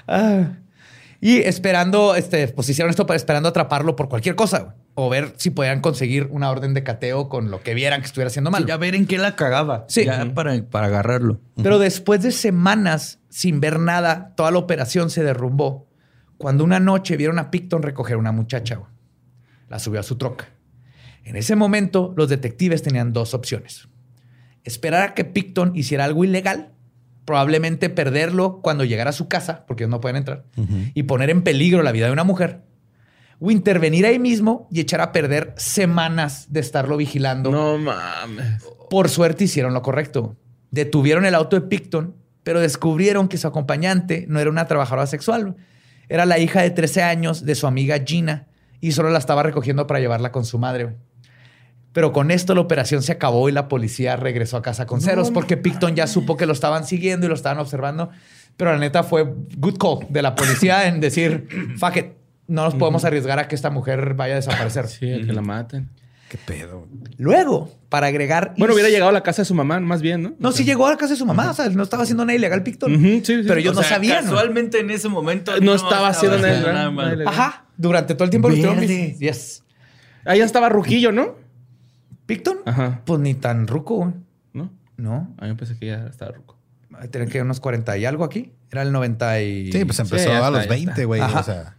[0.07, 0.53] Ah.
[1.21, 4.75] Y esperando, este, pues hicieron esto para esperando atraparlo por cualquier cosa güey.
[4.93, 8.27] o ver si podían conseguir una orden de cateo con lo que vieran que estuviera
[8.27, 8.65] haciendo mal.
[8.65, 9.85] ya ver en qué la cagaba.
[9.89, 10.05] Sí.
[10.05, 11.41] Ya para, para agarrarlo.
[11.61, 15.87] Pero después de semanas sin ver nada, toda la operación se derrumbó.
[16.37, 18.89] Cuando una noche vieron a Picton recoger a una muchacha, güey.
[19.67, 20.47] la subió a su troca.
[21.23, 23.87] En ese momento, los detectives tenían dos opciones:
[24.63, 26.73] esperar a que Picton hiciera algo ilegal,
[27.29, 30.45] probablemente perderlo cuando llegara a su casa, porque ellos no pueden entrar,
[30.95, 32.63] y poner en peligro la vida de una mujer,
[33.39, 37.51] o intervenir ahí mismo y echar a perder semanas de estarlo vigilando.
[37.51, 38.63] No mames.
[38.89, 40.37] Por suerte hicieron lo correcto.
[40.71, 45.55] Detuvieron el auto de Picton, pero descubrieron que su acompañante no era una trabajadora sexual.
[46.07, 48.47] Era la hija de 13 años de su amiga Gina
[48.81, 50.95] y solo la estaba recogiendo para llevarla con su madre.
[51.99, 55.31] Pero con esto la operación se acabó y la policía regresó a casa con ceros
[55.31, 58.09] porque Picton ya supo que lo estaban siguiendo y lo estaban observando.
[58.55, 59.25] Pero la neta fue
[59.57, 62.05] good call de la policía en decir, fuck it,
[62.47, 64.87] no nos podemos arriesgar a que esta mujer vaya a desaparecer.
[64.87, 65.89] Sí, a que la maten.
[66.29, 66.87] Qué pedo.
[67.17, 68.53] Luego, para agregar...
[68.57, 70.35] Bueno, hubiera llegado a la casa de su mamá, más bien, ¿no?
[70.39, 71.51] No, sí llegó a la casa de su mamá.
[71.51, 72.97] O sea, no estaba haciendo nada ilegal Picton.
[72.97, 73.41] Sí, sí.
[73.45, 74.23] Pero ellos no sea, sabían.
[74.23, 74.31] ¿no?
[74.31, 77.29] Casualmente en ese momento No estaba haciendo nada-.
[77.29, 77.65] Ajá.
[77.75, 79.07] Durante todo el tiempo lo estuvieron Verde.
[79.09, 79.63] vis- Yes.
[80.23, 81.48] Ah, ya estaba Ruquillo, ¿no?
[82.29, 82.57] ¿Picton?
[82.67, 83.01] Ajá.
[83.05, 84.13] Pues ni tan ruco, güey.
[84.53, 84.69] ¿No?
[84.97, 85.33] No.
[85.39, 86.59] A mí me pensé que ya estaba Ruco.
[87.09, 88.53] Tienen que unos 40 y algo aquí.
[88.71, 89.71] Era el 90 y...
[89.71, 91.03] Sí, pues empezó a está, los ya 20, está.
[91.05, 91.21] güey.
[91.21, 91.75] O sea,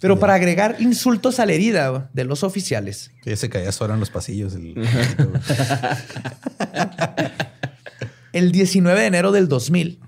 [0.00, 4.00] Pero para agregar insultos a la herida de los oficiales, que se caía solo en
[4.00, 4.56] los pasillos.
[4.56, 4.74] el-
[8.32, 10.00] el 19 de enero del 2000,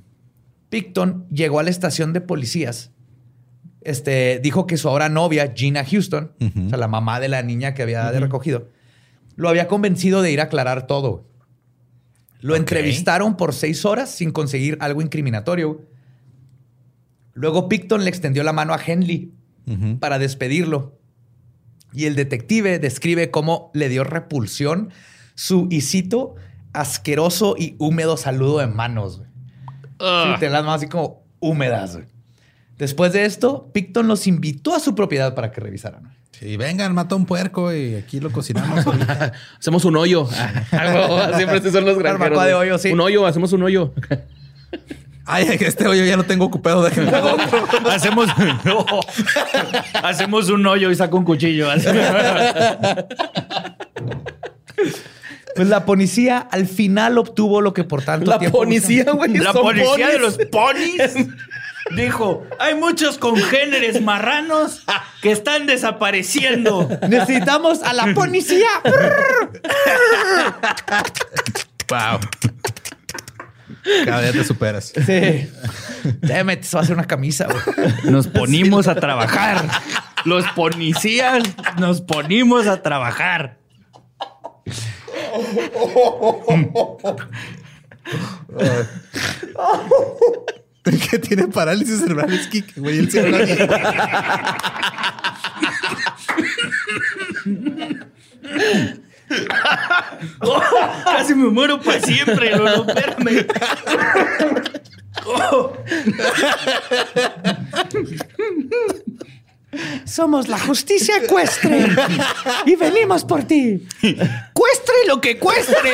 [0.70, 2.90] Picton llegó a la estación de policías.
[3.82, 7.74] Este, dijo que su ahora novia, Gina Houston, o sea, la mamá de la niña
[7.74, 8.68] que había recogido,
[9.36, 11.24] lo había convencido de ir a aclarar todo.
[12.40, 15.82] Lo entrevistaron por seis horas sin conseguir algo incriminatorio.
[17.34, 19.32] Luego Picton le extendió la mano a Henley
[20.00, 20.98] para despedirlo.
[21.92, 24.90] Y el detective describe cómo le dio repulsión
[25.34, 26.34] su, y cito,
[26.72, 29.22] asqueroso y húmedo saludo de manos.
[29.98, 31.98] Sí, te las manos así como húmedas.
[32.78, 36.16] Después de esto, Picton los invitó a su propiedad para que revisaran.
[36.38, 38.86] Sí, vengan, mata un puerco y aquí lo cocinamos.
[38.86, 39.32] ahorita.
[39.58, 40.28] Hacemos un hoyo.
[40.72, 42.44] Ah, Siempre estos son los granjeros.
[42.44, 42.92] De hoyo, sí.
[42.92, 43.94] Un hoyo, hacemos un hoyo.
[45.28, 46.84] Ay, este hoyo ya lo tengo ocupado.
[46.84, 47.90] Déjenme hago otro.
[47.90, 48.28] Hacemos,
[49.94, 51.68] hacemos un hoyo y saco un cuchillo.
[55.54, 59.16] Pues la policía al final obtuvo lo que por tanto La tiempo policía, buscaban.
[59.32, 59.42] güey.
[59.42, 60.12] La son policía ponis.
[60.12, 61.02] de los ponis
[61.94, 64.84] dijo: Hay muchos congéneres marranos
[65.22, 66.88] que están desapareciendo.
[67.08, 68.68] Necesitamos a la policía.
[71.88, 72.20] Wow.
[74.04, 74.92] Cada día te superas.
[75.06, 75.12] Sí.
[75.12, 75.48] It,
[76.60, 77.46] eso va a ser una camisa.
[77.46, 77.62] güey.
[78.04, 79.64] Nos ponimos a trabajar.
[80.24, 81.44] Los policías
[81.78, 83.58] nos ponimos a trabajar.
[90.90, 92.98] que tiene parálisis cerebral es Kike, güey.
[92.98, 93.68] Él se habla bien.
[101.04, 102.86] Casi me muero para siempre, Lolo.
[102.88, 103.46] Espérame.
[110.04, 111.88] Somos la justicia ecuestre
[112.66, 113.86] y venimos por ti.
[114.52, 115.92] Cuestre lo que cuestre.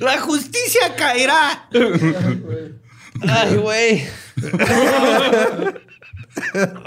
[0.00, 1.68] La justicia caerá.
[3.28, 4.04] Ay, güey.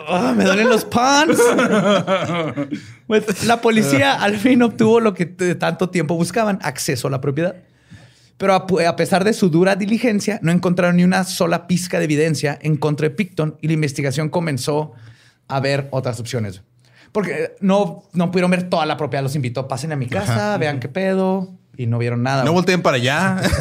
[0.09, 1.39] Ah, me duelen los pants.
[3.07, 7.21] Pues, la policía al fin obtuvo lo que de tanto tiempo buscaban, acceso a la
[7.21, 7.55] propiedad.
[8.37, 12.57] Pero a, pesar de su dura diligencia, no encontraron ni una sola pizca de evidencia
[12.61, 14.93] en contra de Picton y la investigación comenzó
[15.47, 16.61] a ver otras opciones.
[17.11, 19.23] Porque no, no pudieron ver toda la propiedad.
[19.23, 21.55] Los invitó, pasen a mi casa, vean qué pedo.
[21.75, 22.43] Y no vieron nada.
[22.43, 23.41] No volteen para allá.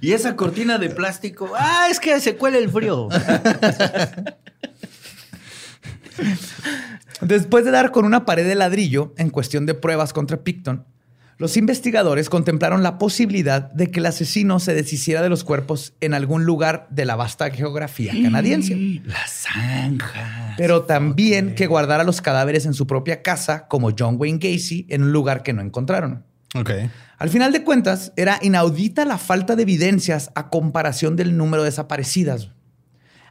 [0.00, 1.52] Y esa cortina de plástico.
[1.56, 3.08] Ah, es que se cuela el frío.
[7.20, 10.84] Después de dar con una pared de ladrillo en cuestión de pruebas contra Picton,
[11.38, 16.14] los investigadores contemplaron la posibilidad de que el asesino se deshiciera de los cuerpos en
[16.14, 20.54] algún lugar de la vasta geografía canadiense, La zanja.
[20.56, 25.02] pero también que guardara los cadáveres en su propia casa, como John Wayne Gacy, en
[25.02, 26.24] un lugar que no encontraron.
[26.54, 26.70] ok.
[27.18, 31.70] Al final de cuentas, era inaudita la falta de evidencias a comparación del número de
[31.70, 32.50] desaparecidas.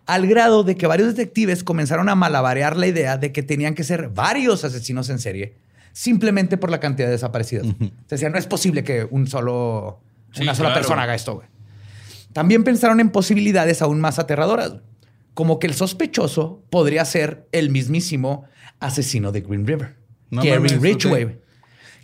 [0.05, 3.83] Al grado de que varios detectives comenzaron a malabarear la idea de que tenían que
[3.83, 5.55] ser varios asesinos en serie
[5.93, 7.65] simplemente por la cantidad de desaparecidas.
[8.07, 9.99] Se decía, no es posible que un solo,
[10.33, 10.81] Sí, una sola claro.
[10.81, 11.35] persona haga esto.
[11.35, 11.47] güey.
[12.33, 14.75] También pensaron en posibilidades aún más aterradoras,
[15.33, 18.45] como que el sospechoso podría ser el mismísimo
[18.79, 19.95] asesino de Green River,
[20.29, 21.31] No Gary Ridgway, ok.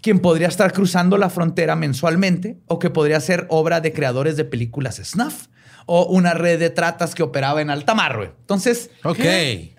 [0.01, 4.43] quien podría estar cruzando la frontera mensualmente o que podría ser obra de creadores de
[4.45, 5.47] películas snuff
[5.85, 8.17] o una red de tratas que operaba en alta mar.
[8.17, 8.29] güey.
[8.41, 8.89] Entonces,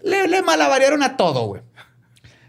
[0.03, 1.61] le, le malabarearon a todo, güey.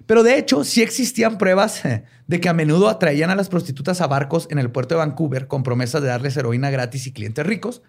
[0.09, 4.01] Pero de hecho, sí existían pruebas eh, de que a menudo atraían a las prostitutas
[4.01, 7.45] a barcos en el puerto de Vancouver con promesas de darles heroína gratis y clientes
[7.45, 7.83] ricos.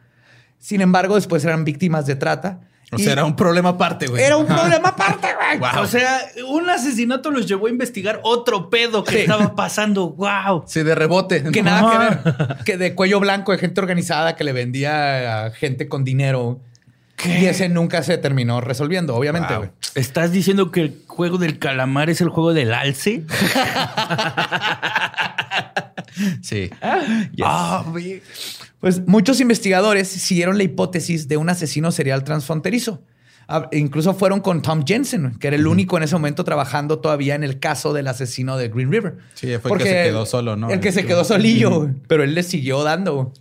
[0.58, 2.60] Sin embargo, después eran víctimas de trata.
[2.92, 4.22] O sea, era un problema aparte, güey.
[4.22, 5.58] era un problema aparte, güey.
[5.74, 5.82] Wow.
[5.82, 9.18] O sea, un asesinato los llevó a investigar otro pedo que Sí.
[9.20, 10.10] estaba pasando.
[10.10, 10.64] ¡Wow!
[10.66, 11.42] Sí, de rebote.
[11.50, 11.98] Que nada que
[12.44, 12.56] ver.
[12.66, 16.60] Que de cuello blanco, de gente organizada que le vendía a gente con dinero.
[17.24, 19.54] Y ese nunca se terminó resolviendo, obviamente.
[19.54, 19.70] Wow.
[19.94, 23.24] ¿Estás diciendo que el juego del calamar es el juego del alce?
[26.42, 26.70] Sí.
[27.42, 28.22] Ah, güey.
[28.80, 33.02] Pues muchos investigadores siguieron la hipótesis de un asesino serial transfronterizo.
[33.48, 37.34] Ah, Incluso fueron con Tom Jensen, que era el único en ese momento trabajando todavía
[37.34, 39.18] en el caso del asesino de Green River.
[39.34, 40.70] Sí, fue el que se quedó solo, ¿no?
[40.70, 41.90] El que se quedó solillo, güey.
[42.06, 43.32] pero él le siguió dando.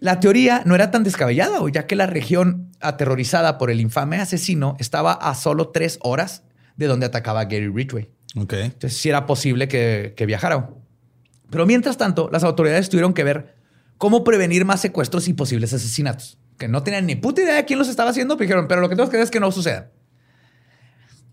[0.00, 4.76] La teoría no era tan descabellada, ya que la región aterrorizada por el infame asesino
[4.78, 6.44] estaba a solo tres horas
[6.76, 8.08] de donde atacaba Gary Ridgway.
[8.34, 10.70] Entonces sí era posible que, que viajara.
[11.50, 13.56] Pero mientras tanto, las autoridades tuvieron que ver
[13.96, 16.38] cómo prevenir más secuestros y posibles asesinatos.
[16.58, 18.88] Que no tenían ni puta idea de quién los estaba haciendo, pero dijeron, pero lo
[18.88, 19.90] que tenemos que hacer es que no suceda.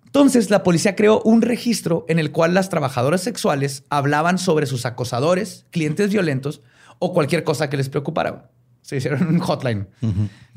[0.06, 4.86] Entonces, la policía creó un registro en el cual las trabajadoras sexuales hablaban sobre sus
[4.86, 6.62] acosadores, clientes violentos
[7.00, 8.50] o cualquier cosa que les preocupara.
[8.86, 9.88] Se hicieron un hotline.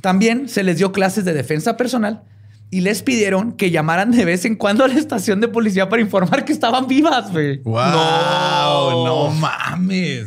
[0.03, 2.25] También se les dio clases de defensa personal
[2.71, 6.03] y les pidieron que llamaran de vez en cuando a la estación de policía para
[6.03, 7.33] informar que estaban vivas.
[7.33, 7.57] güey.
[7.63, 7.81] Wow.
[7.81, 10.27] No, no mames.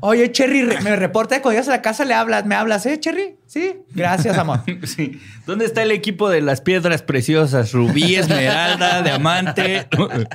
[0.00, 3.00] Oye, Cherry, me reporta que cuando llegas a la casa le hablas, me hablas, ¿eh,
[3.00, 3.36] Cherry?
[3.46, 4.60] Sí, gracias, amor.
[4.84, 5.18] Sí.
[5.46, 7.72] ¿Dónde está el equipo de las piedras preciosas?
[7.72, 9.86] Rubí, esmeralda, diamante.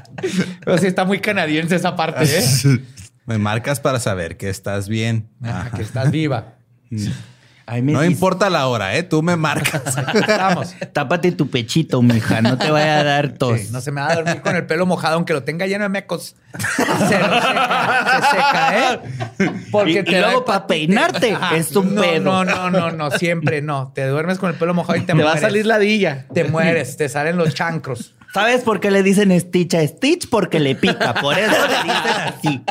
[0.65, 2.43] Pero sí está muy canadiense esa parte, ¿eh?
[3.27, 5.29] Me marcas para saber que estás bien.
[5.43, 5.69] Ajá.
[5.75, 6.55] que estás viva.
[7.69, 9.03] Ay, No dice, importa la hora, ¿eh?
[9.03, 9.83] Tú me marcas.
[10.27, 10.73] Vamos.
[10.93, 12.41] Tápate tu pechito, mija.
[12.41, 13.59] No te vaya a dar tos.
[13.59, 15.83] Sí, no se me va a dormir con el pelo mojado, aunque lo tenga lleno
[15.83, 16.37] de mecos.
[16.57, 18.99] Se, seca, se seca, ¿eh?
[19.85, 20.87] Y- y da luego pa' hepatitis.
[20.95, 22.23] peinarte, es un no, pedo.
[22.23, 23.91] No, no, no, no, siempre no.
[23.93, 25.43] Te duermes con el pelo mojado y te, Te va mueres.
[25.43, 26.25] a salir ladilla.
[26.33, 28.13] Te mueres, te salen los chancros.
[28.33, 30.29] ¿Sabes por qué le dicen Stitch a Stitch?
[30.29, 31.13] Porque le pica.
[31.15, 32.63] Por eso le dicen así.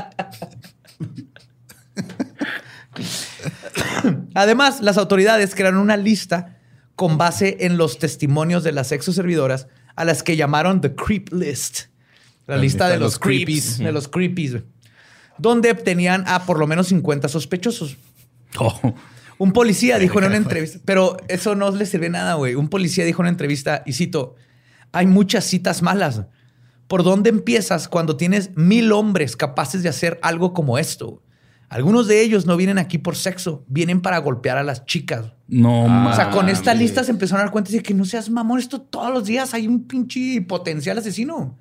[4.36, 6.58] Además, las autoridades crearon una lista
[6.94, 11.86] con base en los testimonios de las exoservidoras a las que llamaron The Creep List.
[12.46, 14.62] La, lista, de los, creeps, de los creepies,
[15.38, 17.96] donde obtenían a por lo menos 50 sospechosos.
[18.58, 18.94] Oh.
[19.38, 22.54] Un policía dijo en una entrevista, pero eso no le sirve nada, güey.
[22.54, 24.36] Un policía dijo en una entrevista, y cito,
[24.92, 26.22] hay muchas citas malas.
[26.86, 31.22] ¿Por dónde empiezas cuando tienes mil hombres capaces de hacer algo como esto?
[31.68, 35.32] Algunos de ellos no vienen aquí por sexo, vienen para golpear a las chicas.
[35.48, 36.58] No, O sea, con mames.
[36.58, 39.24] esta lista se empezaron a dar cuenta de que no seas mamón, esto todos los
[39.24, 41.56] días hay un pinche potencial asesino.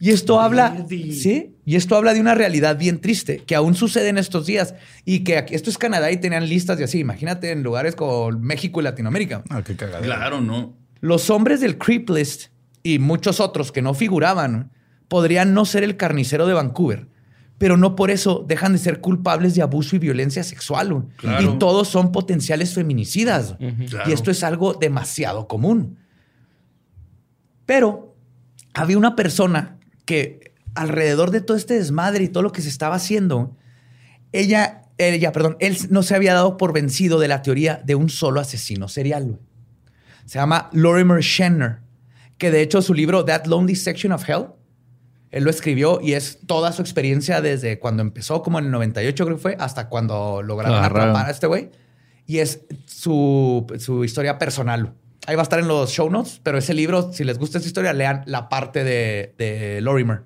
[0.00, 4.08] Y esto habla, sí, y esto habla de una realidad bien triste que aún sucede
[4.08, 4.74] en estos días
[5.04, 6.98] y que aquí- esto es Canadá y tenían listas de así.
[6.98, 9.42] Imagínate en lugares como México y Latinoamérica.
[9.48, 10.04] Ah, qué cagadero.
[10.04, 10.74] Claro, no.
[11.00, 12.46] Los hombres del Creep List
[12.82, 14.72] y muchos otros que no figuraban
[15.08, 17.06] podrían no ser el carnicero de Vancouver,
[17.58, 21.06] pero no por eso dejan de ser culpables de abuso y violencia sexual.
[21.16, 21.54] Claro.
[21.54, 23.56] Y todos son potenciales feminicidas.
[23.88, 24.10] Claro.
[24.10, 25.98] Y esto es algo demasiado común.
[27.66, 28.16] Pero
[28.74, 32.96] había una persona que alrededor de todo este desmadre y todo lo que se estaba
[32.96, 33.56] haciendo,
[34.32, 38.10] ella, ella, perdón, él no se había dado por vencido de la teoría de un
[38.10, 39.38] solo asesino serial.
[40.26, 41.78] Se llama Lorimer Schenner,
[42.36, 44.46] que de hecho su libro That Lonely Section of Hell,
[45.34, 49.24] él lo escribió y es toda su experiencia desde cuando empezó, como en el 98
[49.24, 51.08] creo que fue, hasta cuando lograron Agarraron.
[51.10, 51.70] atrapar a este güey.
[52.24, 54.94] Y es su, su historia personal.
[55.26, 57.66] Ahí va a estar en los show notes, pero ese libro, si les gusta esa
[57.66, 60.22] historia, lean la parte de, de Lorimer.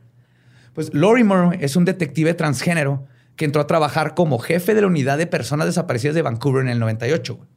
[0.74, 5.16] Pues Lorimer es un detective transgénero que entró a trabajar como jefe de la unidad
[5.16, 7.34] de personas desaparecidas de Vancouver en el 98.
[7.34, 7.48] güey.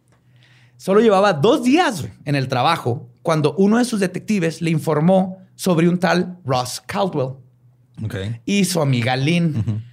[0.77, 5.40] Solo llevaba dos días güey, en el trabajo cuando uno de sus detectives le informó
[5.61, 7.35] sobre un tal Ross Caldwell
[8.45, 9.83] y su amiga Lynn.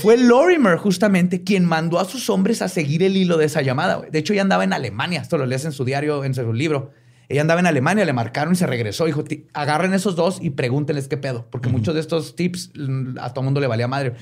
[0.00, 4.00] Fue Lorimer justamente quien mandó a sus hombres a seguir el hilo de esa llamada.
[4.10, 5.20] De hecho, ella andaba en Alemania.
[5.22, 6.92] Esto lo lees en su diario, en su libro.
[7.28, 9.06] Ella andaba en Alemania, le marcaron y se regresó.
[9.06, 11.48] Dijo, "Ti- agarren esos dos y pregúntenles qué pedo.
[11.50, 14.14] Porque muchos de estos tips mm, a todo mundo le valía madre.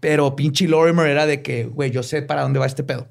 [0.00, 3.08] Pero pinche Lorimer era de que, güey, yo sé para dónde va este pedo.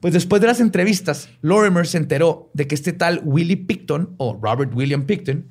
[0.00, 4.38] Pues después de las entrevistas, Lorimer se enteró de que este tal Willie Picton o
[4.40, 5.46] Robert William Picton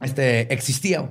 [0.00, 1.10] este, existía.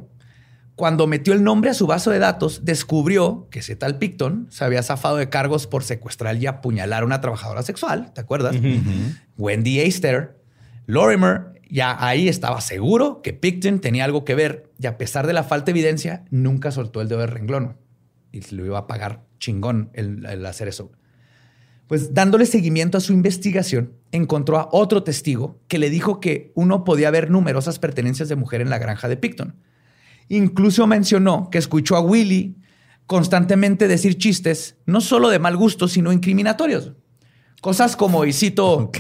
[0.75, 4.63] Cuando metió el nombre a su base de datos, descubrió que ese tal Picton se
[4.63, 8.55] había zafado de cargos por secuestrar y apuñalar a una trabajadora sexual, ¿te acuerdas?
[9.37, 10.37] Wendy Eister.
[10.85, 15.33] Lorimer ya ahí estaba seguro que Picton tenía algo que ver y a pesar de
[15.33, 17.77] la falta de evidencia, nunca soltó el dedo de renglón.
[18.31, 20.91] Y se lo iba a pagar chingón el, el hacer eso.
[21.87, 26.83] Pues dándole seguimiento a su investigación, encontró a otro testigo que le dijo que uno
[26.83, 29.55] podía ver numerosas pertenencias de mujer en la granja de Picton.
[30.27, 32.57] Incluso mencionó que escuchó a Willy
[33.05, 36.91] constantemente decir chistes, no solo de mal gusto, sino incriminatorios.
[37.61, 38.91] Cosas como, y cito.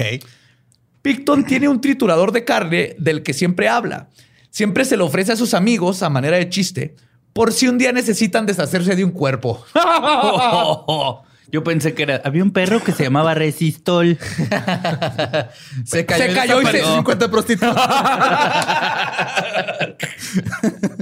[1.01, 4.09] Picton tiene un triturador de carne del que siempre habla.
[4.49, 6.95] Siempre se lo ofrece a sus amigos a manera de chiste
[7.33, 9.63] por si un día necesitan deshacerse de un cuerpo.
[11.51, 12.21] Yo pensé que era.
[12.25, 14.17] Había un perro que se llamaba Resistol.
[15.85, 17.77] Se cayó, Se y cayó y se- desapareció 50 prostitutas.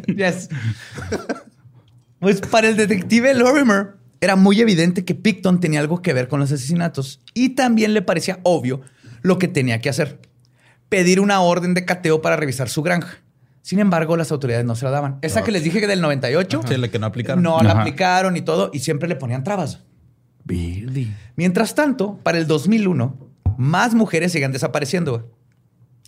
[0.07, 0.49] Yes.
[2.19, 6.39] Pues para el detective Lorimer era muy evidente que Picton tenía algo que ver con
[6.39, 8.81] los asesinatos y también le parecía obvio
[9.21, 10.19] lo que tenía que hacer.
[10.89, 13.17] Pedir una orden de cateo para revisar su granja.
[13.61, 15.17] Sin embargo, las autoridades no se la daban.
[15.23, 17.41] Esa que les dije que del 98, Sí, la que no aplicaron.
[17.43, 17.81] no la Ajá.
[17.81, 19.81] aplicaron y todo, y siempre le ponían trabas.
[21.35, 23.17] Mientras tanto, para el 2001,
[23.57, 25.31] más mujeres siguen desapareciendo.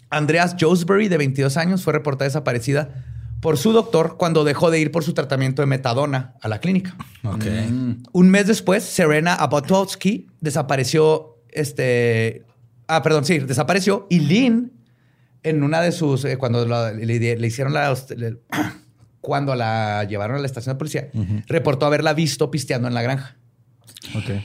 [0.10, 3.04] Andreas Josbury, de 22 años, fue reportada desaparecida
[3.42, 6.96] por su doctor cuando dejó de ir por su tratamiento de metadona a la clínica.
[7.24, 7.44] Ok.
[8.14, 12.46] Un mes después, Serena Abotowski desapareció, este,
[12.88, 14.72] ah, perdón, sí, desapareció y Lynn,
[15.44, 17.06] en una de sus, eh, cuando la- le,
[17.38, 18.38] le hicieron la, le-
[19.22, 21.10] cuando la llevaron a la estación de policía,
[21.48, 23.36] reportó haberla visto pisteando en la granja.
[24.16, 24.44] Ok.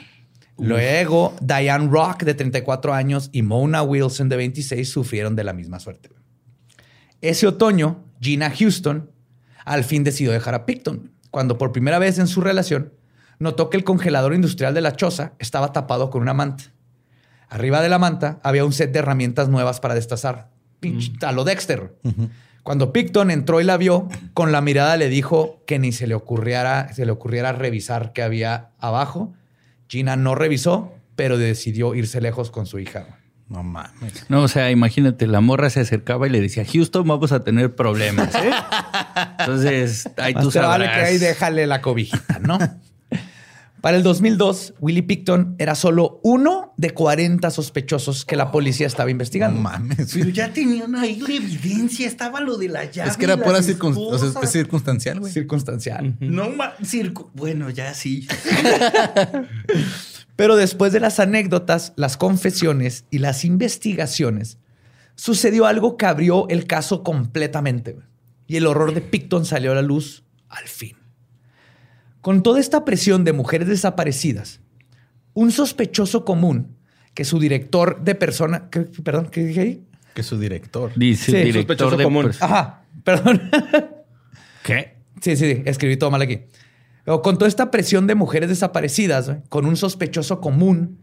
[0.59, 5.81] Luego, Diane Rock, de 34 años, y Mona Wilson, de 26, sufrieron de la misma
[5.81, 6.11] suerte.
[7.21, 9.11] Ese otoño, Gina Houston
[9.65, 12.93] al fin decidió dejar a Picton, cuando por primera vez en su relación
[13.39, 16.65] notó que el congelador industrial de la choza estaba tapado con una manta.
[17.49, 20.51] Arriba de la manta había un set de herramientas nuevas para destazar.
[20.81, 21.97] Pinche, A lo Dexter.
[22.63, 26.15] Cuando Picton entró y la vio, con la mirada le dijo que ni se le
[26.15, 29.33] ocurriera, se le ocurriera revisar qué había abajo.
[29.89, 33.19] Gina no revisó, pero decidió irse lejos con su hija.
[33.49, 34.25] No mames.
[34.31, 37.75] No, o sea, imagínate, la morra se acercaba y le decía, Houston, vamos a tener
[37.75, 38.51] problemas, ¿eh?
[39.41, 41.03] Entonces, ahí Más tú te vale sabrás.
[41.03, 42.59] que ahí déjale la cobijita, ¿no?
[43.83, 49.07] Para el 2002, Willie Picton era solo uno de 40 sospechosos que la policía estaba
[49.07, 49.61] No investigando.
[49.61, 50.13] mames.
[50.15, 53.11] Pero ya tenían ahí la evidencia, estaba lo de la llave.
[53.11, 54.45] Es que era pura circun- o sea, esposas.
[54.45, 55.33] es circunstancial, güey.
[55.33, 56.17] Circunstancial.
[56.21, 57.31] No ma- circo.
[57.35, 58.27] Bueno, ya sí.
[60.37, 64.59] Pero después de las anécdotas, las confesiones y las investigaciones,
[65.15, 67.97] sucedió algo que abrió el caso completamente.
[68.47, 70.97] Y el horror de Picton salió a la luz al fin.
[72.23, 74.61] Con toda esta presión de mujeres desaparecidas,
[75.35, 76.77] un sospechoso común
[77.15, 78.71] que su director de persona...
[78.71, 79.85] ¿qué- perdón, ¿qué dije ahí?
[80.15, 80.93] Que su director.
[80.97, 82.31] Dice Sí, el director sospechoso de común.
[82.41, 83.43] Ajá, perdón.
[84.65, 84.97] ¿Qué?
[85.21, 86.41] Sí, sí, sí, escribí todo mal aquí.
[87.05, 90.99] Pero con toda esta presión de mujeres desaparecidas, güey, con un sospechoso común,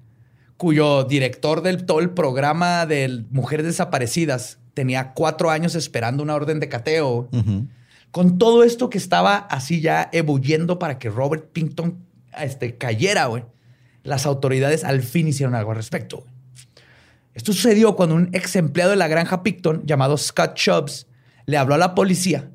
[0.58, 6.60] cuyo director del todo el programa de mujeres desaparecidas tenía cuatro años esperando una orden
[6.60, 7.30] de cateo.
[8.12, 12.06] Con todo esto que estaba así ya ebulliendo para que Robert Pinton
[12.38, 13.46] este, cayera, güey,
[14.04, 16.18] las autoridades al fin hicieron algo al respecto.
[16.22, 16.40] güey.
[17.34, 21.08] Esto sucedió cuando un ex empleado de la granja Picton, llamado Scott Chubbs,
[21.46, 22.52] le habló a la policía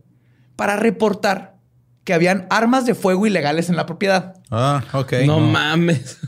[0.57, 1.57] para reportar
[2.05, 4.35] que habían armas de fuego ilegales en la propiedad.
[4.51, 5.13] Ah, ok.
[5.27, 6.19] no, mames.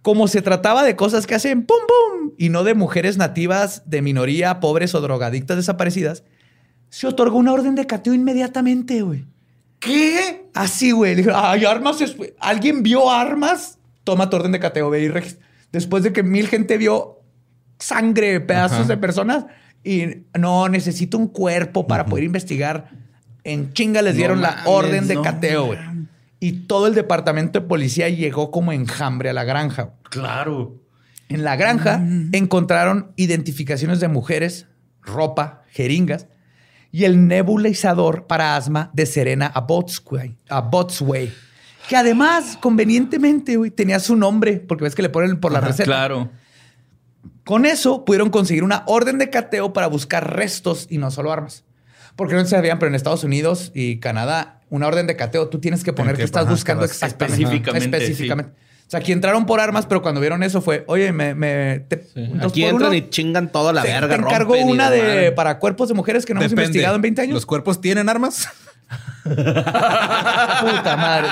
[0.00, 4.02] Como se trataba de cosas que hacen pum pum y no de mujeres nativas de
[4.02, 6.24] minoría, pobres o drogadictas desaparecidas,
[6.92, 9.24] se otorgó una orden de cateo inmediatamente, güey.
[9.80, 10.44] ¿Qué?
[10.52, 11.14] Así, güey.
[11.14, 11.96] Le hay armas.
[12.38, 13.78] ¿Alguien vio armas?
[14.04, 15.38] Toma tu orden de cateo, ve y regis-
[15.72, 17.22] Después de que mil gente vio
[17.78, 18.88] sangre, pedazos Ajá.
[18.88, 19.46] de personas
[19.82, 20.04] y
[20.38, 22.90] no necesito un cuerpo para poder investigar.
[23.42, 25.78] En chinga les No dieron la mames, orden de no cateo, güey.
[26.40, 29.94] Y todo el departamento de policía llegó como enjambre a la granja.
[30.10, 30.76] Claro.
[31.30, 32.02] En la granja
[32.32, 34.66] encontraron identificaciones de mujeres,
[35.00, 36.26] ropa, jeringas
[36.92, 41.32] y el nebulizador para asma de Serena Abotsway, Abotsway,
[41.88, 45.84] que además, convenientemente, güey, tenía su nombre, porque ves que le ponen por la receta.
[45.84, 46.30] Claro.
[47.44, 51.64] Con eso pudieron conseguir una orden de cateo para buscar restos y no solo armas.
[52.14, 55.58] Porque no se sabían, pero en Estados Unidos y Canadá, una orden de cateo, tú
[55.58, 57.42] tienes que poner que- que estás buscando exactamente.
[57.42, 58.52] específicamente,
[58.92, 61.34] sea, aquí entraron por armas, pero cuando vieron eso fue, oye, me...
[61.34, 64.08] me te- dos Aquí entran uno, y chingan toda la te, verga.
[64.16, 66.66] te y una de para cuerpos de mujeres que no hemos Depende.
[66.66, 67.34] investigado en 20 años.
[67.34, 68.48] ¿Los cuerpos tienen armas?
[69.22, 71.28] Puta madre.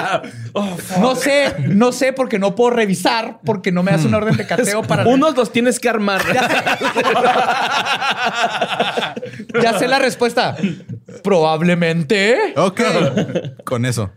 [1.00, 4.46] no sé, no sé porque no puedo revisar, porque no me das una orden de
[4.46, 5.06] cateo para...
[5.06, 6.22] Unos los tienes que armar.
[9.62, 10.56] Ya sé la respuesta.
[11.22, 12.54] Probablemente.
[12.56, 12.80] Ok.
[13.64, 14.12] Con eso.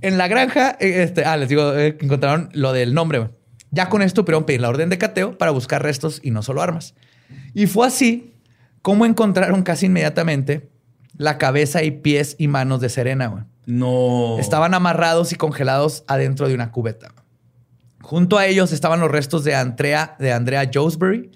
[0.00, 3.28] En la granja, eh, este, ah, les digo, eh, encontraron lo del nombre.
[3.70, 6.62] Ya con esto pudieron pedir la orden de cateo para buscar restos y no solo
[6.62, 6.94] armas.
[7.54, 8.34] Y fue así
[8.82, 10.70] como encontraron casi inmediatamente
[11.18, 13.26] la cabeza y pies y manos de Serena.
[13.28, 13.44] güey.
[13.66, 14.38] No.
[14.38, 17.12] Estaban amarrados y congelados adentro de una cubeta.
[18.00, 21.32] Junto a ellos estaban los restos de Andrea, de Andrea Josbury.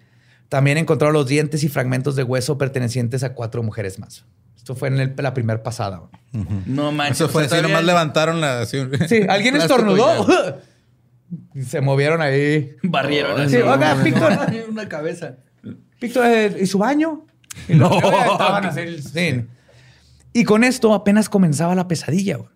[0.48, 4.24] También encontraron los dientes y fragmentos de hueso pertenecientes a cuatro mujeres más.
[4.56, 5.98] Esto fue en el- la primera pasada.
[6.32, 6.46] güey.
[6.66, 7.22] No manches.
[7.22, 8.60] Eso fue o sea, así, nomás levantaron la...
[8.60, 8.78] así,
[9.08, 10.26] Sí, alguien estornudó.
[11.64, 12.76] se movieron ahí.
[12.82, 13.66] Barrieron Sí, así.
[13.66, 14.38] oiga, Víctor.
[14.68, 15.36] Una cabeza.
[16.00, 17.26] Víctor, eh, ¿y su baño?
[17.68, 17.96] Y los No.
[18.32, 19.44] estaban así, sí.
[20.32, 22.36] Y con esto apenas comenzaba la pesadilla.
[22.36, 22.48] güey.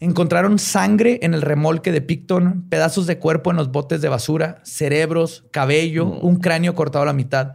[0.00, 4.60] Encontraron sangre en el remolque de Picton, pedazos de cuerpo en los botes de basura,
[4.62, 7.54] cerebros, cabello, un cráneo cortado a la mitad,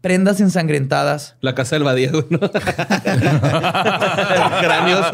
[0.00, 2.24] prendas ensangrentadas, La casa del güey.
[2.30, 2.40] ¿no?
[4.60, 5.06] Cráneos.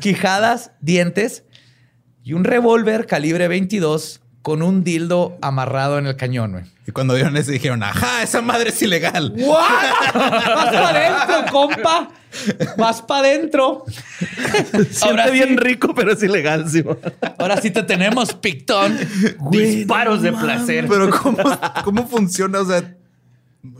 [0.00, 1.42] quijadas, dientes
[2.22, 6.52] y un revólver calibre 22 con un dildo amarrado en el cañón.
[6.52, 6.64] güey.
[6.86, 9.32] Y cuando vieron eso dijeron, ajá, esa madre es ilegal.
[9.38, 9.58] ¿What?
[10.14, 12.08] Vas para adentro, compa.
[12.76, 13.84] Vas para adentro.
[14.90, 16.82] Siente bien rico, pero es ilegal, sí.
[16.82, 16.98] güey.
[17.38, 18.98] Ahora sí te tenemos, Pictón.
[19.50, 20.88] Disparos de placer.
[20.90, 21.38] Pero ¿cómo,
[21.82, 22.60] cómo funciona?
[22.60, 22.82] O sea,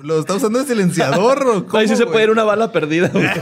[0.00, 3.08] ¿lo está usando de silenciador o cómo, Ahí sí se puede ir una bala perdida.
[3.08, 3.26] güey.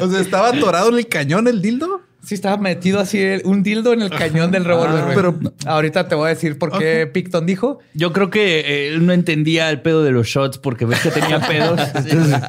[0.00, 2.02] O sea, ¿estaba atorado en el cañón el dildo?
[2.24, 5.02] Sí, estaba metido así el- un dildo en el cañón del revólver.
[5.04, 5.14] güey.
[5.14, 7.78] pero- ahorita te voy a decir por qué Picton dijo.
[7.94, 11.10] Yo creo que eh, él no entendía el pedo de los shots porque ves que
[11.10, 11.80] tenía pedos.
[11.94, 12.40] Entonces,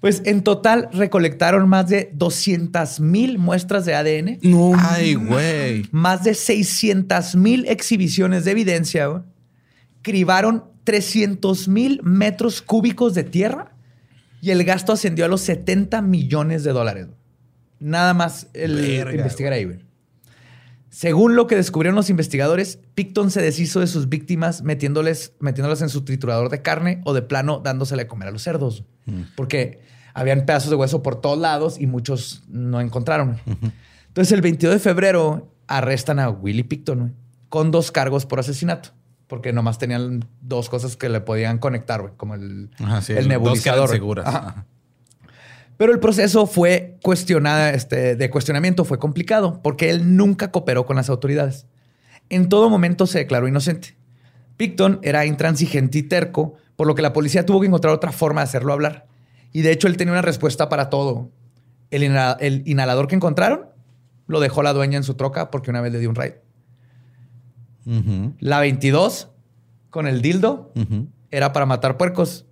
[0.00, 4.72] Pues en total recolectaron más de 200 mil muestras de ADN, no.
[4.76, 5.86] Ay, güey.
[5.92, 9.22] más de 600 mil exhibiciones de evidencia, güey.
[10.02, 13.76] cribaron 300 mil metros cúbicos de tierra
[14.40, 17.06] y el gasto ascendió a los 70 millones de dólares.
[17.82, 19.64] Nada más el Verga, investigar ahí.
[19.64, 19.78] güey.
[20.88, 25.88] Según lo que descubrieron los investigadores, Picton se deshizo de sus víctimas metiéndoles, metiéndolas en
[25.88, 28.84] su triturador de carne o de plano dándosele a comer a los cerdos.
[29.34, 29.80] Porque
[30.12, 33.40] habían pedazos de hueso por todos lados y muchos no encontraron.
[34.08, 37.16] Entonces, el 22 de febrero arrestan a Willie Picton
[37.48, 38.90] con dos cargos por asesinato.
[39.26, 43.28] Porque nomás tenían dos cosas que le podían conectar, güey, como el, Ajá, sí, el
[43.28, 43.86] nebulizador.
[43.86, 44.26] quedan seguras.
[44.26, 44.38] Ajá.
[44.48, 44.66] Ajá.
[45.82, 50.94] Pero el proceso fue cuestionada, este, de cuestionamiento fue complicado porque él nunca cooperó con
[50.94, 51.66] las autoridades.
[52.28, 53.96] En todo momento se declaró inocente.
[54.56, 58.42] Picton era intransigente y terco, por lo que la policía tuvo que encontrar otra forma
[58.42, 59.08] de hacerlo hablar.
[59.52, 61.30] Y de hecho él tenía una respuesta para todo.
[61.90, 63.62] El, inhala- el inhalador que encontraron
[64.28, 66.34] lo dejó la dueña en su troca porque una vez le dio un raid.
[68.38, 69.30] La 22
[69.90, 70.70] con el dildo
[71.32, 72.46] era para matar puercos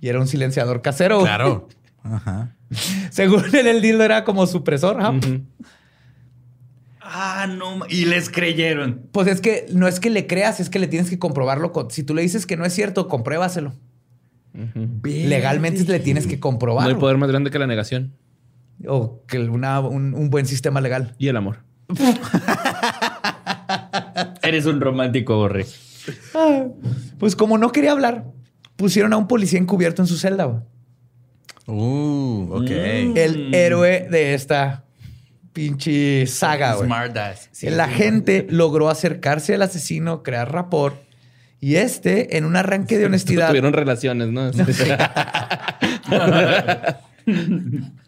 [0.00, 1.20] y era un silenciador casero.
[1.20, 1.68] Claro.
[2.02, 2.56] Ajá.
[3.10, 5.00] Según él, el dildo era como supresor.
[5.00, 5.10] ajá.
[5.10, 5.40] Ujú.
[7.12, 7.80] Ah, no.
[7.88, 9.02] Y les creyeron.
[9.10, 11.72] Pues es que no es que le creas, es que le tienes que comprobarlo.
[11.72, 13.72] con- Si tú le dices que no es cierto, compruébaselo.
[15.02, 16.88] Legalmente le tienes que No comprobar.
[16.88, 18.12] hay poder más grande que la negación
[18.86, 21.14] O que una- un, un buen sistema legal.
[21.18, 21.58] y el amor.
[24.42, 25.66] Eres un romántico, Borre.
[27.18, 28.24] Pues como no quería hablar,
[28.76, 30.64] pusieron a un policía encubierto en su celda.
[31.70, 32.70] Uh, ok.
[32.70, 34.84] El héroe de esta
[35.52, 36.74] pinche saga.
[36.74, 36.86] güey.
[36.86, 37.48] Smartass.
[37.52, 37.80] Sí, el sí.
[37.80, 40.96] agente logró acercarse al asesino, crear rapport.
[41.60, 44.50] Y este, en un arranque de honestidad, Tuvieron relaciones, ¿no?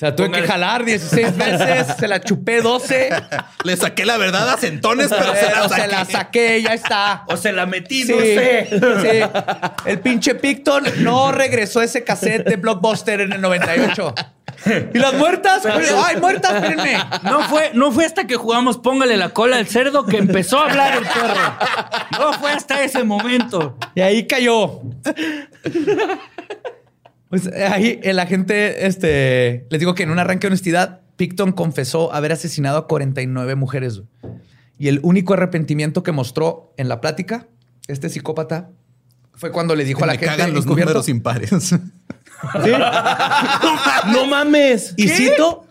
[0.00, 3.10] O sea, tuve que jalar 16 veces, se la chupé 12,
[3.64, 5.86] Le saqué la verdad a centones, pero se la se saqué.
[5.88, 7.24] la saqué, ya está.
[7.26, 8.68] O se la metí, Sí, no sé.
[8.70, 9.40] sí.
[9.84, 14.14] El pinche Picton no regresó ese cassette de Blockbuster en el 98.
[14.94, 15.66] ¿Y las muertas?
[15.66, 16.54] ¡Ay, muertas!
[16.54, 16.96] Espérenme.
[17.24, 20.70] No fue, no fue hasta que jugamos Póngale la cola al cerdo que empezó a
[20.70, 21.56] hablar el perro.
[22.18, 23.76] No fue hasta ese momento.
[23.94, 24.80] Y ahí cayó.
[27.30, 31.52] Pues eh, ahí el agente, este, les digo que en un arranque de honestidad, Picton
[31.52, 34.02] confesó haber asesinado a 49 mujeres.
[34.78, 37.46] Y el único arrepentimiento que mostró en la plática,
[37.86, 38.70] este psicópata,
[39.34, 41.50] fue cuando le dijo a la Me gente cagan los números impares.
[41.60, 41.78] ¿Sí?
[44.12, 44.94] ¡No mames!
[44.96, 45.66] Y cito,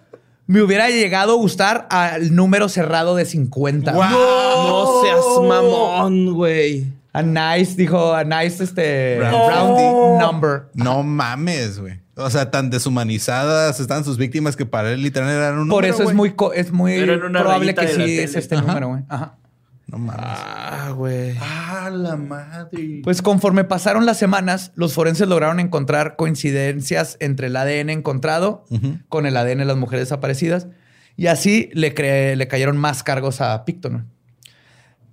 [0.48, 3.92] me hubiera llegado a gustar al número cerrado de 50.
[3.92, 6.99] No seas mamón, güey.
[7.20, 10.64] A nice, dijo, a nice, este, Round- rounding number.
[10.74, 12.00] no mames, güey.
[12.16, 15.94] O sea, tan deshumanizadas están sus víctimas que para él literal eran un Por número,
[15.94, 18.24] eso es muy, co- es muy probable que sí tele.
[18.24, 18.66] es este Ajá.
[18.68, 19.04] número, güey.
[19.08, 19.36] Ajá.
[19.88, 20.22] No mames.
[20.24, 21.36] Ah, güey.
[21.42, 23.02] Ah, la madre.
[23.04, 28.66] Pues conforme pasaron las semanas, los forenses lograron encontrar coincidencias entre el ADN encontrado
[29.08, 30.68] con el ADN de las mujeres desaparecidas.
[31.16, 34.08] Y así le, cre- le cayeron más cargos a Picton.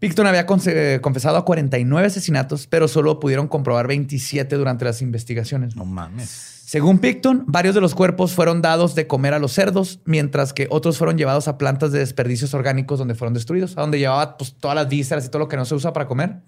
[0.08, 5.76] Picton había conse- confesado a 49 asesinatos, pero solo pudieron comprobar 27 durante las investigaciones.
[5.76, 6.54] No mames.
[6.66, 10.66] Según Picton, varios de los cuerpos fueron dados de comer a los cerdos, mientras que
[10.70, 14.54] otros fueron llevados a plantas de desperdicios orgánicos donde fueron destruidos, a donde llevaba pues,
[14.58, 16.38] todas las vísceras y todo lo que no se usa para comer.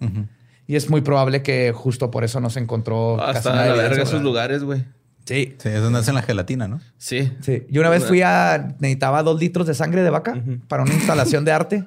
[0.67, 4.03] Y es muy probable que justo por eso no se encontró casi Hasta la verga
[4.03, 4.83] esos lugares, güey.
[5.25, 5.55] Sí.
[5.59, 6.79] Sí, es donde hacen la gelatina, ¿no?
[6.97, 7.31] Sí.
[7.41, 7.63] Sí.
[7.69, 8.75] Yo una vez fui a...
[8.79, 10.35] Necesitaba dos litros de sangre de vaca
[10.67, 11.85] para una instalación de arte.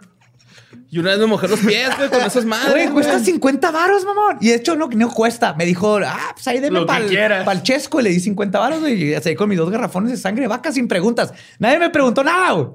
[0.90, 2.70] Y una vez me mojé los pies, güey, con esas madres.
[2.72, 3.24] Güey, cuesta güey.
[3.24, 4.38] 50 varos, mamón.
[4.40, 5.54] Y de hecho no, no cuesta.
[5.54, 7.44] Me dijo, ah, pues ahí deme quieras.
[7.44, 8.00] pa'l chesco.
[8.00, 9.02] Y le di 50 varos, güey.
[9.10, 11.32] Y así con mis dos garrafones de sangre de vaca sin preguntas.
[11.58, 12.68] Nadie me preguntó nada, güey.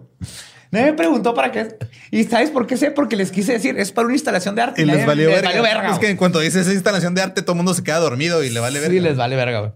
[0.71, 1.77] Nadie me preguntó para qué.
[2.11, 2.91] ¿Y sabes por qué sé?
[2.91, 4.81] Porque les quise decir, es para una instalación de arte.
[4.81, 5.61] Y les Nadie- valió verga.
[5.61, 7.99] verga, es que en cuanto dices esa instalación de arte, todo el mundo se queda
[7.99, 8.93] dormido y le vale verga.
[8.93, 9.71] Sí, les vale verga, güey.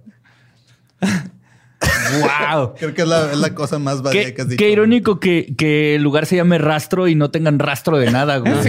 [2.19, 2.73] ¡Wow!
[2.77, 4.59] Creo que es la, es la cosa más válida Qué, que has dicho.
[4.59, 8.37] qué irónico que, que el lugar se llame rastro y no tengan rastro de nada,
[8.37, 8.53] güey.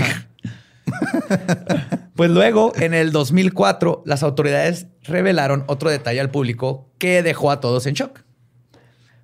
[2.14, 7.60] Pues luego, en el 2004, las autoridades revelaron otro detalle al público que dejó a
[7.60, 8.20] todos en shock.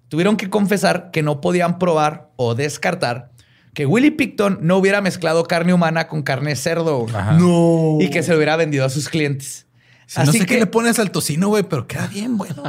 [0.09, 3.31] Tuvieron que confesar que no podían probar o descartar
[3.75, 7.07] que Willie Picton no hubiera mezclado carne humana con carne cerdo.
[7.39, 7.99] No.
[8.01, 9.68] y que se lo hubiera vendido a sus clientes.
[10.17, 12.63] No sé que, qué le pones al tocino, güey, pero queda bien bueno.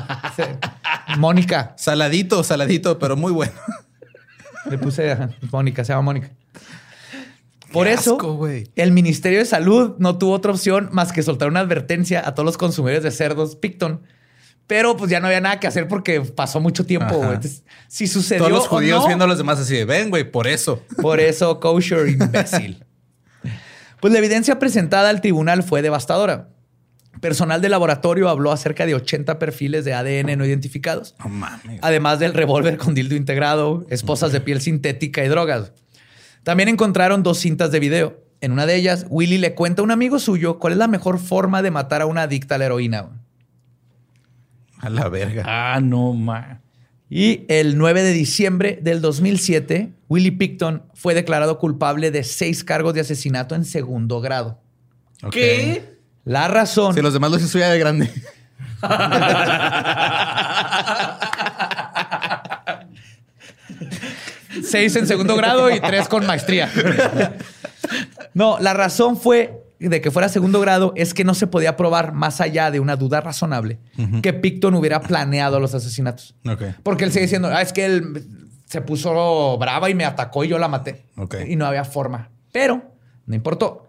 [1.17, 3.53] Mónica, saladito, saladito, pero muy bueno.
[4.69, 6.31] le puse a Mónica, se llama Mónica.
[7.71, 11.47] Por Qué eso, asco, el Ministerio de Salud no tuvo otra opción más que soltar
[11.47, 14.01] una advertencia a todos los consumidores de cerdos Picton.
[14.65, 17.15] Pero pues ya no había nada que hacer porque pasó mucho tiempo.
[17.15, 17.29] Güey.
[17.29, 20.29] Entonces, si sucedió Todos los judíos no, viendo a los demás así de, ven, güey,
[20.29, 20.83] por eso.
[21.01, 22.85] Por eso, kosher, imbécil.
[23.99, 26.49] pues la evidencia presentada al tribunal fue devastadora.
[27.21, 31.15] Personal de laboratorio habló acerca de 80 perfiles de ADN no identificados.
[31.19, 31.79] No mames.
[31.81, 35.73] Además del revólver con dildo integrado, esposas de piel sintética y drogas.
[36.43, 38.23] También encontraron dos cintas de video.
[38.41, 41.19] En una de ellas, Willy le cuenta a un amigo suyo cuál es la mejor
[41.19, 43.09] forma de matar a una adicta a la heroína.
[44.77, 45.43] A la verga.
[45.45, 46.61] Ah, no, ma.
[47.09, 52.93] Y el 9 de diciembre del 2007, Willie Picton fue declarado culpable de seis cargos
[52.93, 54.61] de asesinato en segundo grado.
[55.23, 55.35] Ok.
[56.25, 56.93] La razón...
[56.93, 58.11] Si los demás los hizo ya de grande.
[64.63, 66.71] Seis en segundo grado y tres con maestría.
[68.33, 72.13] No, la razón fue de que fuera segundo grado es que no se podía probar
[72.13, 73.79] más allá de una duda razonable
[74.21, 76.35] que Picton hubiera planeado los asesinatos.
[76.83, 78.25] Porque él sigue diciendo, ah, es que él
[78.65, 81.05] se puso brava y me atacó y yo la maté.
[81.47, 82.29] Y no había forma.
[82.51, 82.83] Pero
[83.25, 83.88] no importó.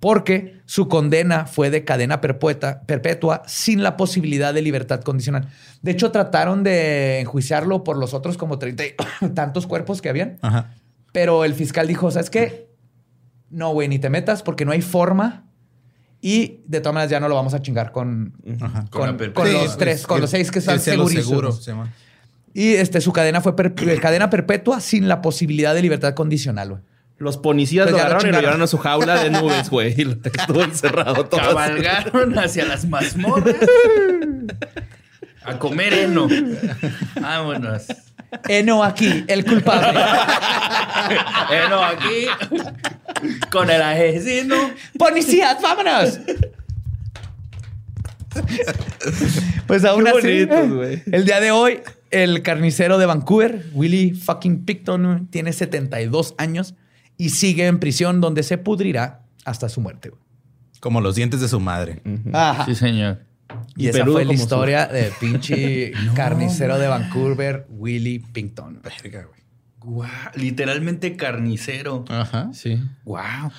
[0.00, 5.48] Porque su condena fue de cadena perpetua, perpetua sin la posibilidad de libertad condicional.
[5.82, 8.94] De hecho, trataron de enjuiciarlo por los otros como treinta y
[9.34, 10.38] tantos cuerpos que habían.
[10.40, 10.74] Ajá.
[11.12, 12.70] Pero el fiscal dijo, ¿sabes qué?
[13.50, 15.46] No, güey, ni te metas porque no hay forma.
[16.22, 18.86] Y de todas maneras ya no lo vamos a chingar con, Ajá.
[18.90, 21.26] con, Sí, los tres, es- con los seis que están segurísimos.
[21.26, 21.74] seguro, se.
[22.54, 26.82] Y este, su cadena fue per- cadena perpetua sin la posibilidad de libertad condicional, güey.
[27.20, 29.94] Los policías Pues lo lo y lo llevaron a su jaula de nubes, güey.
[29.94, 31.38] Y lo estuvo encerrado todo.
[31.38, 33.56] Cabalgaron hacia las mazmorras
[35.42, 36.28] a comer heno.
[37.20, 37.88] Vámonos.
[38.48, 40.00] Eno aquí, el culpable.
[41.50, 42.26] Heno aquí
[43.50, 44.56] con el asesino.
[44.98, 46.20] ¡Policías, vámonos!
[49.66, 51.80] pues aún Qué así, bonitos, el día de hoy,
[52.10, 56.74] el carnicero de Vancouver, Willie fucking Picton, tiene 72 años
[57.20, 60.12] y sigue en prisión donde se pudrirá hasta su muerte.
[60.80, 62.02] Como los dientes de su madre.
[62.32, 62.64] Ajá.
[62.66, 63.18] Sí, señor.
[63.76, 68.80] Y esa fue la como su- historia de pinche carnicero de Vancouver, Willie Picton.
[68.82, 69.40] Verga, güey.
[70.36, 72.04] Literalmente carnicero.
[72.08, 72.50] Ajá.
[72.52, 72.78] Sí.
[73.04, 73.18] Wow.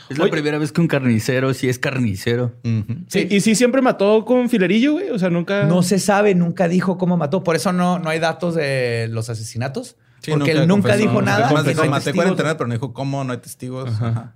[0.10, 0.32] Es la Oye.
[0.32, 2.56] primera vez que un carnicero sí es carnicero.
[2.64, 3.00] Ujú.
[3.08, 3.28] Sí.
[3.30, 5.10] Y sí siempre mató con filerillo, güey.
[5.10, 5.66] O sea, nunca.
[5.66, 7.44] No se sabe, nunca dijo cómo mató.
[7.44, 9.98] Por eso no, no hay datos de los asesinatos.
[10.22, 10.98] Sí, porque él nunca confesó.
[11.10, 11.40] dijo nada.
[11.40, 12.26] Nada más porque dijo, no maté testigos.
[12.26, 13.90] 49, pero no dijo cómo, no hay testigos.
[13.90, 14.34] Ajá.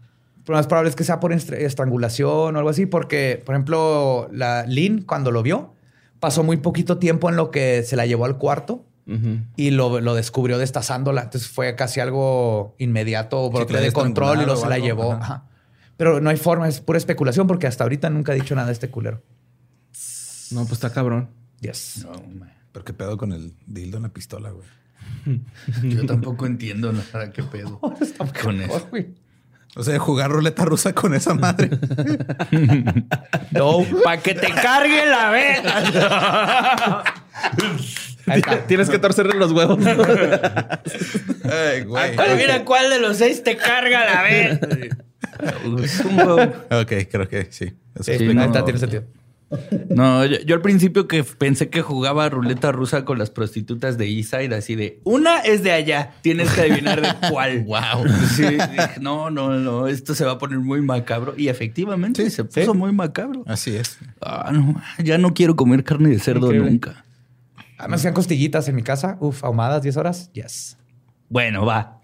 [0.48, 4.30] Lo más probable es que sea por estra- estrangulación o algo así, porque, por ejemplo,
[4.32, 5.74] la Lynn, cuando lo vio,
[6.20, 8.86] pasó muy poquito tiempo en lo que se la llevó al cuarto
[9.56, 11.22] y lo, lo descubrió destazándola.
[11.24, 15.12] Entonces fue casi algo inmediato, brote la de control y lo se la llevó.
[15.14, 15.22] Ajá.
[15.24, 15.44] Ajá.
[15.98, 18.74] Pero no hay forma, es pura especulación, porque hasta ahorita nunca ha dicho nada de
[18.74, 19.22] este culero.
[20.52, 21.30] No, pues está cabrón.
[21.62, 22.03] Yes.
[22.06, 22.52] No, man.
[22.72, 24.68] Pero qué pedo con el dildo en la pistola, güey.
[25.84, 27.32] Yo tampoco entiendo nada.
[27.32, 27.80] ¿Qué pedo?
[28.44, 28.88] Con eso.
[29.77, 31.69] O sea, jugar ruleta rusa con esa madre.
[33.52, 33.86] No.
[34.03, 35.30] Para que te cargue la
[38.38, 38.65] está.
[38.68, 39.77] Tienes que torcerle los huevos.
[41.44, 42.18] Ay, güey.
[42.38, 44.60] Mira cuál de los seis te carga la vez.
[45.84, 46.41] Es un huevo.
[46.72, 47.65] Ok, creo que sí.
[47.95, 48.41] Eso Sí, explica.
[48.41, 48.65] ahí está, no.
[48.65, 49.03] tiene sentido.
[49.90, 54.07] No, yo, yo al principio que pensé que jugaba ruleta rusa con las prostitutas de
[54.07, 57.64] Eastside, así de una es de allá, tienes que adivinar de cuál.
[57.65, 58.07] Wow.
[58.36, 61.34] Sí, dije, no, no, no, esto se va a poner muy macabro.
[61.38, 63.44] Y efectivamente se puso muy macabro.
[63.48, 63.98] Así es.
[64.22, 66.72] Ah, no, ya no quiero comer carne de cerdo Increíble.
[66.72, 67.06] nunca.
[67.77, 69.18] Ah, me hacían costillitas en mi casa.
[69.19, 70.32] Uf, ahumadas 10 horas.
[70.34, 70.77] Yes.
[71.30, 71.99] Bueno, va.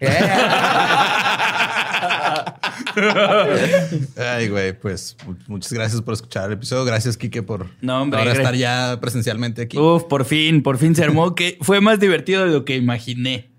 [4.16, 6.84] Ay, güey, pues mu- muchas gracias por escuchar el episodio.
[6.84, 9.78] Gracias, Kike, por No, hombre, ahora estar ya presencialmente aquí.
[9.78, 13.50] Uf, por fin, por fin se armó, que fue más divertido de lo que imaginé.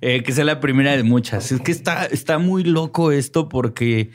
[0.00, 1.52] Eh, que sea la primera de muchas.
[1.52, 4.10] Es que está, está muy loco esto porque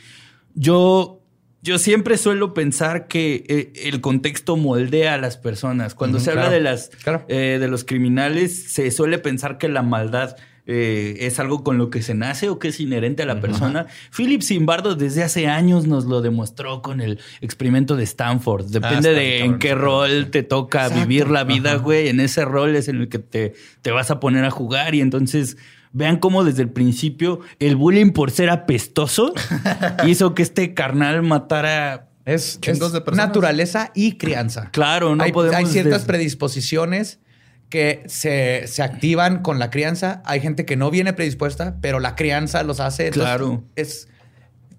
[0.56, 1.22] yo,
[1.62, 5.96] yo siempre suelo pensar que eh, el contexto moldea a las personas.
[5.96, 7.26] Cuando se habla claro, de las claro.
[7.30, 10.36] eh, de los criminales, se suele pensar que la maldad
[10.68, 13.88] eh, es algo con lo que se nace o que es inherente a la persona.
[14.16, 18.66] Philip Zimbardo desde hace años nos lo demostró con el experimento de Stanford.
[18.66, 22.10] Depende está de en qué rol te toca vivir la vida, güey.
[22.10, 25.02] En ese rol es en el que te, te vas a poner a jugar y
[25.02, 25.58] entonces...
[25.94, 29.34] Vean cómo desde el principio el bullying por ser apestoso
[30.06, 32.10] hizo que este carnal matara.
[32.26, 33.28] Es, es de personas.
[33.28, 34.70] naturaleza y crianza.
[34.72, 35.56] Claro, no hay, podemos.
[35.56, 37.20] hay ciertas des- predisposiciones
[37.70, 40.22] que se, se activan con la crianza.
[40.26, 43.08] Hay gente que no viene predispuesta, pero la crianza los hace.
[43.08, 43.64] Entonces, Claro.
[43.76, 44.08] Es,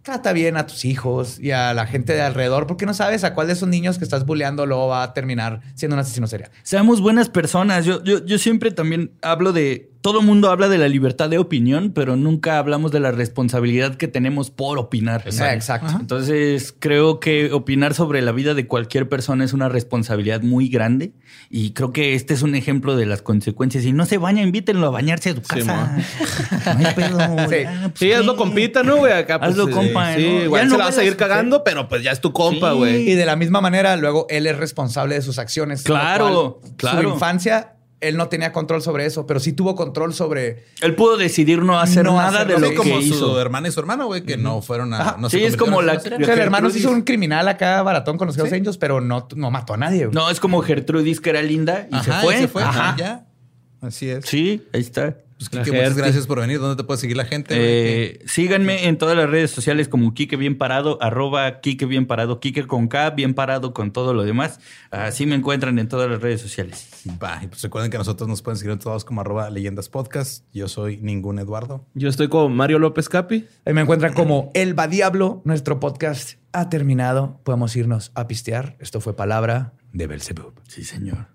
[0.02, 3.34] trata bien a tus hijos y a la gente de alrededor, porque no sabes a
[3.34, 6.50] cuál de esos niños que estás bulleando luego va a terminar siendo un asesino serial.
[6.62, 7.84] Seamos buenas personas.
[7.84, 9.90] Yo, yo, yo siempre también hablo de.
[10.00, 13.96] Todo el mundo habla de la libertad de opinión, pero nunca hablamos de la responsabilidad
[13.96, 15.22] que tenemos por opinar.
[15.26, 15.54] Exacto.
[15.54, 15.96] Exacto.
[16.00, 21.12] Entonces, creo que opinar sobre la vida de cualquier persona es una responsabilidad muy grande.
[21.50, 23.82] Y creo que este es un ejemplo de las consecuencias.
[23.84, 25.96] Si no se baña, invítenlo a bañarse a tu casa.
[26.78, 27.18] no hay pedo.
[27.48, 27.56] Sí.
[27.64, 29.12] ya, pues, Sí, hazlo compita, ¿no, güey?
[29.12, 30.44] Acá, pues, Hazlo eh, compa, Sí, ¿no?
[30.44, 32.70] igual Ya se no la vas a seguir cagando, pero pues ya es tu compa,
[32.72, 32.76] Sí.
[32.78, 33.10] güey.
[33.10, 35.82] Y de la misma manera, luego él es responsable de sus acciones.
[35.82, 37.02] Claro, cual, claro.
[37.02, 40.64] Su infancia, él no tenía control sobre eso, pero sí tuvo control sobre.
[40.80, 43.72] Él pudo decidir no hacer No nada de lo Sí, que como su hermana y
[43.72, 45.16] su hermano, güey, que no fueron a.
[45.18, 47.82] No Sí, se es como la- O sea, el hermano se hizo un criminal acá
[47.82, 50.06] baratón con los Hells Angels, pero no, no mató a nadie.
[50.06, 50.14] güey.
[50.14, 52.36] No, es como Gertrudis, que era linda y Ajá, se fue.
[52.36, 52.62] y se fue.
[52.62, 53.26] Ajá, ya.
[53.80, 54.24] Así es.
[54.26, 55.16] Sí, ahí está.
[55.38, 56.58] Pues, Kike, muchas gracias por venir.
[56.58, 57.54] ¿Dónde te puede seguir la gente?
[57.56, 62.40] Eh, síganme en todas las redes sociales como Kike Bien Parado, arroba Kike Bien Parado,
[62.40, 64.58] Kike con K, bien parado con todo lo demás.
[64.90, 66.88] Así me encuentran en todas las redes sociales.
[67.22, 70.44] Va, y pues recuerden que nosotros nos pueden seguir en todos como arroba leyendas podcast.
[70.52, 71.86] Yo soy ningún Eduardo.
[71.94, 73.46] Yo estoy con Mario López Capi.
[73.64, 75.40] Ahí me encuentran como El Va Diablo.
[75.44, 77.40] Nuestro podcast ha terminado.
[77.44, 78.76] Podemos irnos a pistear.
[78.80, 80.54] Esto fue Palabra de Belzebub.
[80.66, 81.28] Sí, señor.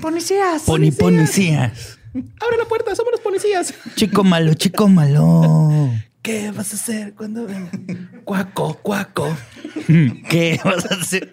[0.00, 0.62] Policías.
[0.62, 1.98] Poni policías.
[2.14, 3.74] Abre la puerta, somos los policías.
[3.94, 5.90] Chico malo, chico malo.
[6.22, 7.70] ¿Qué vas a hacer cuando venga?
[8.24, 9.36] Cuaco, cuaco.
[10.28, 11.28] ¿Qué vas a hacer?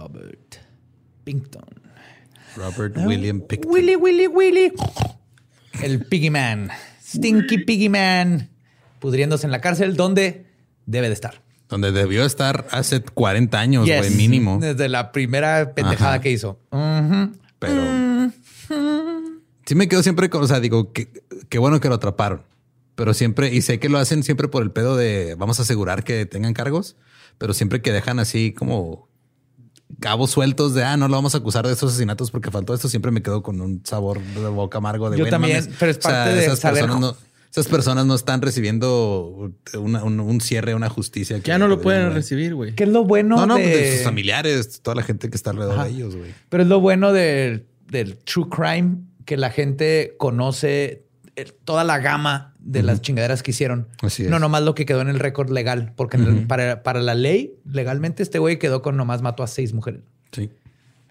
[0.00, 0.56] Robert
[1.24, 1.62] Pinkton.
[2.56, 3.70] Robert William Picton.
[3.70, 4.72] Willy, Willy, Willy.
[5.82, 6.70] El Piggy Man.
[7.04, 8.48] Stinky Piggy Man.
[8.98, 10.46] Pudriéndose en la cárcel donde
[10.86, 11.42] debe de estar.
[11.68, 13.98] Donde debió estar hace 40 años, Yes.
[13.98, 14.58] güey, mínimo.
[14.58, 16.20] Desde la primera pendejada Ajá.
[16.22, 16.58] que hizo.
[17.58, 18.30] Pero
[19.66, 21.12] sí me quedo siempre con, o sea, digo, que
[21.50, 22.42] qué bueno que lo atraparon.
[22.94, 26.04] Pero siempre, y sé que lo hacen siempre por el pedo de vamos a asegurar
[26.04, 26.96] que tengan cargos,
[27.36, 29.09] pero siempre que dejan así como
[29.98, 32.88] cabos sueltos de ah, no lo vamos a acusar de estos asesinatos porque faltó esto,
[32.88, 35.76] siempre me quedo con un sabor de boca amargo de Yo "Güey, no también, mames".
[35.78, 37.16] pero es parte de esas saber- personas no,
[37.50, 41.40] esas personas no están recibiendo una- un, un cierre, una justicia.
[41.40, 42.74] que Ya no lo pueden recibir, güey.
[42.76, 43.62] ¿Qué es lo bueno No, no, de...
[43.62, 45.84] pues de sus familiares, toda la gente que está alrededor Ajá.
[45.86, 46.32] de ellos, güey.
[46.48, 51.06] Pero es lo bueno del, del true crime, que la gente conoce
[51.64, 53.88] toda la gama de las chingaderas que hicieron.
[54.02, 54.30] Así es.
[54.30, 57.14] No nomás lo que quedó en el récord legal, porque en el- para, para la
[57.14, 60.02] ley, legalmente, este güey quedó con nomás mató a seis mujeres.
[60.32, 60.50] Sí.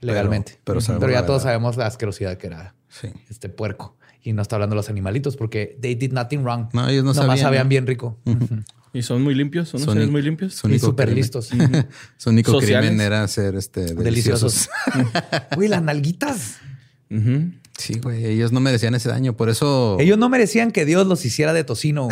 [0.02, 0.60] Legalmente.
[0.64, 3.10] pero ya todos sabemos la asquerosidad que era Sí.
[3.30, 3.98] este puerco.
[4.22, 6.68] Y no está hablando de los animalitos porque they did nothing wrong.
[6.74, 8.18] No, ellos no nomás sabían, sabían bien rico.
[8.92, 10.56] Y son muy limpios, son, Son muy limpios.
[10.56, 11.50] Su Y súper listos.
[12.18, 12.90] Su único Sociales.
[12.90, 14.70] crimen era ser este, Deliciosos.
[14.94, 15.48] deliciosos.
[15.58, 16.58] Uy, las nalguitas.
[17.12, 17.52] Ujú.
[17.80, 18.26] Sí, güey.
[18.26, 19.36] Ellos no merecían ese daño.
[19.36, 19.98] Por eso.
[20.00, 22.08] Ellos no merecían que Dios los hiciera de tocino.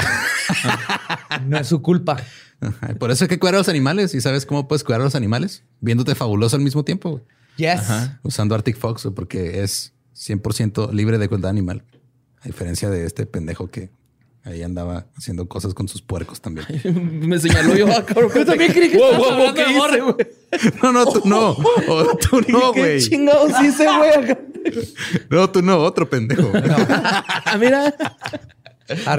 [1.45, 2.17] no es su culpa.
[2.59, 4.15] Ajá, Por eso hay que cuidar a los animales.
[4.15, 5.63] ¿Y sabes cómo puedes cuidar a los animales?
[5.79, 7.11] Viéndote fabuloso al mismo tiempo.
[7.11, 7.23] güey.
[7.57, 7.81] Yes.
[8.23, 11.83] usando Arctic Fox porque es 100% libre de cuenta animal.
[12.41, 13.89] A diferencia de este pendejo que
[14.47, 16.67] ahí andaba haciendo cosas con sus puercos también.
[17.27, 18.31] Me señaló yo, ah, cabrón.
[18.33, 20.15] Yo también creí que wow, wow, wow, ¿qué hice, güey?
[20.81, 21.49] No, no, tú no.
[21.87, 23.01] O tú no, ¿Qué güey.
[23.01, 24.37] chingados hice, güey?
[25.29, 26.51] No, tú no, otro pendejo.
[26.53, 27.93] Ah, mira.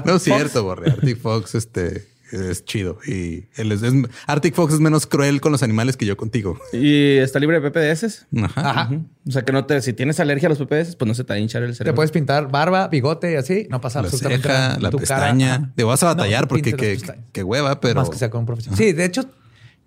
[0.04, 0.90] no es cierto, Borre.
[0.90, 2.98] Arctic Fox este, es chido.
[3.06, 3.94] Y él es, es-
[4.26, 6.58] Arctic Fox es menos cruel con los animales que yo contigo.
[6.72, 8.26] ¿Y está libre de PPDS?
[8.42, 8.70] Ajá.
[8.70, 8.90] Ajá.
[9.26, 11.32] O sea que no te, si tienes alergia a los PPDS, pues no se te
[11.32, 11.96] va a hinchar el Te cerebro.
[11.96, 13.66] puedes pintar barba, bigote y así.
[13.70, 14.78] No pasa La absolutamente ceja, nada.
[14.80, 15.72] la Tu pestaña.
[15.74, 17.18] Te vas a No, batallar tú porque pestañas.
[17.32, 18.00] qué hueva, pero...
[18.00, 18.78] Más que sea con un profesional.
[18.78, 19.24] Sí, de hecho,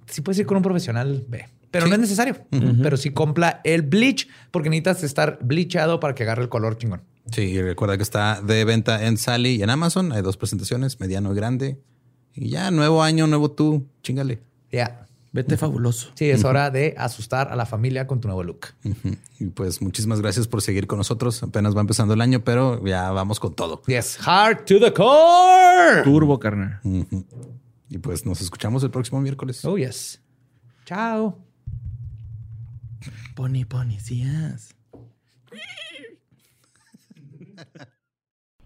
[0.07, 1.47] sí puedes ir con un profesional, ve.
[1.71, 2.35] Pero no es necesario.
[2.83, 7.01] Pero sí compra el bleach porque necesitas estar bleachado para que agarre el color chingón.
[7.31, 10.11] Sí, y recuerda que está de venta en Sally y en Amazon.
[10.11, 11.79] Hay dos presentaciones, mediano y grande.
[12.33, 13.85] Y ya, nuevo año, nuevo tú.
[14.03, 14.41] Chingale.
[14.71, 15.07] Ya.
[15.33, 16.11] Vete fabuloso.
[16.15, 18.67] Sí, es hora de asustar a la familia con tu nuevo look.
[19.39, 21.41] Y pues muchísimas gracias por seguir con nosotros.
[21.41, 23.81] Apenas va empezando el año, pero ya vamos con todo.
[23.87, 26.03] Yes, hard to the core.
[26.03, 26.81] Turbo, carnal.
[27.87, 29.63] Y pues nos escuchamos el próximo miércoles.
[29.63, 30.21] Oh, yes.
[30.85, 31.39] Chao.
[33.33, 34.75] Pony, policías.